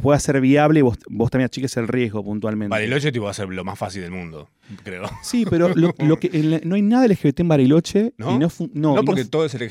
pueda 0.00 0.18
ser 0.18 0.40
viable 0.40 0.80
y 0.80 0.82
vos, 0.82 0.96
vos 1.08 1.30
también 1.30 1.46
achiques 1.46 1.76
el 1.76 1.88
riesgo 1.88 2.22
puntualmente. 2.24 2.70
Bariloche 2.70 3.10
tipo, 3.12 3.24
va 3.24 3.30
a 3.30 3.34
ser 3.34 3.48
lo 3.48 3.64
más 3.64 3.78
fácil 3.78 4.02
del 4.02 4.10
mundo, 4.12 4.48
creo. 4.84 5.04
Sí, 5.22 5.44
pero 5.48 5.68
lo, 5.74 5.92
lo 5.98 6.16
que, 6.18 6.60
no 6.64 6.74
hay 6.74 6.82
nada 6.82 7.06
LGBT 7.08 7.40
en 7.40 7.48
Bariloche 7.48 8.12
¿No? 8.18 8.32
y 8.34 8.38
no, 8.38 8.48
no, 8.74 8.94
No, 8.96 9.04
porque 9.04 9.24
todo 9.24 9.44
es 9.44 9.54
el. 9.54 9.70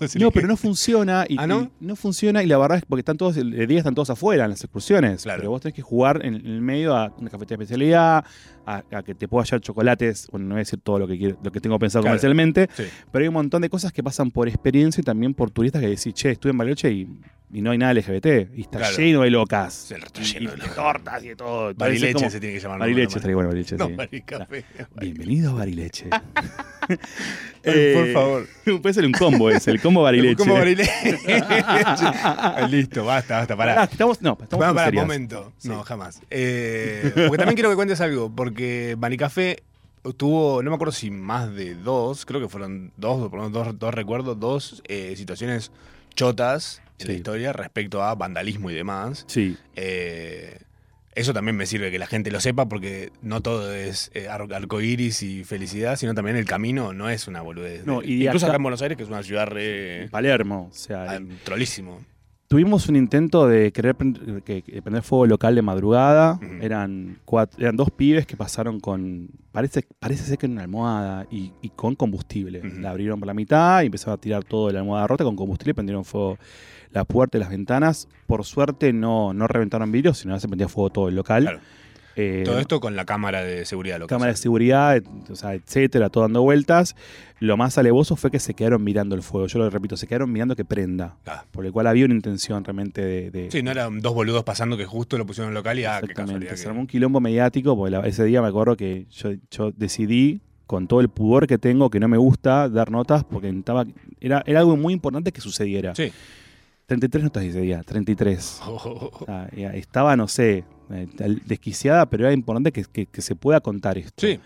no, 0.18 0.30
pero 0.30 0.46
no 0.48 0.56
funciona 0.56 1.24
y, 1.28 1.36
¿Ah, 1.38 1.46
no? 1.46 1.70
y 1.80 1.84
no 1.86 1.96
funciona 1.96 2.42
y 2.42 2.46
la 2.46 2.58
verdad 2.58 2.78
es 2.78 2.84
porque 2.84 3.00
están 3.00 3.16
todos 3.16 3.36
el 3.36 3.66
día 3.66 3.78
están 3.78 3.94
todos 3.94 4.10
afuera 4.10 4.44
en 4.44 4.50
las 4.50 4.62
excursiones, 4.62 5.22
Claro. 5.22 5.38
pero 5.40 5.50
vos 5.50 5.60
tenés 5.60 5.74
que 5.74 5.82
jugar 5.82 6.24
en, 6.24 6.34
en 6.34 6.46
el 6.46 6.60
medio 6.60 6.94
a 6.96 7.12
una 7.18 7.30
cafetería 7.30 7.58
de 7.58 7.64
especialidad, 7.64 8.24
a, 8.70 8.84
a 8.98 9.02
que 9.02 9.14
te 9.14 9.26
pueda 9.28 9.44
hallar 9.44 9.60
chocolates, 9.60 10.28
bueno, 10.30 10.46
no 10.46 10.54
voy 10.54 10.58
a 10.60 10.64
decir 10.64 10.78
todo 10.82 10.98
lo 10.98 11.08
que 11.08 11.16
quiero, 11.16 11.38
lo 11.42 11.50
que 11.50 11.60
tengo 11.60 11.78
pensado 11.78 12.02
Claro. 12.02 12.12
comercialmente, 12.12 12.68
Sí. 12.76 12.84
pero 13.10 13.22
hay 13.22 13.28
un 13.28 13.34
montón 13.34 13.62
de 13.62 13.70
cosas 13.70 13.92
que 13.92 14.02
pasan 14.02 14.30
por 14.30 14.46
experiencia 14.48 15.00
y 15.00 15.04
también 15.04 15.32
por 15.34 15.50
turistas 15.50 15.80
que 15.80 15.88
decís, 15.88 16.12
che, 16.14 16.32
estuve 16.32 16.50
en 16.52 16.58
Bariloche 16.58 16.90
y, 16.92 17.08
y 17.50 17.62
no 17.62 17.70
hay 17.70 17.78
nada 17.78 17.94
LGBT 17.94 18.50
y 18.54 18.60
está 18.60 18.78
Claro. 18.78 18.96
lleno 18.98 19.22
de 19.22 19.30
locas. 19.30 19.72
Sí, 19.72 19.94
está 19.94 20.20
Y- 20.20 20.24
lleno 20.24 20.42
y 20.42 20.46
de 20.46 20.52
de 20.52 20.58
locas. 20.58 20.74
tortas 20.74 21.24
y 21.24 21.28
de 21.28 21.36
todo. 21.36 21.72
Barileche 21.74 22.12
como- 22.14 22.28
se 22.30 22.40
tiene 22.40 22.54
que 22.56 22.60
llamar. 22.60 22.78
Barileche, 22.80 23.16
estaría 23.16 23.34
bueno 23.36 23.48
Barileche, 23.48 23.76
No, 23.78 23.86
sí. 23.86 23.94
Baricafé. 23.94 24.64
Bienvenido 25.00 25.50
a 25.52 25.54
Barileche. 25.54 26.10
Por 26.88 26.96
Eh, 27.74 28.10
favor. 28.14 28.46
Puede 28.82 28.94
ser 28.94 29.04
un 29.04 29.12
combo 29.12 29.50
ese, 29.50 29.70
el 29.70 29.80
combo 29.80 30.02
Barileche. 30.08 30.36
¿Cómo 30.36 30.54
Barileche? 30.54 30.90
Ah, 31.64 32.66
Listo, 32.70 33.04
basta, 33.04 33.38
basta, 33.38 33.56
pará. 33.56 33.74
Pará, 33.74 33.88
estamos, 33.90 34.22
no, 34.22 34.38
estamos 34.40 34.66
en 34.68 34.74
pará, 34.74 34.84
serias. 34.86 35.04
momento. 35.06 35.52
Sí. 35.58 35.68
No, 35.68 35.82
jamás. 35.82 36.20
Eh, 36.30 37.12
porque 37.14 37.36
también 37.38 37.54
quiero 37.54 37.70
que 37.70 37.76
cuentes 37.76 38.00
algo, 38.00 38.30
porque 38.34 38.57
Banicafé 38.98 39.62
tuvo, 40.16 40.62
no 40.62 40.70
me 40.70 40.74
acuerdo 40.76 40.92
si 40.92 41.10
más 41.10 41.54
de 41.54 41.74
dos, 41.74 42.24
creo 42.24 42.40
que 42.40 42.48
fueron 42.48 42.92
dos, 42.96 43.28
por 43.30 43.38
lo 43.40 43.48
menos 43.48 43.52
dos, 43.52 43.78
dos 43.78 43.94
recuerdos, 43.94 44.38
dos 44.40 44.82
eh, 44.88 45.14
situaciones 45.16 45.70
chotas 46.14 46.80
en 46.98 47.06
la 47.08 47.12
historia 47.14 47.52
respecto 47.52 48.02
a 48.02 48.14
vandalismo 48.14 48.70
y 48.70 48.74
demás. 48.74 49.24
Sí, 49.28 49.56
Eh, 49.76 50.58
eso 51.14 51.32
también 51.32 51.56
me 51.56 51.66
sirve 51.66 51.90
que 51.90 51.98
la 51.98 52.06
gente 52.06 52.30
lo 52.30 52.38
sepa 52.40 52.68
porque 52.68 53.10
no 53.22 53.40
todo 53.40 53.74
es 53.74 54.10
eh, 54.14 54.28
ar- 54.28 54.52
arcoíris 54.54 55.22
y 55.24 55.42
felicidad, 55.42 55.96
sino 55.96 56.14
también 56.14 56.36
el 56.36 56.44
camino 56.44 56.92
no 56.92 57.08
es 57.10 57.26
una 57.26 57.40
boludez. 57.42 57.84
No, 57.86 58.02
y 58.04 58.24
Incluso 58.24 58.46
acá- 58.46 58.52
acá 58.52 58.56
en 58.58 58.62
Buenos 58.62 58.82
Aires, 58.82 58.96
que 58.96 59.02
es 59.02 59.08
una 59.08 59.22
ciudad 59.24 59.46
re, 59.46 60.08
Palermo. 60.12 60.68
O 60.70 60.74
sea, 60.74 61.10
ah, 61.10 61.20
trolísimo. 61.44 62.04
Tuvimos 62.48 62.88
un 62.88 62.96
intento 62.96 63.46
de 63.46 63.72
querer 63.72 63.96
prend- 63.96 64.42
que- 64.42 64.62
que 64.62 64.82
prender 64.82 65.02
fuego 65.02 65.26
local 65.26 65.54
de 65.54 65.62
madrugada. 65.62 66.38
Eran, 66.62 67.18
cuatro, 67.24 67.60
eran 67.60 67.76
dos 67.76 67.90
pibes 67.90 68.26
que 68.26 68.36
pasaron 68.36 68.80
con. 68.80 69.28
Parece, 69.52 69.86
parece 69.98 70.24
ser 70.24 70.38
que 70.38 70.46
era 70.46 70.52
una 70.54 70.62
almohada 70.62 71.26
y, 71.30 71.52
y 71.62 71.68
con 71.70 71.94
combustible. 71.94 72.62
La 72.80 72.90
abrieron 72.90 73.18
por 73.20 73.26
la 73.26 73.34
mitad 73.34 73.82
y 73.82 73.86
empezaron 73.86 74.14
a 74.14 74.20
tirar 74.20 74.44
todo 74.44 74.68
de 74.68 74.72
la 74.74 74.80
almohada 74.80 75.06
rota 75.06 75.24
con 75.24 75.36
combustible. 75.36 75.74
Prendieron 75.74 76.04
fuego 76.04 76.38
la 76.90 77.04
puerta 77.04 77.36
y 77.36 77.40
las 77.40 77.50
ventanas. 77.50 78.08
Por 78.26 78.44
suerte 78.44 78.92
no, 78.92 79.34
no 79.34 79.46
reventaron 79.46 79.92
vidrios, 79.92 80.18
sino 80.18 80.38
se 80.40 80.48
prendía 80.48 80.68
fuego 80.68 80.90
todo 80.90 81.08
el 81.08 81.16
local. 81.16 81.42
Claro. 81.44 81.60
Eh, 82.20 82.42
Todo 82.44 82.58
esto 82.58 82.80
con 82.80 82.96
la 82.96 83.04
cámara 83.04 83.44
de 83.44 83.64
seguridad 83.64 83.96
local. 83.98 84.08
cámara 84.16 84.32
de 84.32 84.36
seguridad, 84.36 85.00
o 85.30 85.36
sea, 85.36 85.54
etcétera, 85.54 86.08
todo 86.10 86.22
dando 86.24 86.42
vueltas. 86.42 86.96
Lo 87.38 87.56
más 87.56 87.78
alevoso 87.78 88.16
fue 88.16 88.32
que 88.32 88.40
se 88.40 88.54
quedaron 88.54 88.82
mirando 88.82 89.14
el 89.14 89.22
fuego. 89.22 89.46
Yo 89.46 89.60
lo 89.60 89.70
repito, 89.70 89.96
se 89.96 90.08
quedaron 90.08 90.32
mirando 90.32 90.56
que 90.56 90.64
prenda. 90.64 91.16
Ah. 91.26 91.44
Por 91.52 91.64
el 91.64 91.70
cual 91.70 91.86
había 91.86 92.04
una 92.06 92.14
intención 92.14 92.64
realmente 92.64 93.00
de. 93.04 93.30
de- 93.30 93.50
Sí, 93.52 93.62
no 93.62 93.70
eran 93.70 94.00
dos 94.00 94.14
boludos 94.14 94.42
pasando 94.42 94.76
que 94.76 94.84
justo 94.84 95.16
lo 95.16 95.26
pusieron 95.26 95.50
en 95.50 95.54
local 95.54 95.78
y 95.78 95.84
ah, 95.84 96.00
qué 96.04 96.12
casualidad. 96.12 96.56
Se 96.56 96.64
que- 96.64 96.68
armó 96.68 96.80
un 96.80 96.86
quilombo 96.88 97.20
mediático, 97.20 97.76
porque 97.76 97.92
la- 97.92 98.00
ese 98.06 98.24
día 98.24 98.42
me 98.42 98.48
acuerdo 98.48 98.76
que 98.76 99.06
yo, 99.12 99.30
yo 99.50 99.70
decidí, 99.70 100.40
con 100.66 100.88
todo 100.88 101.00
el 101.00 101.08
pudor 101.08 101.46
que 101.46 101.56
tengo, 101.56 101.88
que 101.88 102.00
no 102.00 102.08
me 102.08 102.16
gusta 102.18 102.68
dar 102.68 102.90
notas, 102.90 103.22
porque 103.24 103.48
estaba, 103.48 103.86
era, 104.20 104.42
era 104.44 104.58
algo 104.60 104.76
muy 104.76 104.92
importante 104.92 105.30
que 105.32 105.40
sucediera. 105.40 105.94
Sí. 105.94 106.10
33 106.88 107.22
notas 107.24 107.44
ese 107.44 107.60
día, 107.60 107.82
33. 107.82 108.60
Oh, 108.66 109.10
O 109.20 109.24
sea, 109.26 109.48
ya 109.54 109.70
estaba, 109.74 110.16
no 110.16 110.26
sé, 110.26 110.64
eh, 110.90 111.06
desquiciada, 111.44 112.06
pero 112.08 112.24
era 112.24 112.32
importante 112.32 112.72
que, 112.72 112.84
que- 112.84 113.04
que 113.06 113.20
se 113.22 113.36
pueda 113.36 113.60
contar 113.60 113.98
esto. 113.98 114.26
Sí, 114.26 114.40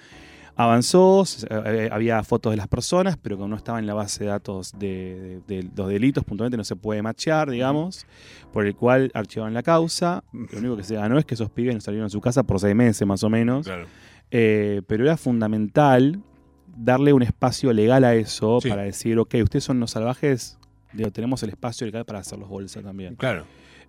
Avanzó, 0.55 1.25
se- 1.25 1.47
eh, 1.51 1.89
había 1.91 2.23
fotos 2.25 2.51
de 2.53 2.59
las 2.59 2.69
personas, 2.69 3.17
pero 3.17 3.37
como 3.37 3.49
no 3.49 3.57
estaba 3.57 3.79
en 3.79 3.87
la 3.87 3.95
base 3.95 4.25
de 4.25 4.31
datos 4.31 4.73
de, 4.79 5.41
de- 5.47 5.63
de 5.63 5.71
los 5.75 5.89
delitos, 5.89 6.25
puntualmente 6.25 6.57
no 6.59 6.65
se 6.65 6.77
puede 6.77 7.01
machear, 7.01 7.49
digamos, 7.49 8.07
por 8.53 8.67
el 8.67 8.75
cual 8.77 9.11
archivaron 9.15 9.55
la 9.55 9.63
causa. 9.63 10.23
Lo 10.33 10.59
único 10.59 10.77
que 10.77 10.83
se 10.85 10.97
ganó 10.97 11.19
es 11.19 11.25
que 11.25 11.35
esos 11.35 11.49
pibes 11.49 11.75
no 11.75 11.81
salieron 11.81 12.07
a 12.07 12.11
su 12.11 12.21
casa 12.21 12.43
por 12.43 12.61
seis 12.61 12.75
meses 12.75 13.07
más 13.09 13.23
o 13.23 13.31
menos. 13.31 13.65
claro. 13.67 13.87
Eh, 14.35 14.83
pero 14.87 15.05
era 15.05 15.17
fundamental 15.17 16.21
darle 16.67 17.13
un 17.13 17.23
espacio 17.23 17.73
legal 17.73 18.03
a 18.05 18.15
eso 18.15 18.61
Sí. 18.61 18.69
para 18.69 18.83
decir, 18.83 19.19
ok, 19.19 19.35
ustedes 19.43 19.63
son 19.65 19.79
los 19.81 19.91
salvajes, 19.93 20.59
digo, 20.93 21.11
tenemos 21.11 21.43
el 21.43 21.51
espacio 21.51 21.87
legal 21.87 22.05
para 22.05 22.21
hacer 22.21 22.39
los 22.39 22.49
bolsa 22.49 22.83
también. 22.83 23.17
Claro. 23.17 23.45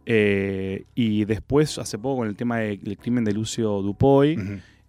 Eh, 0.06 0.86
y 0.95 1.26
después, 1.26 1.78
hace 1.80 1.97
poco, 1.97 2.18
con 2.18 2.28
el 2.28 2.36
tema 2.36 2.58
de- 2.60 2.78
del 2.78 2.97
crimen 2.97 3.24
de 3.24 3.32
Lucio 3.34 3.82
Dupoy, 3.82 4.38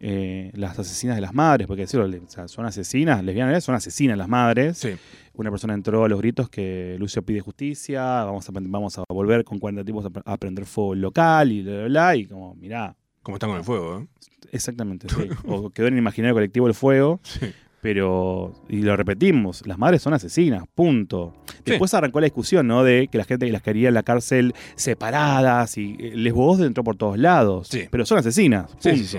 eh, 0.00 0.50
las 0.54 0.78
asesinas 0.78 1.14
de 1.16 1.22
las 1.22 1.32
madres, 1.32 1.66
porque 1.66 1.82
decirlo, 1.82 2.06
o 2.06 2.28
sea, 2.30 2.48
son 2.48 2.66
asesinas, 2.66 3.22
lesbianas, 3.24 3.62
son 3.64 3.74
asesinas 3.74 4.18
las 4.18 4.28
madres. 4.28 4.78
Sí. 4.78 4.90
Una 5.34 5.50
persona 5.50 5.74
entró 5.74 6.04
a 6.04 6.08
los 6.08 6.18
gritos 6.20 6.48
que 6.50 6.96
Lucio 6.98 7.22
pide 7.22 7.40
justicia, 7.40 8.02
vamos 8.24 8.48
a, 8.48 8.52
vamos 8.54 8.98
a 8.98 9.04
volver 9.08 9.44
con 9.44 9.58
40 9.58 9.84
tipos 9.84 10.04
a, 10.04 10.32
a 10.32 10.36
prender 10.36 10.66
fuego 10.66 10.94
local 10.94 11.50
y 11.52 11.62
bla, 11.62 11.72
bla, 11.74 11.84
bla, 11.86 12.16
y 12.16 12.26
como, 12.26 12.54
mirá, 12.56 12.96
¿Cómo 13.22 13.36
están 13.36 13.48
con 13.50 13.58
el 13.58 13.64
fuego? 13.64 14.00
eh? 14.00 14.06
exactamente, 14.52 15.08
sí. 15.14 15.28
o 15.46 15.70
quedó 15.70 15.86
en 15.86 15.94
el 15.94 15.98
imaginario 16.00 16.34
colectivo 16.34 16.66
el 16.68 16.74
fuego, 16.74 17.20
Sí. 17.22 17.46
Pero, 17.84 18.54
y 18.66 18.80
lo 18.80 18.96
repetimos, 18.96 19.66
las 19.66 19.76
madres 19.76 20.00
son 20.00 20.14
asesinas, 20.14 20.64
punto. 20.74 21.34
Después 21.66 21.92
arrancó 21.92 22.18
la 22.18 22.24
discusión, 22.24 22.66
¿no? 22.66 22.82
De 22.82 23.08
que 23.08 23.18
la 23.18 23.24
gente 23.24 23.46
las 23.50 23.60
quería 23.60 23.88
en 23.88 23.94
la 23.94 24.02
cárcel 24.02 24.54
separadas 24.74 25.76
y 25.76 25.94
eh, 26.00 26.12
les 26.16 26.32
vos 26.32 26.58
entró 26.60 26.82
por 26.82 26.96
todos 26.96 27.18
lados, 27.18 27.68
Sí. 27.68 27.82
pero 27.90 28.06
son 28.06 28.16
asesinas, 28.16 28.70
punto. 28.70 29.04
Sí. 29.04 29.18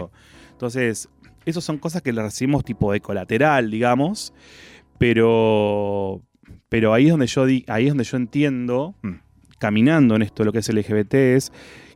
Entonces, 0.54 1.10
esas 1.46 1.64
son 1.64 1.78
cosas 1.78 2.02
que 2.02 2.12
las 2.12 2.26
recibimos 2.26 2.64
tipo 2.66 2.92
de 2.92 3.02
colateral, 3.02 3.70
digamos, 3.70 4.34
pero, 4.98 6.22
pero 6.68 6.92
ahí 6.96 7.06
es 7.06 7.12
donde 7.12 7.28
yo 7.28 7.46
di, 7.46 7.64
ahí 7.68 7.84
es 7.86 7.90
donde 7.92 8.04
yo 8.04 8.18
entiendo, 8.18 8.96
Mm. 9.04 9.14
caminando 9.60 10.16
en 10.16 10.24
esto 10.24 10.42
de 10.42 10.46
lo 10.46 10.52
que 10.54 10.58
es 10.60 10.70
LGBT, 10.70 11.36
es 11.36 11.52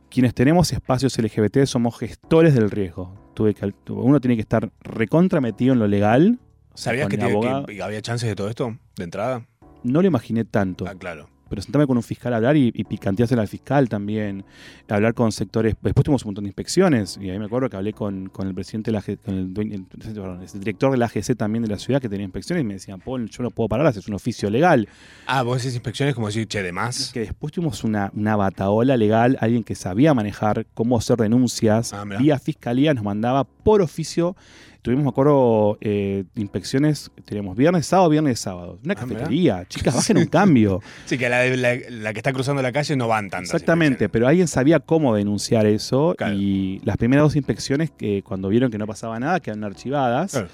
quienes 0.08 0.34
tenemos 0.34 0.72
espacios 0.72 1.18
LGBT 1.18 1.66
somos 1.66 1.98
gestores 1.98 2.54
del 2.54 2.70
riesgo. 2.70 3.12
Tuve 3.34 3.54
que, 3.54 3.72
uno 3.90 4.20
tiene 4.20 4.36
que 4.36 4.42
estar 4.42 4.70
recontra 4.82 5.40
metido 5.40 5.72
en 5.72 5.80
lo 5.80 5.88
legal. 5.88 6.38
¿Sabías 6.74 7.08
que, 7.08 7.18
tiene- 7.18 7.82
había 7.82 8.00
chances 8.02 8.28
de 8.28 8.34
todo 8.36 8.48
esto? 8.48 8.76
¿De 8.96 9.04
entrada? 9.04 9.46
No 9.82 10.00
lo 10.02 10.08
imaginé 10.08 10.44
tanto. 10.44 10.86
Ah, 10.86 10.94
claro. 10.94 11.28
Pero 11.48 11.62
sentarme 11.62 11.88
con 11.88 11.96
un 11.96 12.04
fiscal 12.04 12.32
a 12.32 12.36
hablar 12.36 12.56
y, 12.56 12.70
y 12.72 12.84
picanteársela 12.84 13.42
al 13.42 13.48
fiscal 13.48 13.88
también. 13.88 14.44
Hablar 14.88 15.14
con 15.14 15.32
sectores. 15.32 15.74
Después 15.82 16.04
tuvimos 16.04 16.24
un 16.24 16.28
montón 16.28 16.44
de 16.44 16.48
inspecciones. 16.50 17.18
Y 17.20 17.28
ahí 17.28 17.40
me 17.40 17.46
acuerdo 17.46 17.68
que 17.68 17.76
hablé 17.76 17.92
con, 17.92 18.28
con 18.28 18.46
el 18.46 18.54
presidente 18.54 18.92
de 18.92 18.96
la 18.96 19.02
con 19.02 19.34
el, 19.34 19.52
dueño- 19.52 19.74
el- 19.74 19.84
perdón, 19.84 20.42
el 20.42 20.60
director 20.60 20.92
de 20.92 20.98
la 20.98 21.06
AGC 21.06 21.36
también 21.36 21.64
de 21.64 21.68
la 21.70 21.78
ciudad 21.78 22.00
que 22.00 22.08
tenía 22.08 22.22
inspecciones 22.24 22.62
y 22.62 22.66
me 22.68 22.74
decían, 22.74 23.00
Paul, 23.00 23.28
yo 23.28 23.42
no 23.42 23.50
puedo 23.50 23.68
parar, 23.68 23.86
es 23.88 24.06
un 24.06 24.14
oficio 24.14 24.48
legal. 24.48 24.88
Ah, 25.26 25.42
vos 25.42 25.58
decís 25.60 25.74
inspecciones 25.74 26.14
como 26.14 26.28
decir, 26.28 26.46
che, 26.46 26.62
de 26.62 26.70
más. 26.70 27.10
Que 27.12 27.20
después 27.20 27.52
tuvimos 27.52 27.82
una, 27.82 28.12
una 28.14 28.36
bataola 28.36 28.96
legal, 28.96 29.36
alguien 29.40 29.64
que 29.64 29.74
sabía 29.74 30.14
manejar 30.14 30.66
cómo 30.74 30.96
hacer 30.98 31.16
denuncias 31.16 31.92
Ah, 31.92 32.04
vía 32.04 32.38
fiscalía, 32.38 32.94
nos 32.94 33.02
mandaba 33.02 33.42
por 33.42 33.82
oficio 33.82 34.36
Tuvimos, 34.82 35.04
me 35.04 35.10
acuerdo, 35.10 35.76
eh, 35.80 36.24
inspecciones, 36.36 37.10
teníamos 37.26 37.56
viernes, 37.56 37.86
sábado, 37.86 38.08
viernes, 38.08 38.40
sábado. 38.40 38.78
Una 38.82 38.94
Ah, 38.94 38.96
cafetería, 38.96 39.64
chicas, 39.68 39.94
bajen 39.94 40.16
un 40.18 40.26
cambio. 40.26 40.80
Sí, 41.04 41.18
que 41.18 41.28
la, 41.28 41.40
de- 41.40 41.56
la, 41.56 41.74
la 41.90 42.12
que 42.12 42.18
está 42.20 42.32
cruzando 42.32 42.62
la 42.62 42.72
calle 42.72 42.96
no 42.96 43.06
van 43.08 43.28
tantas. 43.28 43.52
Exactamente, 43.52 44.08
pero 44.08 44.26
alguien 44.26 44.48
sabía 44.48 44.80
cómo 44.80 45.14
denunciar 45.14 45.66
eso 45.66 46.14
Claro. 46.16 46.34
y 46.34 46.80
las 46.84 46.96
primeras 46.96 47.24
dos 47.24 47.36
inspecciones, 47.36 47.90
que 47.90 48.22
cuando 48.22 48.48
vieron 48.48 48.70
que 48.70 48.78
no 48.78 48.86
pasaba 48.86 49.20
nada, 49.20 49.40
quedaron 49.40 49.64
archivadas. 49.64 50.30
Claro. 50.32 50.48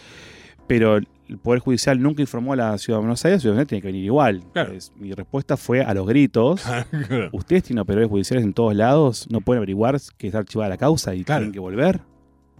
Pero 0.66 0.96
el 0.96 1.06
Poder 1.40 1.60
Judicial 1.60 2.00
nunca 2.02 2.22
informó 2.22 2.54
a 2.54 2.56
la 2.56 2.78
Ciudad 2.78 2.98
de 2.98 3.02
Buenos 3.02 3.24
Aires, 3.24 3.36
la 3.38 3.40
Ciudad 3.42 3.52
de 3.52 3.56
Buenos 3.58 3.60
Aires 3.60 3.68
tiene 3.68 3.82
que 3.82 3.86
venir 3.86 4.04
igual. 4.04 4.42
Claro. 4.52 4.70
Entonces, 4.72 4.92
mi 4.96 5.12
respuesta 5.12 5.56
fue 5.56 5.82
a 5.82 5.94
los 5.94 6.06
gritos. 6.08 6.64
Ustedes 7.32 7.62
tienen 7.62 7.80
operadores 7.82 8.10
judiciales 8.10 8.44
en 8.44 8.52
todos 8.52 8.74
lados, 8.74 9.28
no 9.30 9.40
pueden 9.40 9.58
averiguar 9.58 9.96
que 10.18 10.26
está 10.26 10.38
archivada 10.40 10.68
la 10.70 10.76
causa 10.76 11.14
y 11.14 11.22
Claro. 11.22 11.42
tienen 11.42 11.52
que 11.52 11.60
volver. 11.60 12.00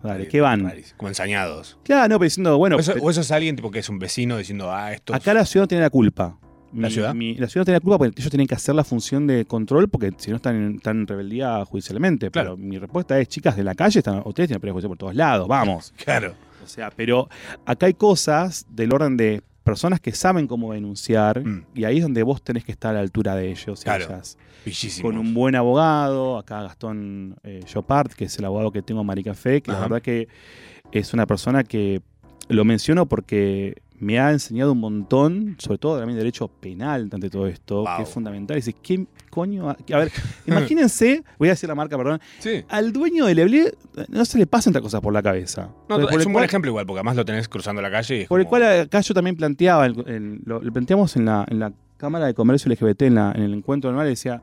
Dale, 0.07 0.29
¿qué 0.29 0.41
van? 0.41 0.73
Como 0.97 1.09
ensañados. 1.09 1.79
Claro, 1.85 2.09
no, 2.09 2.19
pero 2.19 2.25
diciendo, 2.25 2.57
bueno, 2.59 2.77
o, 2.77 2.81
eso, 2.81 2.95
pe- 2.95 3.01
o 3.03 3.11
eso 3.11 3.21
es 3.21 3.31
alguien 3.31 3.57
tipo 3.57 3.71
que 3.71 3.81
es 3.81 3.89
un 3.89 3.99
vecino 3.99 4.37
diciendo, 4.37 4.71
ah, 4.73 4.93
esto. 4.93 5.15
acá 5.15 5.35
la 5.35 5.45
ciudad 5.45 5.65
no 5.65 5.69
tiene 5.69 5.83
la 5.83 5.91
culpa. 5.91 6.39
¿La 6.73 6.89
Mi- 6.89 6.95
ciudad? 6.95 7.15
mi- 7.15 7.35
la 7.37 7.49
ciudad 7.49 7.63
no 7.63 7.65
tiene 7.67 7.77
la 7.77 7.81
culpa 7.81 7.99
porque 7.99 8.15
ellos 8.21 8.31
tienen 8.31 8.47
que 8.47 8.55
hacer 8.55 8.75
la 8.75 8.85
función 8.85 9.27
de 9.27 9.45
control 9.47 9.89
porque 9.89 10.13
si 10.19 10.31
no 10.31 10.37
están 10.37 10.57
en, 10.57 10.75
están 10.77 10.99
en 11.01 11.07
rebeldía 11.07 11.65
judicialmente. 11.65 12.31
Claro. 12.31 12.57
Pero 12.57 12.67
mi 12.69 12.77
respuesta 12.79 13.19
es, 13.19 13.29
chicas 13.29 13.57
de 13.57 13.65
la 13.65 13.75
calle, 13.75 14.01
están, 14.01 14.19
ustedes 14.25 14.49
tienen 14.49 14.61
judiciales 14.61 14.89
por 14.89 14.99
todos 14.99 15.15
lados, 15.15 15.47
vamos. 15.49 15.95
Claro. 16.05 16.35
O 16.65 16.69
sea, 16.69 16.91
pero 16.91 17.29
acá 17.65 17.87
hay 17.87 17.95
cosas 17.95 18.67
del 18.69 18.93
orden 18.93 19.17
de 19.17 19.43
personas 19.67 20.01
que 20.01 20.13
saben 20.13 20.47
cómo 20.47 20.73
denunciar 20.73 21.45
Mm. 21.45 21.65
y 21.75 21.85
ahí 21.85 21.97
es 21.99 22.03
donde 22.03 22.23
vos 22.23 22.41
tenés 22.41 22.65
que 22.65 22.73
estar 22.73 22.93
a 22.93 22.95
la 22.95 23.01
altura 23.01 23.35
de 23.35 23.51
ellos. 23.51 23.83
Claro. 23.83 24.07
ellas. 24.07 24.39
Con 25.03 25.19
un 25.19 25.35
buen 25.35 25.55
abogado, 25.57 26.39
acá 26.39 26.63
Gastón 26.63 27.37
eh, 27.45 27.61
que 28.17 28.25
es 28.25 28.39
el 28.39 28.45
abogado 28.47 28.71
que 28.73 28.81
tengo 28.83 29.01
en 29.03 29.07
Maricafé, 29.07 29.61
que 29.61 29.71
Ajá. 29.71 29.81
la 29.81 29.87
verdad 29.89 30.03
que 30.03 30.29
es 30.93 31.13
una 31.13 31.27
persona 31.27 31.63
que 31.65 32.01
lo 32.49 32.65
menciono 32.65 33.07
porque 33.07 33.83
me 34.01 34.19
ha 34.19 34.31
enseñado 34.31 34.73
un 34.73 34.79
montón, 34.81 35.57
sobre 35.59 35.79
todo 35.79 35.99
también 35.99 36.19
derecho 36.19 36.49
penal 36.49 37.09
ante 37.13 37.31
todo 37.31 37.47
esto, 37.47 37.85
Wow. 37.85 37.97
que 37.97 38.03
es 38.03 38.09
fundamental. 38.09 38.57
Y 38.57 38.61
dices, 38.61 38.75
¿qué 38.83 39.07
coño? 39.31 39.71
ha-?" 39.71 39.77
A 39.95 39.99
ver, 39.99 40.11
imagínense, 40.47 41.23
voy 41.39 41.49
a 41.49 41.53
decir 41.53 41.69
la 41.69 41.75
marca, 41.75 41.97
perdón, 41.97 42.21
Sí. 42.39 42.65
al 42.69 42.93
dueño 42.93 43.27
de 43.27 43.35
Leblé 43.35 43.75
no 44.09 44.25
se 44.25 44.39
le 44.39 44.47
pasan 44.47 44.71
otra 44.73 44.81
cosa 44.83 45.01
por 45.01 45.13
la 45.13 45.23
cabeza. 45.23 45.71
No, 45.89 46.01
por, 46.01 46.21
es 46.21 46.27
un 46.27 46.33
buen 46.33 46.45
ejemplo 46.45 46.71
igual, 46.71 46.87
porque 46.87 46.99
además 46.99 47.17
lo 47.17 47.25
tenés 47.25 47.49
cruzando 47.49 47.81
la 47.83 47.91
calle 47.91 48.17
y 48.17 48.21
es 48.23 48.29
por 48.29 48.41
el 48.41 48.47
cual 48.47 48.63
acá 48.65 49.01
yo 49.01 49.15
también 49.15 49.37
planteaba, 49.37 49.87
el- 49.87 50.05
el- 50.07 50.41
lo, 50.45 50.61
lo 50.63 50.73
planteamos 50.73 51.17
en 51.17 51.25
la, 51.27 51.45
en 51.49 51.59
la 51.59 51.73
Cámara 51.97 52.27
de 52.27 52.35
Comercio 52.35 52.71
LGBT, 52.71 53.03
en, 53.03 53.15
la- 53.15 53.33
en 53.35 53.43
el 53.43 53.55
encuentro 53.55 53.89
anual, 53.91 54.07
decía, 54.07 54.43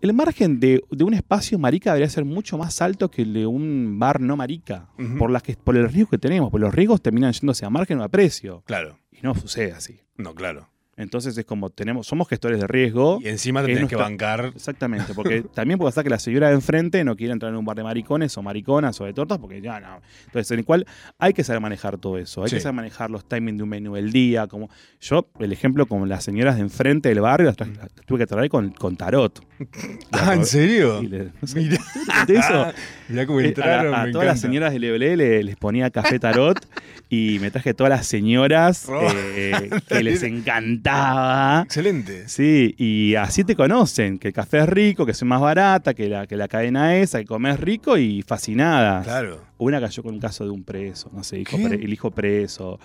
el 0.00 0.12
margen 0.14 0.60
de, 0.60 0.82
de 0.90 1.04
un 1.04 1.14
espacio 1.14 1.58
marica 1.58 1.90
debería 1.92 2.10
ser 2.10 2.24
mucho 2.24 2.56
más 2.58 2.80
alto 2.82 3.10
que 3.10 3.22
el 3.22 3.32
de 3.32 3.46
un 3.46 3.98
bar 3.98 4.20
no 4.20 4.36
marica, 4.36 4.88
por, 5.18 5.30
las 5.30 5.42
que, 5.42 5.54
por 5.56 5.76
el 5.76 5.88
riesgo 5.88 6.10
que 6.10 6.18
tenemos, 6.18 6.50
porque 6.50 6.64
los 6.66 6.74
riesgos 6.74 7.02
terminan 7.02 7.32
yéndose 7.32 7.64
a 7.66 7.70
margen 7.70 7.98
o 8.00 8.04
a 8.04 8.08
precio, 8.08 8.62
Claro. 8.66 8.98
y 9.12 9.18
no 9.22 9.34
sucede 9.34 9.72
así. 9.72 10.00
No, 10.16 10.34
claro. 10.34 10.68
Entonces 10.98 11.38
es 11.38 11.44
como, 11.46 11.70
tenemos, 11.70 12.06
somos 12.06 12.28
gestores 12.28 12.60
de 12.60 12.66
riesgo. 12.66 13.20
Y 13.22 13.28
encima 13.28 13.62
te 13.64 13.72
tenés 13.72 13.88
que 13.88 13.96
bancar. 13.96 14.52
Exactamente, 14.54 15.14
porque 15.14 15.42
también 15.54 15.78
puede 15.78 15.88
pasar 15.92 16.04
que 16.04 16.10
la 16.10 16.18
señora 16.18 16.48
de 16.48 16.54
enfrente 16.54 17.02
no 17.04 17.16
quiera 17.16 17.32
entrar 17.32 17.50
en 17.52 17.56
un 17.58 17.64
bar 17.64 17.76
de 17.76 17.84
maricones 17.84 18.36
o 18.36 18.42
mariconas 18.42 19.00
o 19.00 19.04
de 19.06 19.14
tortas, 19.14 19.38
porque 19.38 19.60
ya 19.62 19.80
no. 19.80 20.00
Entonces, 20.26 20.50
en 20.50 20.58
el 20.58 20.64
cual 20.66 20.86
hay 21.18 21.32
que 21.32 21.44
saber 21.44 21.62
manejar 21.62 21.96
todo 21.98 22.18
eso, 22.18 22.42
hay 22.42 22.50
Sí. 22.50 22.56
que 22.56 22.60
saber 22.60 22.74
manejar 22.74 23.10
los 23.10 23.26
timings 23.28 23.56
de 23.58 23.62
un 23.62 23.68
menú 23.70 23.94
del 23.94 24.10
día, 24.12 24.46
como 24.48 24.68
yo, 25.00 25.28
el 25.38 25.52
ejemplo, 25.52 25.86
como 25.86 26.04
las 26.04 26.24
señoras 26.24 26.56
de 26.56 26.62
enfrente 26.62 27.08
del 27.08 27.20
barrio, 27.20 27.46
las, 27.46 27.56
tra- 27.56 27.72
las 27.76 27.88
tuve 28.04 28.18
que 28.18 28.26
traer 28.26 28.50
con, 28.50 28.70
con 28.72 28.96
tarot. 28.96 29.40
Ah, 30.12 30.34
¿en 30.34 30.44
serio? 30.46 31.02
Le- 31.02 31.30
no 31.40 31.46
sé, 31.48 31.58
Mira. 31.60 31.78
¿te 31.78 32.12
conté 32.12 32.36
eso? 32.36 32.66
Mirá 33.08 33.26
cómo 33.26 33.40
Eh, 33.40 33.44
a, 33.44 33.48
entraron. 33.48 33.94
a 33.94 34.04
me 34.04 34.12
todas 34.12 34.26
las 34.26 34.40
señoras 34.40 34.72
del 34.72 34.82
Leblé 34.82 35.16
le- 35.16 35.42
les 35.44 35.56
ponía 35.56 35.90
café 35.90 36.18
tarot 36.18 36.58
y 37.08 37.38
me 37.40 37.50
traje 37.50 37.72
todas 37.74 37.90
las 37.90 38.06
señoras 38.06 38.86
Oh. 38.88 39.00
eh, 39.36 39.70
que 39.88 40.02
les 40.02 40.22
encantaba. 40.22 40.87
Excelente. 41.64 42.28
Sí, 42.28 42.74
y 42.78 43.14
así 43.14 43.44
te 43.44 43.54
conocen, 43.56 44.18
que 44.18 44.28
el 44.28 44.34
café 44.34 44.58
es 44.58 44.68
rico, 44.68 45.04
que 45.04 45.12
es 45.12 45.22
más 45.22 45.40
barata, 45.40 45.94
que 45.94 46.08
la, 46.08 46.26
que 46.26 46.36
la 46.36 46.48
cadena 46.48 46.96
esa, 46.96 47.18
que 47.20 47.26
comes 47.26 47.58
rico 47.60 47.96
y 47.96 48.22
fascinadas. 48.22 49.04
Claro. 49.04 49.42
Una 49.58 49.80
cayó 49.80 50.02
con 50.02 50.14
un 50.14 50.20
caso 50.20 50.44
de 50.44 50.50
un 50.50 50.62
preso, 50.64 51.10
no 51.12 51.22
sé, 51.24 51.40
hijo 51.40 51.56
el 51.56 51.92
hijo 51.92 52.10
preso. 52.10 52.78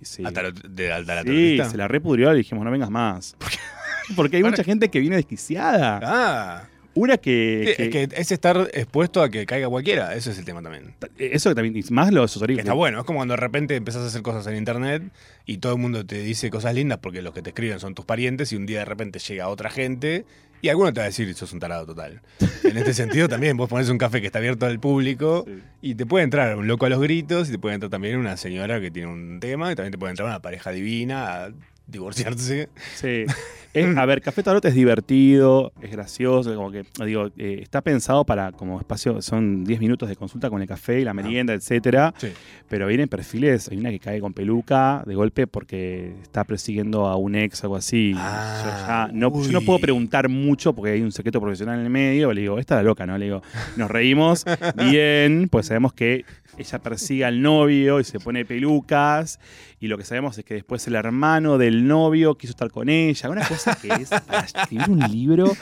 y 0.00 0.04
Sí, 0.04 0.24
Hasta 0.24 0.42
de, 0.68 0.92
hasta 0.92 1.14
la 1.16 1.22
Sí, 1.22 1.58
se 1.68 1.76
la 1.76 1.88
repudrió, 1.88 2.30
le 2.32 2.38
dijimos, 2.38 2.64
no 2.64 2.70
vengas 2.70 2.90
más. 2.90 3.36
Porque 4.16 4.36
hay 4.36 4.42
Para- 4.42 4.52
mucha 4.52 4.64
gente 4.64 4.88
que 4.88 4.98
viene 5.00 5.16
desquiciada. 5.16 6.00
Ah. 6.02 6.64
Una 6.94 7.18
que, 7.18 7.74
Sí, 7.76 7.88
que- 7.90 8.02
es 8.02 8.08
que 8.10 8.20
es 8.20 8.32
estar 8.32 8.68
expuesto 8.74 9.22
a 9.22 9.30
que 9.30 9.46
caiga 9.46 9.68
cualquiera. 9.68 10.14
Ese 10.14 10.32
es 10.32 10.38
el 10.38 10.44
tema 10.44 10.60
también. 10.62 10.94
Eso 11.18 11.50
que 11.50 11.54
también, 11.54 11.76
y 11.76 11.82
más 11.92 12.12
los 12.12 12.36
Que 12.38 12.54
está 12.54 12.72
bueno. 12.72 12.98
Es 13.00 13.04
como 13.04 13.18
cuando 13.20 13.32
de 13.32 13.36
repente 13.40 13.76
empezás 13.76 14.02
a 14.02 14.06
hacer 14.06 14.22
cosas 14.22 14.46
en 14.48 14.56
internet 14.56 15.02
y 15.46 15.58
todo 15.58 15.74
el 15.74 15.78
mundo 15.78 16.04
te 16.04 16.18
dice 16.22 16.50
cosas 16.50 16.74
lindas 16.74 16.98
porque 17.00 17.22
los 17.22 17.32
que 17.32 17.42
te 17.42 17.50
escriben 17.50 17.78
son 17.80 17.94
tus 17.94 18.04
parientes 18.04 18.52
y 18.52 18.56
un 18.56 18.66
día 18.66 18.80
de 18.80 18.84
repente 18.86 19.18
llega 19.20 19.48
otra 19.48 19.70
gente 19.70 20.24
y 20.62 20.68
alguno 20.68 20.92
te 20.92 21.00
va 21.00 21.04
a 21.04 21.06
decir 21.06 21.32
sos 21.34 21.52
un 21.52 21.60
tarado 21.60 21.86
total. 21.86 22.20
En 22.64 22.76
este 22.76 22.92
sentido 22.92 23.28
también 23.28 23.56
vos 23.56 23.68
pones 23.70 23.88
un 23.88 23.96
café 23.96 24.20
que 24.20 24.26
está 24.26 24.40
abierto 24.40 24.66
al 24.66 24.78
público 24.80 25.44
Sí. 25.46 25.62
y 25.80 25.94
te 25.94 26.04
puede 26.06 26.24
entrar 26.24 26.56
un 26.56 26.66
loco 26.66 26.84
a 26.86 26.88
los 26.90 27.00
gritos 27.00 27.48
y 27.48 27.52
te 27.52 27.58
puede 27.58 27.76
entrar 27.76 27.88
también 27.90 28.16
una 28.18 28.36
señora 28.36 28.80
que 28.80 28.90
tiene 28.90 29.08
un 29.08 29.40
tema 29.40 29.72
y 29.72 29.74
también 29.74 29.92
te 29.92 29.96
puede 29.98 30.10
entrar 30.10 30.28
una 30.28 30.42
pareja 30.42 30.70
divina 30.70 31.48
divorciarse. 31.90 32.68
Sí. 32.94 33.24
Es- 33.72 33.96
a 33.96 34.04
ver, 34.04 34.20
Café 34.20 34.42
Tarot 34.42 34.64
es 34.64 34.74
divertido, 34.74 35.72
es 35.80 35.92
gracioso, 35.92 36.52
como 36.56 36.72
que, 36.72 36.84
digo, 37.06 37.28
eh, 37.38 37.60
está 37.62 37.80
pensado 37.82 38.24
para 38.24 38.50
como 38.50 38.80
espacio, 38.80 39.22
son 39.22 39.62
10 39.62 39.78
minutos 39.80 40.08
de 40.08 40.16
consulta 40.16 40.50
con 40.50 40.60
el 40.60 40.66
café 40.66 41.00
y 41.00 41.04
la 41.04 41.14
merienda, 41.14 41.54
etcétera, 41.54 42.12
Sí. 42.18 42.28
pero 42.68 42.88
vienen 42.88 43.08
perfiles, 43.08 43.68
hay 43.68 43.78
una 43.78 43.90
que 43.90 44.00
cae 44.00 44.20
con 44.20 44.32
peluca 44.32 45.04
de 45.06 45.14
golpe 45.14 45.46
porque 45.46 46.14
está 46.20 46.42
persiguiendo 46.42 47.06
a 47.06 47.14
un 47.16 47.36
ex 47.36 47.62
o 47.62 47.66
algo 47.66 47.76
así. 47.76 48.12
Ah, 48.16 48.62
yo, 48.64 49.12
ya 49.12 49.18
no, 49.20 49.42
yo 49.44 49.52
no 49.52 49.60
puedo 49.60 49.78
preguntar 49.78 50.28
mucho 50.28 50.72
porque 50.72 50.90
hay 50.92 51.02
un 51.02 51.12
secreto 51.12 51.40
profesional 51.40 51.78
en 51.78 51.84
el 51.84 51.90
medio, 51.90 52.32
le 52.32 52.40
digo, 52.40 52.58
esta 52.58 52.74
es 52.74 52.78
la 52.78 52.82
loca, 52.82 53.06
¿no? 53.06 53.16
Le 53.18 53.26
digo, 53.26 53.42
nos 53.76 53.88
reímos 53.88 54.44
bien, 54.76 55.48
pues 55.48 55.66
sabemos 55.66 55.92
que 55.92 56.24
ella 56.60 56.78
persigue 56.80 57.24
al 57.24 57.42
novio 57.42 58.00
y 58.00 58.04
se 58.04 58.20
pone 58.20 58.44
pelucas 58.44 59.40
y 59.80 59.88
lo 59.88 59.98
que 59.98 60.04
sabemos 60.04 60.36
es 60.38 60.44
que 60.44 60.54
después 60.54 60.86
el 60.86 60.94
hermano 60.94 61.58
del 61.58 61.86
novio 61.86 62.36
quiso 62.36 62.50
estar 62.52 62.70
con 62.70 62.88
ella, 62.88 63.28
una 63.30 63.46
cosa 63.46 63.76
que 63.80 63.88
es 63.92 64.10
para 64.10 64.40
escribir 64.44 64.88
un 64.90 64.98
libro, 65.10 65.52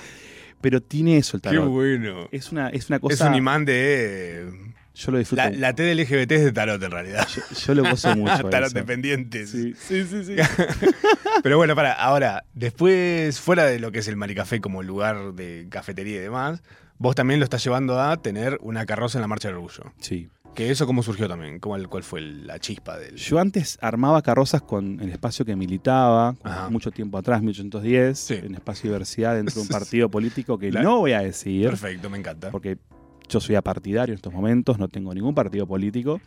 pero 0.60 0.82
tiene 0.82 1.16
eso 1.18 1.36
el 1.36 1.42
Qué 1.42 1.50
tarot. 1.50 1.68
bueno. 1.68 2.28
Es 2.32 2.50
una, 2.52 2.68
es 2.70 2.88
una 2.88 2.96
Es 2.96 3.02
cosa. 3.02 3.28
un 3.28 3.34
imán 3.36 3.64
de... 3.64 4.50
yo 4.94 5.12
lo 5.12 5.18
disfruto. 5.18 5.42
La, 5.42 5.50
la 5.50 5.72
T 5.74 5.82
del 5.84 5.98
LGBT 6.02 6.32
es 6.32 6.44
de 6.44 6.52
tarot 6.52 6.82
en 6.82 6.90
realidad. 6.90 7.26
yo, 7.34 7.42
yo 7.66 7.74
lo 7.74 7.84
gozo 7.88 8.16
mucho. 8.16 8.48
tarot 8.50 8.72
dependientes. 8.72 9.50
Sí, 9.50 9.74
sí, 9.78 10.04
sí. 10.04 10.24
sí. 10.24 10.34
Pero 11.42 11.56
bueno, 11.56 11.76
para, 11.76 11.92
ahora, 11.92 12.44
después, 12.54 13.38
fuera 13.40 13.64
de 13.66 13.78
lo 13.78 13.92
que 13.92 14.00
es 14.00 14.08
el 14.08 14.16
Maricafé 14.16 14.60
como 14.60 14.82
lugar 14.82 15.34
de 15.34 15.68
cafetería 15.70 16.16
y 16.16 16.18
demás, 16.18 16.62
vos 16.98 17.14
también 17.14 17.38
lo 17.38 17.44
estás 17.44 17.62
llevando 17.62 18.00
a 18.00 18.16
tener 18.20 18.58
una 18.60 18.84
carroza 18.86 19.18
en 19.18 19.22
la 19.22 19.28
Marcha 19.28 19.46
del 19.46 19.58
Orgullo. 19.58 19.92
Sí. 20.00 20.28
Que 20.58 20.72
eso 20.72 20.86
cómo 20.86 21.04
surgió 21.04 21.28
también, 21.28 21.60
¿Cuál, 21.60 21.88
cuál 21.88 22.02
fue 22.02 22.20
la 22.20 22.58
chispa 22.58 22.98
del... 22.98 23.14
Yo 23.14 23.38
antes 23.38 23.78
armaba 23.80 24.22
carrozas 24.22 24.60
con 24.60 24.98
el 24.98 25.08
espacio 25.10 25.44
que 25.44 25.54
militaba, 25.54 26.34
mucho 26.68 26.90
tiempo 26.90 27.16
atrás, 27.16 27.40
1810, 27.42 28.18
Sí. 28.18 28.34
en 28.42 28.56
espacio 28.56 28.90
de 28.90 28.96
diversidad 28.96 29.36
dentro 29.36 29.54
de 29.54 29.60
un 29.60 29.68
partido 29.68 30.08
político 30.10 30.58
que 30.58 30.72
La- 30.72 30.82
no 30.82 30.98
voy 30.98 31.12
a 31.12 31.20
decir, 31.20 31.68
Perfecto, 31.68 32.10
me 32.10 32.18
encanta. 32.18 32.50
porque 32.50 32.76
yo 33.28 33.38
soy 33.38 33.54
apartidario 33.54 34.14
en 34.14 34.16
estos 34.16 34.32
momentos, 34.32 34.80
no 34.80 34.88
tengo 34.88 35.14
ningún 35.14 35.32
partido 35.32 35.64
político. 35.64 36.20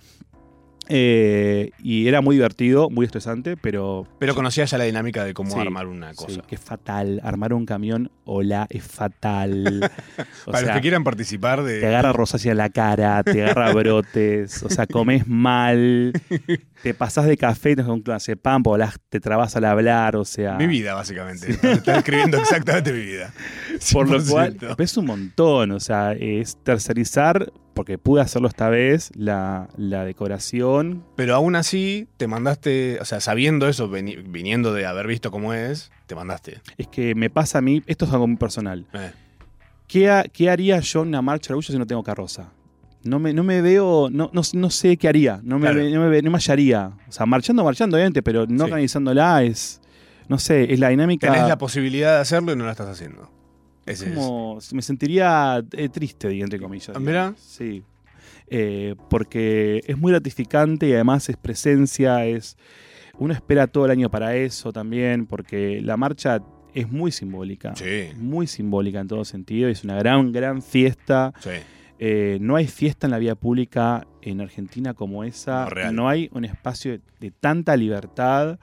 Eh, 0.90 1.72
y 1.82 2.08
era 2.08 2.22
muy 2.22 2.36
divertido, 2.36 2.90
muy 2.90 3.06
estresante, 3.06 3.56
pero. 3.56 4.08
Pero 4.20 4.36
conocías 4.36 4.72
ya 4.72 4.78
la 4.78 4.84
dinámica 4.86 5.24
de 5.24 5.34
cómo 5.34 5.52
Sí, 5.52 5.60
armar 5.60 5.88
una 5.88 6.12
Sí, 6.14 6.26
cosa. 6.26 6.42
que 6.42 6.56
es 6.56 6.62
fatal. 6.62 7.22
Armar 7.24 7.54
un 7.54 7.66
camión, 7.66 8.12
hola, 8.26 8.68
es 8.70 8.84
fatal. 8.84 9.90
O 10.46 10.52
Para 10.52 10.66
los 10.68 10.76
que 10.76 10.82
quieran 10.82 11.04
participar 11.04 11.60
te 11.64 11.80
de... 11.80 11.86
agarra 11.88 12.14
rosácea 12.14 12.56
la 12.56 12.70
cara, 12.70 13.24
te 13.24 13.44
agarra 13.44 13.72
brotes, 13.74 14.64
o 14.64 14.70
sea, 14.70 14.88
comes 14.88 15.28
mal, 15.28 16.14
te 16.84 16.94
pasás 16.94 17.26
de 17.26 17.38
café, 17.38 17.76
te 17.76 17.84
un 17.84 18.02
clonazepam, 18.02 18.64
volás, 18.64 18.96
te 19.10 19.20
trabas 19.20 19.56
al 19.56 19.66
hablar, 19.66 20.16
o 20.16 20.26
sea. 20.26 20.56
Mi 20.58 20.68
vida, 20.68 20.94
básicamente. 20.94 21.52
Estás 21.52 21.98
escribiendo 21.98 22.38
exactamente 22.38 22.92
mi 22.92 23.02
vida. 23.02 23.34
Por 23.94 24.10
lo 24.10 24.24
cual, 24.24 24.58
100%. 24.60 24.76
es 24.84 24.98
un 24.98 25.06
montón, 25.06 25.72
o 25.72 25.80
sea, 25.80 26.14
es 26.14 26.58
tercerizar, 26.64 27.52
porque 27.74 27.98
pude 27.98 28.22
hacerlo 28.22 28.48
esta 28.48 28.70
vez, 28.70 29.12
la, 29.16 29.70
la 29.78 30.04
decoración. 30.06 31.04
Pero 31.16 31.36
aún 31.36 31.56
así, 31.56 32.08
te 32.18 32.28
mandaste, 32.28 32.98
o 33.00 33.06
sea, 33.06 33.22
sabiendo 33.22 33.68
eso, 33.68 33.90
viniendo 33.90 34.74
de 34.74 34.86
haber 34.86 35.08
visto 35.08 35.32
cómo 35.32 35.54
es, 35.54 35.92
te 36.08 36.16
mandaste. 36.16 36.62
Es 36.78 36.88
que 36.88 37.16
me 37.16 37.30
pasa 37.30 37.60
a 37.60 37.62
mí, 37.62 37.84
esto 37.86 38.06
es 38.06 38.12
algo 38.12 38.28
muy 38.28 38.38
personal. 38.38 38.88
Eh, 38.94 39.12
¿Qué, 39.88 40.30
qué 40.34 40.50
haría 40.50 40.80
yo 40.80 41.02
en 41.04 41.10
una 41.10 41.22
marcha 41.22 41.50
de 41.50 41.54
orgullo 41.54 41.72
si 41.72 41.78
no 41.78 41.86
tengo 41.86 42.04
carroza? 42.04 42.52
No 43.04 43.18
me, 43.20 43.34
no 43.34 43.43
me 43.43 43.62
veo, 43.62 44.10
no, 44.12 44.30
no, 44.34 44.41
no 44.54 44.70
sé 44.70 44.95
qué 44.97 45.08
haría, 45.08 45.39
no 45.43 45.58
me, 45.58 45.72
Claro. 45.72 45.84
no, 45.89 46.10
me, 46.10 46.22
no 46.22 46.30
me 46.32 46.38
hallaría. 46.38 46.91
O 47.08 47.12
sea, 47.12 47.26
marchando, 47.26 47.64
marchando, 47.64 47.97
obviamente, 47.97 48.22
pero 48.22 48.45
no 48.47 48.58
Sí. 48.66 48.72
organizándola 48.72 49.43
es, 49.43 49.82
no 50.28 50.38
sé, 50.38 50.72
es 50.72 50.80
la 50.80 50.89
dinámica. 50.89 51.32
Tenés 51.32 51.47
la 51.47 51.58
posibilidad 51.58 52.16
de 52.16 52.22
hacerlo 52.22 52.54
y 52.54 52.56
no 52.56 52.66
la 52.66 52.72
estás 52.72 52.88
haciendo. 52.89 53.30
es 53.86 54.04
como, 54.04 54.60
me 54.74 54.82
sentiría 54.84 55.64
eh, 55.72 55.89
triste, 55.89 56.39
entre 56.39 56.60
comillas. 56.60 56.97
Mirá. 56.99 57.34
Sí. 57.38 57.84
eh, 58.54 58.95
porque 59.10 59.82
es 59.88 59.97
muy 59.97 60.12
gratificante 60.12 60.88
y 60.88 60.93
además 60.93 61.28
es 61.30 61.38
presencia, 61.38 62.26
es 62.26 62.58
uno 63.18 63.34
espera 63.34 63.66
todo 63.68 63.86
el 63.86 63.91
año 63.91 64.12
para 64.12 64.36
eso 64.36 64.72
también, 64.74 65.26
porque 65.26 65.80
la 65.82 65.95
marcha 65.97 66.41
es 66.74 66.89
muy 66.91 67.12
simbólica, 67.12 67.74
Sí. 67.76 68.10
muy 68.18 68.47
simbólica 68.47 68.99
en 68.99 69.08
todo 69.08 69.24
sentido, 69.26 69.70
es 69.70 69.84
una 69.86 69.95
gran, 69.95 70.32
gran 70.34 70.62
fiesta. 70.62 71.34
Sí. 71.39 71.49
Eh, 72.04 72.39
no 72.41 72.56
hay 72.56 72.66
fiesta 72.66 73.06
en 73.06 73.12
la 73.12 73.20
vía 73.20 73.36
pública 73.36 74.08
en 74.24 74.41
Argentina 74.41 74.95
como 74.95 75.24
esa. 75.24 75.66
No, 75.91 76.10
hay 76.10 76.30
un 76.34 76.45
espacio 76.45 76.93
de, 76.93 77.02
de 77.20 77.30
tanta 77.30 77.78
libertad. 77.78 78.58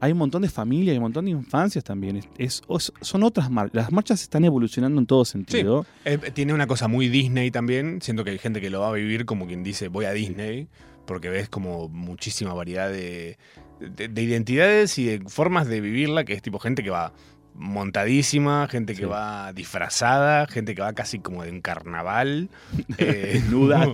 Hay 0.00 0.10
un 0.10 0.18
montón 0.18 0.42
de 0.42 0.48
familias, 0.48 0.90
hay 0.92 0.96
un 0.98 1.04
montón 1.04 1.26
de 1.26 1.30
infancias 1.30 1.84
también. 1.84 2.16
Es, 2.16 2.28
es- 2.36 2.62
os- 2.66 2.92
son 3.00 3.22
otras 3.22 3.48
marchas. 3.48 3.74
Las 3.76 3.92
marchas 3.92 4.22
están 4.22 4.44
evolucionando 4.44 5.00
en 5.00 5.06
todo 5.06 5.24
sentido. 5.24 5.86
Eh, 6.04 6.18
tiene 6.34 6.52
una 6.52 6.66
cosa 6.66 6.88
muy 6.88 7.08
Disney 7.08 7.52
también. 7.52 8.00
Siento 8.02 8.24
que 8.24 8.30
hay 8.30 8.38
gente 8.38 8.60
que 8.60 8.70
lo 8.70 8.80
va 8.80 8.88
a 8.88 8.92
vivir 8.92 9.24
como 9.24 9.46
quien 9.46 9.62
dice 9.62 9.86
voy 9.86 10.06
a 10.06 10.12
Disney, 10.12 10.66
porque 11.06 11.28
ves 11.28 11.48
como 11.48 11.88
muchísima 11.90 12.54
variedad 12.54 12.90
de, 12.90 13.38
de- 13.78 14.08
de 14.08 14.22
identidades 14.22 14.98
y 14.98 15.04
de 15.04 15.20
formas 15.28 15.68
de 15.68 15.80
vivirla, 15.80 16.24
que 16.24 16.32
es 16.32 16.42
tipo 16.42 16.58
gente 16.58 16.82
que 16.82 16.90
va 16.90 17.12
montadísima, 17.60 18.66
gente 18.68 18.94
que 18.94 19.02
Sí. 19.02 19.04
va 19.06 19.52
disfrazada, 19.52 20.46
gente 20.46 20.74
que 20.74 20.82
va 20.82 20.92
casi 20.94 21.18
como 21.20 21.44
de 21.44 21.50
un 21.50 21.60
carnaval. 21.60 22.48
eh, 22.98 23.42
No. 23.50 23.68
Claro, 23.68 23.92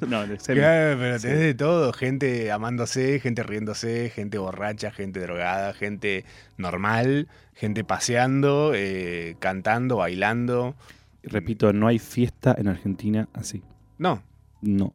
pero 0.98 1.18
Sí. 1.18 1.22
tenés 1.28 1.40
de 1.40 1.54
todo, 1.54 1.92
gente 1.92 2.50
amándose, 2.52 3.20
gente 3.20 3.42
riéndose, 3.42 4.10
gente 4.14 4.38
borracha, 4.38 4.90
gente 4.90 5.20
drogada, 5.20 5.72
gente 5.74 6.24
normal, 6.56 7.28
gente 7.54 7.84
paseando, 7.84 8.72
eh, 8.74 9.36
cantando, 9.40 9.96
bailando. 9.96 10.74
Repito, 11.22 11.72
no 11.72 11.88
hay 11.88 11.98
fiesta 11.98 12.54
en 12.56 12.68
Argentina 12.68 13.28
así. 13.34 13.62
No, 13.98 14.22
No. 14.62 14.94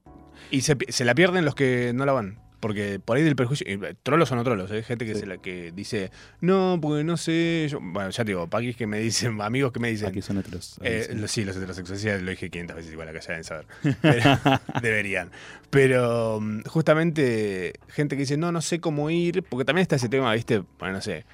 y 0.49 0.61
se, 0.61 0.75
se 0.89 1.05
la 1.05 1.13
pierden 1.13 1.45
los 1.45 1.55
que 1.55 1.91
no 1.93 2.05
la 2.05 2.13
van. 2.13 2.40
Porque 2.61 2.99
por 3.03 3.17
ahí 3.17 3.23
del 3.23 3.35
perjuicio. 3.35 3.65
eh, 3.67 3.95
trolos 4.03 4.29
son 4.29 4.41
trolos, 4.43 4.71
¿eh? 4.71 4.83
gente 4.83 5.05
que, 5.05 5.15
Sí. 5.15 5.21
se 5.21 5.25
la, 5.25 5.37
que 5.37 5.71
dice, 5.75 6.11
no, 6.39 6.79
porque 6.81 7.03
no 7.03 7.17
sé. 7.17 7.67
Yo, 7.69 7.79
bueno, 7.81 8.09
ya 8.11 8.23
te 8.23 8.29
digo, 8.31 8.47
paquis 8.47 8.77
que 8.77 8.87
me 8.87 8.99
dicen, 8.99 9.41
amigos 9.41 9.71
que 9.73 9.79
me 9.79 9.89
dicen. 9.89 10.07
Aquí 10.07 10.21
son 10.21 10.37
otros. 10.37 10.77
Eh, 10.83 11.21
sí, 11.27 11.43
los 11.43 11.57
heterosexuales 11.57 12.01
ya 12.03 12.17
lo 12.17 12.31
dije 12.31 12.49
500 12.49 12.75
veces 12.77 12.91
igual 12.93 13.09
acá 13.09 13.19
ya 13.19 13.27
deben 13.29 13.43
saber. 13.43 13.65
Pero- 14.01 14.39
deberían. 14.81 15.31
Pero 15.69 16.39
mm, 16.39 16.61
justamente 16.65 17.73
gente 17.89 18.15
que 18.15 18.21
dice, 18.21 18.37
no, 18.37 18.51
no 18.51 18.61
sé 18.61 18.79
cómo 18.79 19.09
ir, 19.09 19.43
porque 19.43 19.65
también 19.65 19.81
está 19.81 19.95
ese 19.95 20.07
tema, 20.09 20.33
¿viste? 20.33 20.63
Bueno, 20.79 20.95
no 20.95 21.01
sé, 21.01 21.25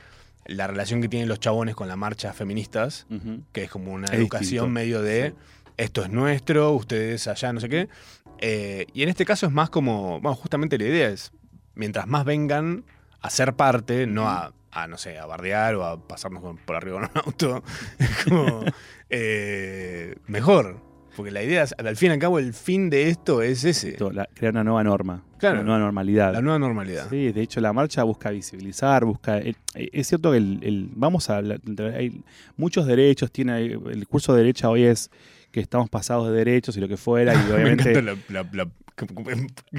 la 0.45 0.65
relación 0.67 1.01
que 1.01 1.09
tienen 1.09 1.27
los 1.27 1.39
chabones 1.41 1.75
con 1.75 1.87
las 1.89 1.97
marchas 1.97 2.35
feministas, 2.35 3.05
que 3.51 3.63
es 3.65 3.69
como 3.69 3.91
una 3.91 4.05
Es 4.05 4.13
educación 4.13 4.41
distinto. 4.49 4.67
medio 4.69 5.01
de, 5.01 5.33
esto 5.75 6.03
es 6.03 6.09
nuestro, 6.09 6.71
ustedes 6.71 7.27
allá, 7.27 7.51
no 7.51 7.59
sé 7.59 7.67
qué. 7.67 7.89
Eh, 8.39 8.85
y 8.93 9.03
en 9.03 9.09
este 9.09 9.25
caso 9.25 9.45
es 9.45 9.51
más 9.51 9.69
como, 9.69 10.19
bueno, 10.21 10.35
justamente 10.35 10.77
la 10.77 10.85
idea 10.85 11.09
es, 11.09 11.31
mientras 11.75 12.07
más 12.07 12.25
vengan 12.25 12.83
a 13.21 13.29
ser 13.29 13.53
parte, 13.53 14.05
no 14.07 14.27
a, 14.29 14.53
a, 14.71 14.87
no 14.87 14.97
sé, 14.97 15.17
a 15.17 15.25
bardear 15.25 15.75
o 15.75 15.83
a 15.85 16.07
pasarnos 16.07 16.43
por 16.65 16.75
arriba 16.75 16.99
con 16.99 17.09
un 17.13 17.21
auto, 17.25 17.63
es 17.99 18.23
como, 18.25 18.63
eh, 19.09 20.15
mejor. 20.27 20.85
Porque 21.15 21.31
la 21.31 21.41
idea 21.41 21.63
es, 21.63 21.73
al 21.79 21.95
fin 21.97 22.09
y 22.11 22.13
al 22.13 22.19
cabo, 22.19 22.37
el 22.37 22.53
fin 22.53 22.91
de 22.91 23.09
esto 23.09 23.41
es 23.41 23.63
ese, 23.63 23.97
la- 24.13 24.27
crear 24.35 24.53
una 24.53 24.63
nueva 24.63 24.83
norma. 24.83 25.23
Claro. 25.39 25.55
Una 25.55 25.63
nueva 25.63 25.79
normalidad. 25.79 26.31
la 26.33 26.41
nueva 26.43 26.59
normalidad. 26.59 27.09
Sí, 27.09 27.31
de 27.31 27.41
hecho 27.41 27.59
la 27.59 27.73
marcha 27.73 28.03
busca 28.03 28.29
visibilizar, 28.29 29.03
busca... 29.03 29.39
eh, 29.39 29.55
Es 29.73 30.07
cierto 30.09 30.29
que 30.31 30.37
el, 30.37 30.59
el- 30.61 30.89
vamos 30.93 31.31
a 31.31 31.37
hay 31.39 32.21
muchos 32.55 32.85
derechos, 32.85 33.31
tiene 33.31 33.63
el 33.63 34.07
curso 34.07 34.33
de 34.33 34.41
derecha 34.41 34.69
hoy 34.69 34.83
es 34.83 35.09
que 35.59 35.63
estamos 35.63 35.89
pasados 35.89 36.29
de 36.29 36.33
derechos 36.35 36.77
y 36.77 36.79
lo 36.81 36.87
que 36.87 36.97
fuera, 36.97 37.33
y 37.33 37.37
Me 37.47 37.53
obviamente... 37.53 37.91
encanta 37.91 38.01
la, 38.29 38.43
la- 38.43 38.49
la- 38.65 38.69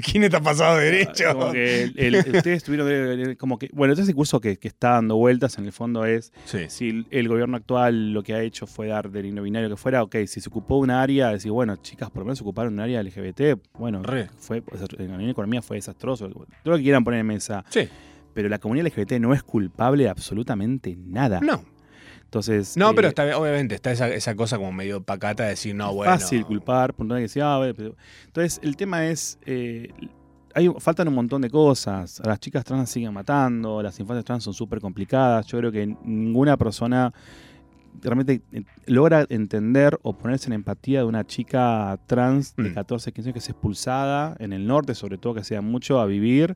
¿Quién 0.01 0.23
está 0.23 0.39
pasado 0.39 0.77
de 0.77 0.85
derecho? 0.85 1.25
Como 1.33 1.51
que 1.51 1.83
el- 1.83 1.93
el- 1.97 2.15
ustedes 2.37 2.63
tuvieron 2.63 2.87
de- 2.87 3.35
como 3.35 3.59
que 3.59 3.69
bueno 3.73 3.93
ese 3.93 4.13
curso 4.13 4.39
que, 4.39 4.55
que 4.57 4.69
está 4.69 4.91
dando 4.91 5.17
vueltas 5.17 5.57
en 5.57 5.65
el 5.65 5.73
fondo 5.73 6.05
es 6.05 6.31
Sí. 6.45 6.59
si 6.69 7.05
el, 7.11 7.27
gobierno 7.27 7.57
actual 7.57 8.13
lo 8.13 8.23
que 8.23 8.33
ha 8.33 8.41
hecho 8.41 8.65
fue 8.65 8.87
dar 8.87 9.11
del 9.11 9.29
binario 9.41 9.67
que 9.69 9.75
fuera 9.75 10.03
ok 10.03 10.15
si 10.25 10.39
se 10.39 10.47
ocupó 10.47 10.77
un 10.77 10.89
área 10.89 11.31
decir 11.31 11.51
bueno 11.51 11.75
chicas 11.77 12.09
por 12.09 12.19
lo 12.19 12.25
menos 12.27 12.37
se 12.37 12.43
ocuparon 12.45 12.71
un 12.73 12.79
área 12.79 13.03
LGBT 13.03 13.59
bueno 13.73 14.01
Re. 14.03 14.29
fue 14.37 14.63
en 14.97 15.25
la 15.25 15.31
economía 15.31 15.61
fue 15.61 15.75
desastroso 15.77 16.29
todo 16.29 16.45
lo 16.63 16.77
que 16.77 16.83
quieran 16.83 17.03
poner 17.03 17.19
en 17.19 17.27
mesa 17.27 17.65
Sí. 17.69 17.89
pero 18.33 18.47
la 18.47 18.59
comunidad 18.59 18.87
LGBT 18.87 19.19
no 19.19 19.33
es 19.33 19.43
culpable 19.43 20.03
de 20.05 20.09
absolutamente 20.09 20.95
nada 20.97 21.41
No. 21.41 21.61
Entonces 22.29 22.77
No, 22.77 22.91
eh, 22.91 22.93
pero 22.95 23.07
está, 23.07 23.37
obviamente 23.39 23.73
está 23.73 23.91
esa, 23.91 24.07
esa 24.09 24.35
cosa 24.35 24.57
como 24.57 24.71
medio 24.71 25.01
pacata 25.01 25.43
de 25.43 25.49
decir, 25.49 25.73
no, 25.73 25.91
bueno. 25.95 26.11
fácil 26.11 26.45
culpar, 26.45 26.93
puntual 26.93 27.17
que 27.17 27.23
decía, 27.23 27.55
ah, 27.55 27.57
bueno, 27.57 27.95
Entonces, 28.27 28.59
el 28.61 28.77
tema 28.77 29.07
es, 29.07 29.39
eh, 29.47 29.91
hay, 30.53 30.69
faltan 30.77 31.07
un 31.07 31.15
montón 31.15 31.41
de 31.41 31.49
cosas. 31.49 32.21
A 32.21 32.27
las 32.27 32.39
chicas 32.39 32.63
trans 32.63 32.91
siguen 32.91 33.13
matando, 33.13 33.81
las 33.81 33.99
infancias 33.99 34.25
trans 34.25 34.43
son 34.43 34.53
súper 34.53 34.79
complicadas. 34.79 35.47
Yo 35.47 35.57
creo 35.57 35.71
que 35.71 35.87
ninguna 36.03 36.55
persona 36.55 37.11
realmente 38.01 38.41
eh, 38.51 38.63
logra 38.85 39.25
entender 39.29 39.99
o 40.01 40.13
ponerse 40.17 40.47
en 40.47 40.53
empatía 40.53 40.99
de 40.99 41.05
una 41.05 41.25
chica 41.25 41.99
trans 42.07 42.55
de 42.55 42.69
Mm. 42.69 42.73
14, 42.73 43.11
15 43.11 43.27
años 43.29 43.33
que 43.33 43.39
es 43.39 43.49
expulsada 43.49 44.35
en 44.39 44.53
el 44.53 44.65
norte, 44.67 44.95
sobre 44.95 45.17
todo 45.17 45.33
que 45.33 45.43
sea 45.43 45.61
mucho 45.61 45.99
a 45.99 46.05
vivir 46.05 46.55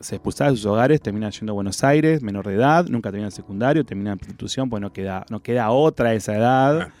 se 0.00 0.16
expulsaba 0.16 0.50
de 0.50 0.56
sus 0.56 0.66
hogares, 0.66 1.00
termina 1.00 1.30
yendo 1.30 1.52
a 1.52 1.54
Buenos 1.54 1.82
Aires, 1.84 2.22
menor 2.22 2.46
de 2.46 2.54
edad, 2.54 2.86
nunca 2.88 3.10
termina 3.10 3.26
el 3.28 3.32
secundario, 3.32 3.84
termina 3.84 4.12
en 4.12 4.18
prostitución, 4.18 4.68
pues 4.70 4.80
no 4.80 4.92
queda, 4.92 5.24
no 5.30 5.42
queda 5.42 5.70
otra 5.70 6.10
a 6.10 6.14
esa 6.14 6.36
edad. 6.36 6.80
Ah. 6.82 6.92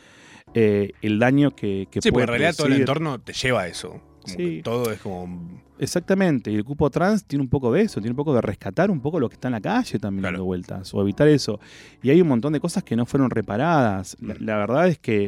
Eh, 0.54 0.92
el 1.02 1.18
daño 1.18 1.50
que, 1.56 1.88
que 1.90 2.00
Sí, 2.00 2.10
porque 2.10 2.12
puede 2.12 2.22
en 2.24 2.28
realidad 2.28 2.54
todo 2.56 2.66
el 2.68 2.74
entorno 2.74 3.20
te 3.20 3.32
lleva 3.32 3.62
a 3.62 3.66
eso. 3.68 4.00
Como 4.22 4.36
Sí. 4.36 4.56
que 4.58 4.62
todo 4.62 4.90
es 4.92 5.00
como. 5.00 5.63
Exactamente, 5.78 6.50
y 6.52 6.54
el 6.56 6.64
cupo 6.64 6.88
trans 6.90 7.24
tiene 7.24 7.42
un 7.42 7.48
poco 7.48 7.72
de 7.72 7.82
eso, 7.82 8.00
tiene 8.00 8.10
un 8.12 8.16
poco 8.16 8.34
de 8.34 8.40
rescatar 8.40 8.90
un 8.90 9.00
poco 9.00 9.18
lo 9.18 9.28
que 9.28 9.34
está 9.34 9.48
en 9.48 9.52
la 9.52 9.60
calle 9.60 9.98
también 9.98 10.22
Claro. 10.22 10.34
dando 10.38 10.44
vueltas, 10.44 10.94
o 10.94 11.02
evitar 11.02 11.26
eso. 11.28 11.58
Y 12.02 12.10
hay 12.10 12.20
un 12.20 12.28
montón 12.28 12.52
de 12.52 12.60
cosas 12.60 12.84
que 12.84 12.94
no 12.96 13.06
fueron 13.06 13.30
reparadas. 13.30 14.16
La, 14.20 14.34
Mm. 14.34 14.36
la 14.40 14.56
verdad 14.56 14.88
es 14.88 14.98
que, 14.98 15.24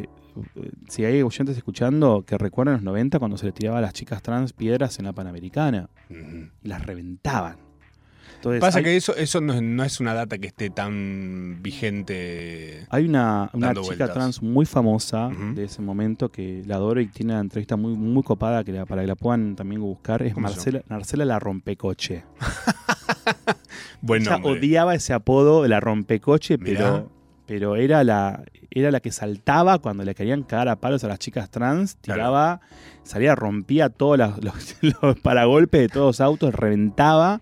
eh, 0.57 0.71
si 0.89 1.05
hay 1.05 1.21
oyentes 1.23 1.57
escuchando, 1.57 2.25
que 2.25 2.39
recuerdan 2.39 2.75
los 2.75 2.83
90 2.85 3.19
cuando 3.19 3.37
se 3.39 3.47
le 3.47 3.53
tiraba 3.53 3.79
a 3.79 3.81
las 3.81 3.93
chicas 3.93 4.23
trans 4.23 4.53
piedras 4.53 4.99
en 4.99 5.07
la 5.07 5.13
Panamericana, 5.13 5.89
y 6.11 6.69
las 6.69 6.85
reventaban. 6.87 7.57
Entonces, 8.47 8.61
Pasa 8.61 8.79
hay- 8.79 8.85
que 8.85 8.97
eso, 8.97 9.15
eso 9.17 9.41
no, 9.41 9.55
es- 9.55 9.63
no 9.63 9.83
es 9.85 9.99
una 10.01 10.15
data 10.15 10.39
que 10.39 10.47
esté 10.47 10.71
tan 10.71 11.59
vigente. 11.63 12.87
Hay 12.91 13.05
una, 13.07 13.51
chica 13.53 13.73
vueltas. 13.81 14.13
trans 14.13 14.43
muy 14.43 14.67
famosa 14.67 15.31
de 15.55 15.65
ese 15.65 15.83
momento 15.83 16.31
que 16.31 16.63
la 16.67 16.77
adoro 16.77 17.01
y 17.01 17.07
tiene 17.09 17.33
una 17.33 17.41
entrevista 17.41 17.77
muy, 17.77 17.95
muy 17.95 18.23
copada 18.23 18.63
que 18.65 18.73
la- 18.73 18.87
para 18.87 19.03
que 19.03 19.09
la 19.09 19.17
puedan 19.17 19.57
también 19.57 19.81
buscar. 19.81 20.23
Es 20.23 20.35
¿Cómo 20.35 20.49
se 20.49 20.55
Marcela, 20.55 20.83
Marcela 20.89 21.25
la 21.25 21.39
Rompecoche. 21.39 22.25
Buen 24.01 24.23
Ella 24.23 24.33
nombre. 24.33 24.53
odiaba 24.53 24.95
ese 24.95 25.13
apodo 25.13 25.63
de 25.63 25.69
la 25.69 25.81
Rompecoche, 25.81 26.59
Mirá. 26.59 26.79
pero, 26.81 27.11
pero 27.47 27.77
era, 27.77 28.05
la, 28.05 28.45
era 28.71 28.91
la 28.91 29.01
que 29.01 29.11
saltaba 29.11 29.79
cuando 29.79 30.05
le 30.05 30.15
querían 30.15 30.43
cagar 30.43 30.69
a 30.69 30.77
palos 30.77 31.03
a 31.05 31.09
las 31.09 31.19
chicas 31.19 31.51
trans. 31.51 31.97
Claro. 32.03 32.19
Tiraba, 32.21 32.61
salía, 33.03 33.35
rompía 33.35 33.89
todos 33.89 34.19
los, 34.19 34.45
los- 34.45 34.77
los 35.03 35.19
paragolpes 35.21 35.81
de 35.81 35.89
todos 35.89 36.07
los 36.07 36.21
autos, 36.21 36.55
reventaba. 36.55 37.41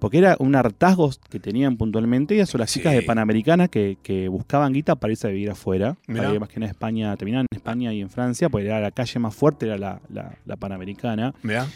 Porque 0.00 0.18
era 0.18 0.36
un 0.40 0.54
hartazgo 0.56 1.10
que 1.28 1.38
tenían 1.38 1.76
puntualmente. 1.76 2.34
Ellas 2.34 2.48
son 2.48 2.60
las 2.60 2.72
chicas 2.72 2.92
Sí. 2.92 3.00
de 3.00 3.02
Panamericana 3.04 3.68
que, 3.68 3.98
que 4.02 4.28
buscaban 4.28 4.72
guita 4.72 4.96
para 4.96 5.12
irse 5.12 5.26
a 5.28 5.30
vivir 5.30 5.50
afuera. 5.50 5.96
Mirá. 6.08 6.22
Para 6.22 6.34
ir 6.34 6.40
más 6.40 6.48
que 6.48 6.58
nada 6.60 6.70
a 6.70 6.72
España, 6.72 7.16
terminaban 7.16 7.46
en 7.50 7.56
España 7.56 7.92
y 7.92 8.00
en 8.00 8.10
Francia, 8.10 8.48
porque 8.48 8.66
era 8.66 8.80
la 8.80 8.90
calle 8.90 9.18
más 9.20 9.34
fuerte, 9.34 9.66
era 9.66 9.78
la, 9.78 10.00
la- 10.12 10.34
la 10.46 10.56
Panamericana. 10.56 11.34
Mirá. 11.42 11.66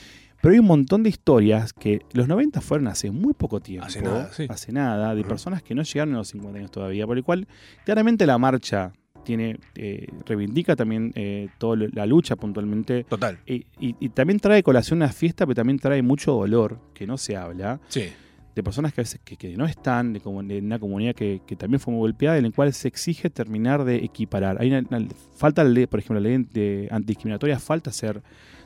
Pero 0.40 0.52
hay 0.52 0.58
un 0.58 0.66
montón 0.66 1.02
de 1.02 1.08
historias 1.08 1.72
que 1.72 2.00
los 2.12 2.28
90 2.28 2.60
fueron 2.60 2.88
hace 2.88 3.10
muy 3.10 3.32
poco 3.32 3.60
tiempo. 3.60 3.86
Hace 3.86 4.02
nada, 4.02 4.30
sí. 4.32 4.46
Hace 4.50 4.72
nada, 4.72 5.14
de 5.14 5.24
personas 5.24 5.62
que 5.62 5.74
no 5.74 5.82
llegaron 5.82 6.14
a 6.14 6.18
los 6.18 6.28
50 6.28 6.58
años 6.58 6.70
todavía. 6.70 7.06
Por 7.06 7.16
el 7.16 7.24
cual, 7.24 7.46
claramente 7.84 8.26
la 8.26 8.36
marcha 8.36 8.92
tiene 9.24 9.58
eh, 9.74 10.06
reivindica 10.26 10.76
también 10.76 11.12
eh, 11.14 11.48
toda 11.58 11.88
la 11.92 12.06
lucha 12.06 12.36
puntualmente. 12.36 13.04
Total. 13.04 13.38
Y, 13.46 13.64
y- 13.80 13.96
y 13.98 14.08
también 14.10 14.38
trae 14.40 14.62
colación 14.62 14.98
una 14.98 15.08
fiesta, 15.08 15.44
pero 15.46 15.54
también 15.56 15.78
trae 15.78 16.02
mucho 16.02 16.32
dolor, 16.32 16.78
que 16.94 17.06
no 17.06 17.16
se 17.18 17.36
habla, 17.36 17.80
Sí. 17.88 18.04
de 18.54 18.62
personas 18.62 18.92
que 18.92 19.00
a 19.00 19.02
veces 19.02 19.20
que, 19.24 19.36
que 19.36 19.56
no 19.56 19.64
están, 19.66 20.12
de, 20.12 20.20
como- 20.20 20.42
de 20.42 20.58
una 20.60 20.78
comunidad 20.78 21.14
que, 21.14 21.40
que 21.46 21.56
también 21.56 21.80
fue 21.80 21.92
muy 21.92 22.00
golpeada, 22.00 22.36
en 22.38 22.44
la 22.44 22.50
cual 22.52 22.72
se 22.72 22.86
exige 22.88 23.28
terminar 23.30 23.84
de 23.84 23.96
equiparar. 23.96 24.58
Hay 24.60 24.68
una, 24.68 24.84
una- 24.88 25.08
falta 25.36 25.64
ley, 25.64 25.86
por 25.86 25.98
ejemplo, 26.00 26.20
la 26.20 26.28
ley 26.28 26.46
de 26.52 26.88
antidiscriminatoria 26.90 27.58
falta 27.58 27.90
ser 27.90 28.22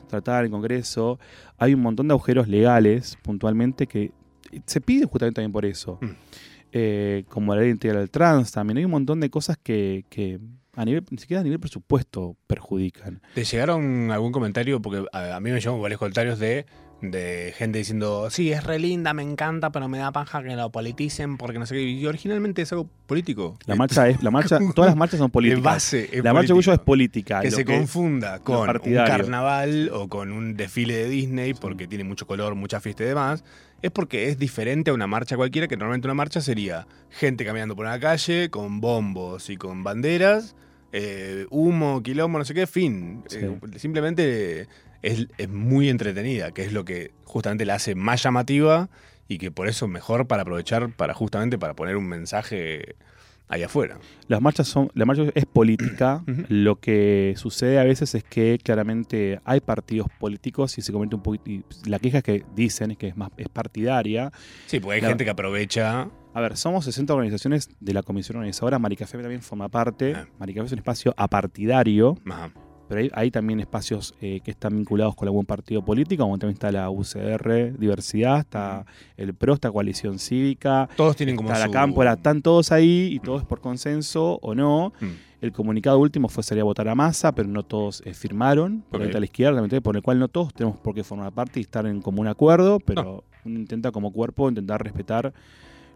tratada 0.07 0.39
en 0.39 0.45
el 0.45 0.51
Congreso. 0.51 1.19
Hay 1.57 1.73
un 1.73 1.81
montón 1.81 2.07
de 2.07 2.13
agujeros 2.13 2.47
legales, 2.47 3.17
puntualmente, 3.23 3.87
que 3.87 4.11
se 4.65 4.81
pide 4.81 5.05
justamente 5.05 5.35
también 5.35 5.51
por 5.51 5.65
eso. 5.65 5.97
Mm. 6.01 6.07
Eh, 6.71 7.23
como 7.29 7.55
la 7.55 7.61
ley 7.61 7.71
integral 7.71 8.09
trans 8.09 8.51
también. 8.51 8.77
Hay 8.77 8.85
un 8.85 8.91
montón 8.91 9.19
de 9.19 9.29
cosas 9.29 9.57
que, 9.57 10.05
que 10.09 10.39
a 10.75 10.85
nivel, 10.85 11.03
ni 11.09 11.17
siquiera 11.17 11.41
a 11.41 11.43
nivel 11.43 11.59
presupuesto 11.59 12.35
perjudican. 12.47 13.21
¿Te 13.33 13.43
llegaron 13.43 14.11
algún 14.11 14.31
comentario? 14.31 14.81
Porque 14.81 15.05
a, 15.11 15.35
a 15.35 15.39
mí 15.39 15.51
me 15.51 15.59
llegaron 15.59 15.81
varios 15.81 15.99
comentarios 15.99 16.39
de 16.39 16.65
de 17.01 17.53
gente 17.57 17.77
diciendo, 17.77 18.29
sí, 18.29 18.51
es 18.51 18.63
re 18.63 18.79
linda, 18.79 19.13
me 19.13 19.23
encanta, 19.23 19.71
pero 19.71 19.87
me 19.87 19.97
da 19.97 20.11
paja 20.11 20.43
que 20.43 20.55
lo 20.55 20.71
politicen 20.71 21.37
porque 21.37 21.59
no 21.59 21.65
sé 21.65 21.75
qué. 21.75 21.81
Y 21.81 22.05
originalmente 22.05 22.61
es 22.61 22.71
algo 22.71 22.89
político. 23.05 23.57
La 23.65 23.75
marcha 23.75 24.07
es, 24.09 24.21
la 24.21 24.31
marcha, 24.31 24.59
todas 24.75 24.91
las 24.91 24.97
marchas 24.97 25.19
son 25.19 25.31
políticas. 25.31 25.63
De 25.63 25.69
base 25.69 26.09
es 26.11 26.23
la 26.23 26.33
marcha 26.33 26.53
orgullo 26.53 26.73
es 26.73 26.79
política. 26.79 27.41
Que 27.41 27.51
se 27.51 27.65
confunda 27.65 28.39
con 28.39 28.69
un 28.69 28.95
carnaval 28.95 29.89
o 29.93 30.07
con 30.07 30.31
un 30.31 30.55
desfile 30.55 30.95
de 30.95 31.09
Disney 31.09 31.53
porque 31.53 31.87
tiene 31.87 32.03
mucho 32.03 32.27
color, 32.27 32.55
mucha 32.55 32.79
fiesta 32.79 33.03
y 33.03 33.07
demás, 33.07 33.43
es 33.81 33.91
porque 33.91 34.29
es 34.29 34.37
diferente 34.37 34.91
a 34.91 34.93
una 34.93 35.07
marcha 35.07 35.35
cualquiera, 35.35 35.67
que 35.67 35.77
normalmente 35.77 36.07
una 36.07 36.15
marcha 36.15 36.41
sería 36.41 36.87
gente 37.09 37.45
caminando 37.45 37.75
por 37.75 37.85
una 37.85 37.99
calle 37.99 38.49
con 38.49 38.81
bombos 38.81 39.49
y 39.49 39.57
con 39.57 39.83
banderas, 39.83 40.55
eh, 40.91 41.45
humo, 41.49 42.01
quilombo, 42.03 42.39
no 42.39 42.45
sé 42.45 42.53
qué, 42.53 42.67
fin. 42.67 43.23
Sí. 43.27 43.39
Eh, 43.41 43.59
simplemente 43.77 44.67
es, 45.01 45.27
es 45.37 45.49
muy 45.49 45.89
entretenida, 45.89 46.51
que 46.51 46.63
es 46.63 46.73
lo 46.73 46.85
que 46.85 47.11
justamente 47.25 47.65
la 47.65 47.75
hace 47.75 47.95
más 47.95 48.23
llamativa 48.23 48.89
y 49.27 49.37
que 49.37 49.51
por 49.51 49.67
eso 49.67 49.87
mejor 49.87 50.27
para 50.27 50.41
aprovechar 50.41 50.91
para 50.91 51.13
justamente 51.13 51.57
para 51.57 51.75
poner 51.75 51.95
un 51.95 52.07
mensaje 52.07 52.95
ahí 53.49 53.63
afuera. 53.63 53.97
Las 54.27 54.41
marchas 54.41 54.67
son, 54.67 54.89
la 54.93 55.05
marcha 55.05 55.23
es 55.35 55.45
política. 55.45 56.23
Lo 56.47 56.79
que 56.79 57.33
sucede 57.35 57.79
a 57.79 57.83
veces 57.83 58.15
es 58.15 58.23
que 58.23 58.57
claramente 58.63 59.41
hay 59.43 59.59
partidos 59.59 60.07
políticos 60.19 60.77
y 60.77 60.81
se 60.81 60.93
comete 60.93 61.15
un 61.15 61.23
poquito. 61.23 61.67
La 61.85 61.99
queja 61.99 62.21
que 62.21 62.45
dicen 62.55 62.91
es 62.91 62.97
que 62.97 63.07
es 63.09 63.17
más 63.17 63.29
es 63.37 63.49
partidaria. 63.49 64.31
Sí, 64.67 64.79
porque 64.79 64.95
hay 64.95 65.01
La- 65.01 65.09
gente 65.09 65.25
que 65.25 65.31
aprovecha. 65.31 66.07
A 66.31 66.41
ver, 66.41 66.55
somos 66.57 66.85
60 66.85 67.11
organizaciones 67.13 67.69
de 67.79 67.91
la 67.93 68.03
comisión 68.03 68.37
organizadora. 68.37 68.77
Maricafé 68.77 69.17
también 69.17 69.41
forma 69.41 69.67
parte. 69.67 70.13
Ah. 70.15 70.27
Maricafé 70.39 70.67
es 70.67 70.71
un 70.73 70.77
espacio 70.79 71.13
apartidario, 71.17 72.17
Ajá. 72.29 72.51
Pero 72.89 73.01
hay, 73.01 73.11
hay 73.13 73.31
también 73.31 73.59
espacios 73.59 74.15
eh, 74.19 74.41
que 74.43 74.49
están 74.49 74.75
vinculados 74.75 75.15
con 75.15 75.27
algún 75.27 75.45
partido 75.45 75.85
político, 75.85 76.23
como 76.23 76.39
también 76.39 76.55
está 76.55 76.71
la 76.71 76.89
UCR 76.89 77.77
Diversidad, 77.77 78.39
está 78.39 78.83
el 79.15 79.35
PRO, 79.35 79.53
está 79.53 79.71
Coalición 79.71 80.17
Cívica, 80.17 80.89
Todos 80.97 81.15
tienen 81.15 81.35
como 81.35 81.49
está 81.51 81.67
la 81.67 81.71
Cámpora, 81.71 82.13
están 82.13 82.41
todos 82.41 82.71
ahí 82.71 83.09
y 83.13 83.19
todos 83.19 83.45
por 83.45 83.61
consenso 83.61 84.39
o 84.41 84.55
no. 84.55 84.91
Mm. 84.99 85.05
El 85.41 85.51
comunicado 85.53 85.99
último 85.99 86.27
fue 86.29 86.43
salir 86.43 86.61
a 86.61 86.65
votar 86.65 86.89
a 86.89 86.95
masa, 86.95 87.31
pero 87.31 87.47
no 87.47 87.61
todos 87.63 88.01
eh, 88.05 88.13
firmaron, 88.15 88.83
por 88.89 88.97
Ok. 88.97 89.01
ahí 89.03 89.07
está 89.09 89.19
a 89.19 89.21
la 89.21 89.25
izquierda, 89.25 89.81
por 89.81 89.95
el 89.95 90.01
cual 90.01 90.17
no 90.17 90.27
todos 90.27 90.51
tenemos 90.53 90.77
por 90.79 90.95
qué 90.95 91.03
formar 91.03 91.31
parte 91.31 91.59
y 91.59 91.63
estar 91.63 91.85
en 91.85 92.01
común 92.01 92.27
acuerdo, 92.27 92.79
pero 92.79 93.23
uno 93.45 93.59
intenta 93.59 93.91
como 93.91 94.11
cuerpo 94.11 94.49
intentar 94.49 94.83
respetar 94.83 95.31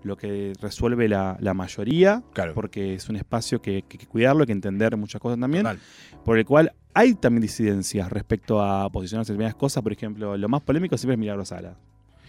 lo 0.03 0.17
que 0.17 0.53
resuelve 0.61 1.07
la, 1.07 1.37
la 1.39 1.53
mayoría, 1.53 2.23
Claro. 2.33 2.53
porque 2.53 2.95
es 2.95 3.09
un 3.09 3.15
espacio 3.15 3.61
que, 3.61 3.83
que 3.83 3.95
hay 3.95 3.99
que 3.99 4.07
cuidarlo, 4.07 4.41
hay 4.43 4.47
que 4.47 4.51
entender 4.53 4.95
muchas 4.97 5.21
cosas 5.21 5.39
también, 5.39 5.63
Total. 5.63 5.79
por 6.25 6.37
el 6.37 6.45
cual 6.45 6.73
hay 6.93 7.15
también 7.15 7.41
disidencias 7.41 8.11
respecto 8.11 8.61
a 8.61 8.89
posicionarse 8.91 9.31
en 9.31 9.35
determinadas 9.35 9.55
cosas, 9.55 9.81
por 9.83 9.91
ejemplo, 9.93 10.37
lo 10.37 10.49
más 10.49 10.61
polémico 10.61 10.97
siempre 10.97 11.13
es 11.15 11.19
Milagro 11.19 11.45
Sala. 11.45 11.75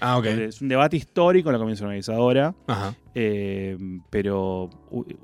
Ah, 0.01 0.19
ok. 0.19 0.27
Es 0.27 0.61
un 0.61 0.69
debate 0.69 0.97
histórico 0.97 1.49
en 1.49 1.55
la 1.55 1.59
comisión 1.59 1.87
organizadora, 1.87 2.55
Ajá. 2.67 2.95
eh, 3.15 3.79
pero 4.11 4.71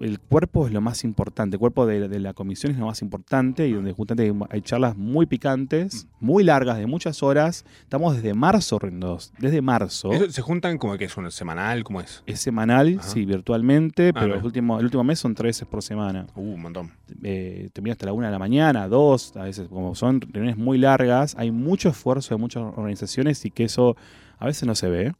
el 0.00 0.20
cuerpo 0.20 0.66
es 0.66 0.72
lo 0.72 0.80
más 0.80 1.04
importante, 1.04 1.56
el 1.56 1.60
cuerpo 1.60 1.86
de, 1.86 2.08
de 2.08 2.18
la 2.20 2.34
comisión 2.34 2.72
es 2.72 2.78
lo 2.78 2.86
más 2.86 3.02
importante 3.02 3.66
y 3.66 3.72
donde 3.72 3.92
justamente 3.92 4.32
hay, 4.50 4.60
charlas 4.62 4.96
muy 4.96 5.26
picantes, 5.26 6.06
muy 6.20 6.44
largas, 6.44 6.78
de 6.78 6.86
muchas 6.86 7.22
horas. 7.22 7.64
Estamos 7.82 8.14
desde 8.14 8.34
marzo, 8.34 8.78
Rendos, 8.78 9.32
desde 9.38 9.60
marzo. 9.60 10.12
¿Eso 10.12 10.30
¿Se 10.30 10.42
juntan 10.42 10.78
como 10.78 10.96
que 10.96 11.04
es 11.04 11.16
un 11.16 11.30
semanal? 11.30 11.84
¿Cómo 11.84 12.00
es? 12.00 12.22
Es 12.26 12.40
semanal, 12.40 12.96
Ajá. 12.98 13.08
sí, 13.08 13.24
virtualmente, 13.24 14.12
pero 14.12 14.28
los 14.28 14.44
últimos, 14.44 14.78
el 14.78 14.86
último 14.86 15.04
mes 15.04 15.18
son 15.18 15.34
tres 15.34 15.50
veces 15.56 15.68
por 15.68 15.82
semana. 15.82 16.26
Uh, 16.34 16.54
un 16.54 16.62
montón. 16.62 16.92
Eh, 17.22 17.70
termina 17.72 17.92
hasta 17.92 18.06
la 18.06 18.12
una 18.12 18.26
de 18.28 18.32
la 18.32 18.38
mañana, 18.38 18.88
dos, 18.88 19.36
a 19.36 19.42
veces, 19.44 19.68
como 19.68 19.94
son 19.94 20.20
reuniones 20.20 20.56
muy 20.56 20.78
largas, 20.78 21.34
hay 21.36 21.50
mucho 21.50 21.88
esfuerzo 21.88 22.34
de 22.34 22.40
muchas 22.40 22.62
organizaciones 22.62 23.44
y 23.44 23.50
que 23.50 23.64
eso 23.64 23.96
a 24.40 24.46
veces 24.46 24.64
no 24.66 24.74
se 24.74 24.88
ve. 24.90 25.12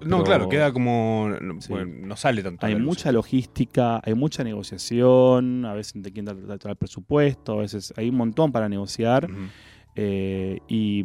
No, 0.00 0.18
Pero- 0.18 0.24
claro, 0.24 0.48
queda 0.48 0.72
como. 0.72 1.30
No, 1.40 1.60
Sí. 1.60 1.68
bueno, 1.72 2.06
no 2.06 2.16
sale 2.16 2.42
tanto. 2.42 2.64
Hay 2.66 2.76
mucha 2.76 3.10
logística, 3.12 4.00
hay 4.04 4.14
mucha 4.14 4.44
negociación, 4.44 5.64
a 5.64 5.72
veces 5.74 6.02
de 6.02 6.12
quién 6.12 6.24
dar 6.26 6.36
el 6.36 6.76
presupuesto, 6.76 7.54
a 7.54 7.62
veces 7.62 7.92
hay 7.96 8.08
un 8.10 8.16
montón 8.16 8.52
para 8.52 8.68
negociar. 8.68 9.28
Eh, 9.94 10.60
y, 10.68 11.02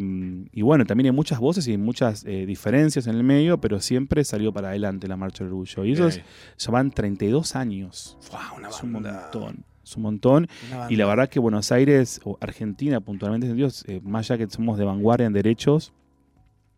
y 0.53 0.61
bueno, 0.61 0.85
también 0.85 1.07
hay 1.07 1.11
muchas 1.11 1.39
voces 1.39 1.67
y 1.67 1.77
muchas 1.77 2.23
eh, 2.25 2.45
diferencias 2.45 3.05
en 3.07 3.15
el 3.15 3.23
medio, 3.23 3.59
pero 3.59 3.81
siempre 3.81 4.23
salió 4.23 4.53
para 4.53 4.69
adelante 4.69 5.07
la 5.07 5.17
Marcha 5.17 5.43
del 5.43 5.51
Orgullo. 5.53 5.83
Y 5.85 5.91
eso 5.93 6.07
es, 6.07 6.15
Bien 6.15 6.27
ya 6.57 6.71
van 6.71 6.91
32 6.91 7.55
años. 7.55 8.17
Fua, 8.21 8.53
una 8.57 8.69
Es 8.69 8.81
un 8.83 8.91
montón. 8.93 9.65
Es 9.83 9.95
un 9.95 10.03
montón. 10.03 10.47
Y 10.89 10.95
la 10.97 11.05
verdad 11.05 11.29
que 11.29 11.39
Buenos 11.39 11.71
Aires, 11.71 12.19
o 12.25 12.37
Argentina 12.41 12.99
puntualmente, 13.01 13.53
Dios, 13.53 13.83
eh, 13.87 14.01
más 14.03 14.29
allá 14.29 14.45
que 14.45 14.51
somos 14.51 14.77
de 14.77 14.83
vanguardia 14.85 15.27
en 15.27 15.33
derechos 15.33 15.93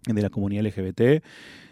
de 0.08 0.22
la 0.22 0.30
comunidad 0.30 0.64
LGBT, 0.66 1.24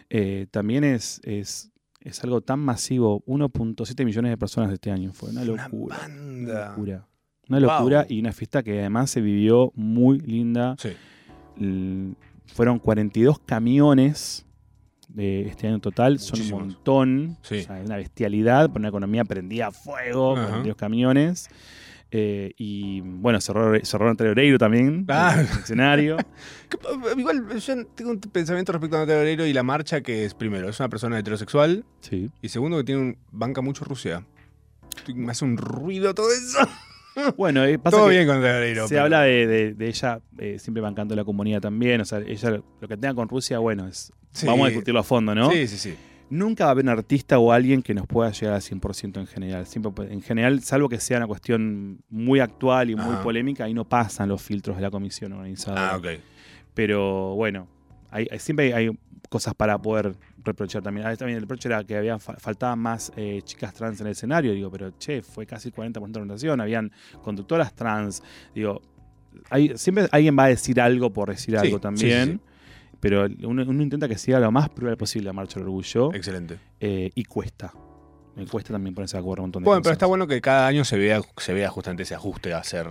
eh, 0.10 0.48
también 0.52 0.84
es, 0.84 1.20
es, 1.24 1.72
es 2.02 2.24
algo 2.24 2.42
tan 2.42 2.60
masivo. 2.60 3.24
1.7 3.26 4.06
millones 4.06 4.32
de 4.32 4.38
personas 4.38 4.72
este 4.72 4.92
año. 4.92 5.14
Fue 5.14 5.30
una 5.30 5.42
Una 5.42 5.64
locura. 5.68 5.96
Una 5.96 6.08
banda. 6.08 6.70
locura. 6.70 7.08
Una 7.50 7.60
locura 7.62 7.98
Wow. 8.04 8.08
y 8.12 8.20
una 8.20 8.32
fiesta 8.34 8.62
que 8.64 8.80
además 8.80 9.10
se 9.10 9.22
vivió 9.22 9.72
muy 9.76 10.20
linda. 10.20 10.76
Sí. 10.78 10.90
L- 11.60 12.14
Fueron 12.48 12.80
42 12.80 13.40
camiones 13.40 14.46
de 15.10 15.48
este 15.48 15.68
año 15.68 15.80
total, 15.80 16.20
son 16.20 16.42
un 16.42 16.50
montón, 16.50 17.38
Sí. 17.42 17.60
o 17.60 17.62
sea, 17.64 17.80
es 17.80 17.86
una 17.86 17.98
bestialidad, 17.98 18.70
por 18.70 18.80
una 18.80 18.88
economía 18.90 19.24
prendida 19.26 19.68
a 19.68 19.72
fuego, 19.72 20.34
Ajá. 20.36 20.44
42 20.48 20.76
camiones. 20.78 21.50
Eh, 22.12 22.54
y 22.58 23.02
bueno, 23.02 23.42
cerró, 23.42 23.78
cerró 23.84 24.12
Oreiro 24.18 24.58
también, 24.58 25.06
Ah. 25.10 25.36
el 25.40 25.46
escenario. 25.46 26.18
Eh, 26.70 27.14
Igual 27.18 27.58
yo 27.60 27.86
tengo 27.96 28.12
un 28.12 28.20
pensamiento 28.20 28.72
respecto 28.74 28.98
a 28.98 29.00
Natalia 29.02 29.22
Oreiro 29.22 29.46
y 29.46 29.54
la 29.54 29.64
marcha 29.64 30.02
que 30.02 30.26
es, 30.26 30.34
primero, 30.34 30.68
es 30.70 30.80
una 30.80 30.90
persona 30.90 31.18
heterosexual 31.20 31.86
Sí. 32.02 32.30
y 32.42 32.50
segundo, 32.50 32.78
que 32.78 32.84
tiene 32.84 33.02
un, 33.02 33.18
banca 33.32 33.62
mucho 33.62 33.86
Rusia. 33.86 34.26
Me 35.16 35.32
hace 35.32 35.46
un 35.46 35.58
ruido 35.58 36.14
todo 36.14 36.28
eso. 36.32 36.60
Bueno, 37.36 37.66
eh, 37.66 37.80
pasa 37.80 37.98
Todo 37.98 38.10
que 38.10 38.14
bien 38.16 38.28
con 38.28 38.38
Oreiro. 38.38 38.88
se 38.88 38.94
pero- 38.94 39.06
habla 39.06 39.22
de, 39.24 39.48
de- 39.48 39.74
de 39.74 39.88
ella 39.88 40.20
eh, 40.38 40.60
siempre 40.60 40.82
bancando 40.82 41.16
la 41.16 41.24
comunidad 41.26 41.62
también, 41.62 42.00
o 42.02 42.06
sea, 42.06 42.20
ella 42.20 42.52
lo 42.80 42.88
que 42.88 42.96
tenga 42.96 43.16
con 43.16 43.28
Rusia, 43.28 43.58
bueno, 43.58 43.88
es, 43.88 44.12
Sí. 44.34 44.46
vamos 44.46 44.66
a 44.68 44.70
discutirlo 44.70 45.00
a 45.00 45.04
fondo, 45.04 45.34
¿no? 45.34 45.50
Sí, 45.50 45.68
sí, 45.68 45.78
sí. 45.80 45.96
Nunca 46.30 46.66
va 46.66 46.70
a 46.70 46.72
haber 46.72 46.84
un 46.86 46.90
artista 46.90 47.40
o 47.40 47.52
alguien 47.54 47.82
que 47.82 47.94
nos 47.94 48.06
pueda 48.06 48.32
llegar 48.32 48.56
al 48.56 48.62
100% 48.62 49.20
en 49.20 49.28
general. 49.28 49.66
Siempre, 49.66 50.12
en 50.12 50.22
general, 50.22 50.62
salvo 50.62 50.90
que 50.90 51.00
sea 51.00 51.18
una 51.18 51.28
cuestión 51.28 52.02
muy 52.10 52.40
actual 52.42 52.90
y 52.90 52.96
muy 52.96 53.14
Ajá. 53.14 53.24
polémica, 53.24 53.64
ahí 53.64 53.74
no 53.74 53.86
pasan 53.86 54.28
los 54.30 54.42
filtros 54.42 54.76
de 54.76 54.82
la 54.82 54.92
comisión 54.92 55.32
organizada. 55.34 55.92
Ah, 55.92 55.98
ok. 55.98 56.08
Pero 56.74 57.34
bueno, 57.36 57.68
hay, 58.12 58.28
hay- 58.30 58.40
siempre 58.40 58.74
hay 58.74 58.90
cosas 59.30 59.54
para 59.56 59.78
poder 59.82 60.16
reprochar 60.44 60.82
también. 60.82 61.06
A 61.06 61.10
veces 61.10 61.20
también 61.20 61.38
el 61.38 61.42
reproche 61.44 61.70
era 61.70 61.84
que 61.84 61.96
había 61.98 62.20
fa- 62.20 62.36
faltaban 62.38 62.80
más 62.80 63.12
eh, 63.16 63.42
chicas 63.44 63.74
trans 63.74 64.00
en 64.02 64.08
el 64.08 64.12
escenario. 64.12 64.54
Digo, 64.54 64.70
pero 64.72 64.92
che, 64.98 65.22
fue 65.22 65.46
casi 65.46 65.72
40% 65.72 65.94
de 65.94 66.20
representación, 66.26 66.62
habían 66.62 66.92
conductoras 67.24 67.74
trans. 67.74 68.22
Digo, 68.54 68.82
hay, 69.50 69.78
siempre 69.78 70.08
alguien 70.12 70.38
va 70.38 70.46
a 70.46 70.48
decir 70.50 70.80
algo 70.82 71.12
por 71.12 71.30
decir 71.30 71.56
Sí, 71.60 71.66
algo 71.68 71.80
también. 71.80 72.26
sí, 72.28 72.34
sí. 72.34 72.40
Pero 73.00 73.28
uno, 73.44 73.64
uno 73.68 73.84
intenta 73.84 74.08
que 74.08 74.18
sea 74.18 74.40
lo 74.40 74.52
más 74.52 74.70
plural 74.70 74.98
posible 74.98 75.28
la 75.28 75.34
marcha 75.34 75.60
del 75.60 75.68
orgullo. 75.68 76.14
Excelente. 76.14 76.60
Eh, 76.80 77.12
y 77.16 77.24
cuesta. 77.26 77.74
Me 78.36 78.46
cuesta 78.46 78.74
también 78.74 78.94
ponerse 78.94 79.18
de 79.18 79.22
acuerdo 79.22 79.44
un 79.44 79.48
montón 79.48 79.64
de 79.64 79.66
Bueno, 79.68 79.80
cosas. 79.82 79.84
pero 79.90 79.94
está 79.94 80.06
bueno 80.06 80.28
que 80.28 80.42
cada 80.42 80.68
año 80.68 80.84
se 80.86 80.98
vea, 80.98 81.22
se 81.38 81.54
vea 81.54 81.70
justamente 81.70 82.04
ese 82.04 82.14
ajuste 82.16 82.54
a 82.54 82.60
hacer 82.60 82.88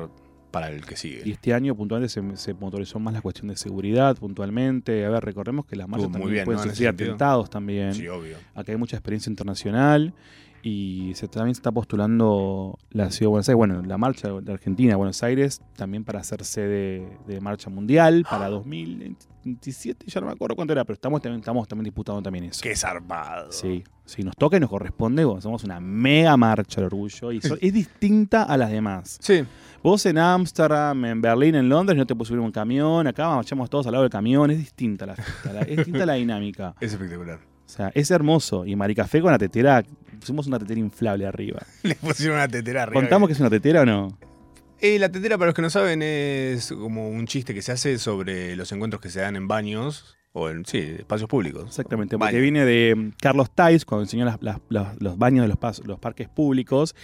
para 0.50 0.70
el 0.70 0.84
que 0.86 0.96
sigue. 0.96 1.22
Y 1.24 1.32
este 1.32 1.52
año 1.54 1.74
puntualmente 1.76 2.12
se, 2.12 2.36
se 2.36 2.54
motorizó 2.54 2.98
más 2.98 3.14
la 3.14 3.20
cuestión 3.20 3.48
de 3.48 3.56
seguridad 3.56 4.16
puntualmente. 4.16 5.04
A 5.04 5.10
ver, 5.10 5.24
recordemos 5.24 5.66
que 5.66 5.76
las 5.76 5.88
marchas 5.88 6.10
también 6.10 6.32
bien, 6.32 6.44
pueden 6.46 6.62
¿no? 6.62 6.70
Sufrir 6.70 6.88
atentados 6.88 7.50
también. 7.50 7.94
Sí, 7.94 8.08
obvio. 8.08 8.36
Acá 8.54 8.72
hay 8.72 8.78
mucha 8.78 8.96
experiencia 8.96 9.30
internacional 9.30 10.14
y 10.68 11.12
se, 11.14 11.28
también 11.28 11.54
se 11.54 11.60
está 11.60 11.70
postulando 11.70 12.76
la 12.90 13.10
ciudad 13.12 13.20
de 13.20 13.28
Buenos 13.28 13.48
Aires, 13.48 13.56
bueno, 13.56 13.82
la 13.82 13.98
marcha 13.98 14.28
de 14.40 14.52
Argentina, 14.52 14.96
Buenos 14.96 15.22
Aires, 15.22 15.62
también 15.76 16.02
para 16.02 16.24
ser 16.24 16.44
sede 16.44 17.18
de 17.28 17.40
marcha 17.40 17.70
mundial 17.70 18.26
para 18.28 18.48
2027, 18.48 20.06
ya 20.08 20.20
no 20.20 20.26
me 20.26 20.32
acuerdo 20.32 20.56
cuánto 20.56 20.72
era, 20.72 20.84
pero 20.84 20.94
estamos 20.94 21.22
también, 21.22 21.38
estamos 21.40 21.68
también 21.68 21.84
disputando 21.84 22.20
también 22.22 22.46
eso. 22.46 22.60
Qué 22.62 22.74
zarpado. 22.74 23.52
Sí, 23.52 23.84
sí, 24.04 24.22
nos 24.22 24.34
toca 24.36 24.56
y 24.56 24.60
nos 24.60 24.68
corresponde, 24.70 25.22
somos 25.40 25.62
una 25.62 25.78
mega 25.78 26.36
marcha 26.36 26.80
del 26.80 26.86
orgullo 26.86 27.30
y 27.30 27.40
so- 27.40 27.56
es 27.60 27.72
distinta 27.72 28.42
a 28.42 28.56
las 28.56 28.70
demás. 28.70 29.18
Sí. 29.20 29.44
Vos 29.84 30.04
en 30.06 30.18
Ámsterdam, 30.18 31.04
en 31.04 31.20
Berlín, 31.22 31.54
en 31.54 31.68
Londres, 31.68 31.96
no 31.96 32.06
te 32.06 32.14
puedes 32.16 32.28
subir 32.28 32.40
un 32.40 32.50
camión, 32.50 33.06
acá 33.06 33.28
marchamos 33.36 33.70
todos 33.70 33.86
al 33.86 33.92
lado 33.92 34.02
del 34.02 34.10
camión, 34.10 34.50
es 34.50 34.58
distinta 34.58 35.06
la 35.06 35.14
la- 35.52 35.60
es 35.60 35.76
distinta 35.76 36.04
la 36.06 36.14
dinámica. 36.14 36.74
Es 36.80 36.92
espectacular. 36.92 37.38
O 37.38 37.68
sea, 37.68 37.90
es 37.94 38.12
hermoso. 38.12 38.64
Y 38.64 38.76
Maricafé 38.76 39.20
con 39.20 39.32
la 39.32 39.38
tetera, 39.38 39.82
pusimos 40.16 40.46
una 40.46 40.58
tetera 40.58 40.80
inflable 40.80 41.26
arriba. 41.26 41.62
Le 41.82 41.94
pusieron 41.94 42.36
una 42.36 42.48
tetera 42.48 42.82
arriba. 42.84 43.00
¿Contamos 43.00 43.28
que 43.28 43.32
es 43.34 43.40
una 43.40 43.50
tetera 43.50 43.82
o 43.82 43.86
no? 43.86 44.18
Eh, 44.80 44.98
la 44.98 45.10
tetera, 45.10 45.38
para 45.38 45.46
los 45.46 45.54
que 45.54 45.62
no 45.62 45.70
saben, 45.70 46.02
es 46.02 46.70
como 46.72 47.08
un 47.08 47.26
chiste 47.26 47.54
que 47.54 47.62
se 47.62 47.72
hace 47.72 47.98
sobre 47.98 48.56
los 48.56 48.70
encuentros 48.72 49.00
que 49.00 49.08
se 49.08 49.20
dan 49.20 49.34
en 49.36 49.48
baños 49.48 50.16
o 50.32 50.50
en, 50.50 50.66
sí, 50.66 50.78
espacios 50.98 51.30
públicos. 51.30 51.64
Exactamente, 51.66 52.18
porque 52.18 52.32
Baño. 52.34 52.42
viene 52.42 52.64
de 52.66 52.94
mm, 52.94 53.12
Carlos 53.18 53.50
Tais, 53.54 53.86
cuando 53.86 54.02
enseñó 54.04 54.26
las- 54.26 54.42
las- 54.42 54.60
los, 54.68 54.88
los 55.00 55.16
baños 55.16 55.44
de 55.44 55.48
los, 55.48 55.56
pas- 55.58 55.82
los 55.84 55.98
parques 55.98 56.28
públicos, 56.28 56.94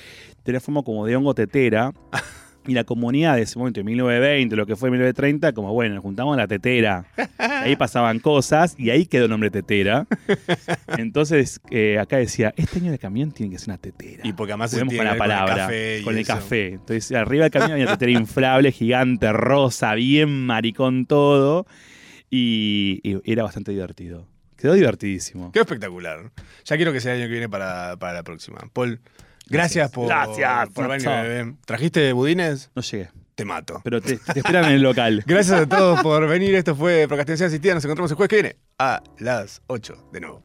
tenía 0.42 0.60
forma 0.60 0.82
como 0.82 1.06
de 1.06 1.16
hongo 1.16 1.34
tetera. 1.34 1.92
Y 2.66 2.74
la 2.74 2.84
comunidad 2.84 3.34
de 3.36 3.42
ese 3.42 3.58
momento, 3.58 3.80
de 3.80 3.84
1920, 3.84 4.54
lo 4.54 4.66
que 4.66 4.76
fue 4.76 4.90
1930, 4.90 5.52
como 5.52 5.72
bueno, 5.72 5.96
nos 5.96 6.02
juntamos 6.02 6.34
en 6.34 6.38
la 6.38 6.46
tetera. 6.46 7.04
ahí 7.38 7.74
pasaban 7.76 8.20
cosas 8.20 8.74
y 8.78 8.90
ahí 8.90 9.06
quedó 9.06 9.24
el 9.24 9.30
nombre 9.30 9.50
tetera. 9.50 10.06
Entonces, 10.98 11.60
eh, 11.70 11.98
acá 11.98 12.18
decía, 12.18 12.54
este 12.56 12.78
año 12.78 12.90
de 12.92 12.98
camión 12.98 13.32
tiene 13.32 13.52
que 13.52 13.58
ser 13.58 13.70
una 13.70 13.78
tetera. 13.78 14.22
Y 14.24 14.32
porque 14.32 14.52
además 14.52 14.70
tiene 14.70 14.96
con 14.96 15.04
la 15.04 15.16
palabra, 15.16 15.54
Con 15.54 15.60
el 15.64 15.66
café. 15.66 15.98
y 15.98 16.04
con 16.04 16.14
el 16.14 16.20
eso. 16.20 16.32
café. 16.34 16.66
Entonces, 16.74 17.12
arriba 17.12 17.42
del 17.44 17.50
camión 17.52 17.72
había 17.72 17.84
una 17.84 17.96
tetera 17.96 18.12
inflable, 18.18 18.72
gigante, 18.72 19.32
rosa, 19.32 19.94
bien 19.94 20.46
maricón 20.46 21.06
todo. 21.06 21.66
Y, 22.30 23.00
y 23.02 23.20
era 23.30 23.42
bastante 23.42 23.72
divertido. 23.72 24.26
Quedó 24.56 24.74
divertidísimo. 24.74 25.50
Qué 25.52 25.58
espectacular. 25.60 26.30
Ya 26.64 26.76
quiero 26.76 26.92
que 26.92 27.00
sea 27.00 27.14
el 27.14 27.20
año 27.20 27.26
que 27.26 27.32
viene 27.32 27.48
para, 27.48 27.96
para 27.96 28.12
la 28.14 28.22
próxima. 28.22 28.58
Paul, 28.72 29.00
gracias, 29.52 29.90
por, 29.90 30.06
Gracias, 30.08 30.68
por 30.70 30.88
venir, 30.88 31.06
bebé. 31.08 31.54
¿Trajiste 31.66 32.12
budines? 32.12 32.70
No 32.74 32.82
llegué, 32.82 33.10
Te 33.34 33.44
mato. 33.44 33.80
pero 33.84 34.00
te, 34.00 34.16
te 34.18 34.38
esperan 34.40 34.64
en 34.66 34.72
el 34.72 34.82
local. 34.82 35.22
Gracias 35.26 35.60
a 35.60 35.66
todos 35.68 36.00
por 36.02 36.26
venir. 36.26 36.54
Esto 36.54 36.74
fue 36.74 37.04
Procrastinación 37.06 37.48
Asistida. 37.48 37.74
Nos 37.74 37.84
encontramos 37.84 38.10
el 38.10 38.16
jueves 38.16 38.28
que 38.30 38.36
viene 38.36 38.56
a 38.78 39.02
las 39.18 39.62
8 39.68 40.08
de 40.12 40.20
nuevo. 40.20 40.40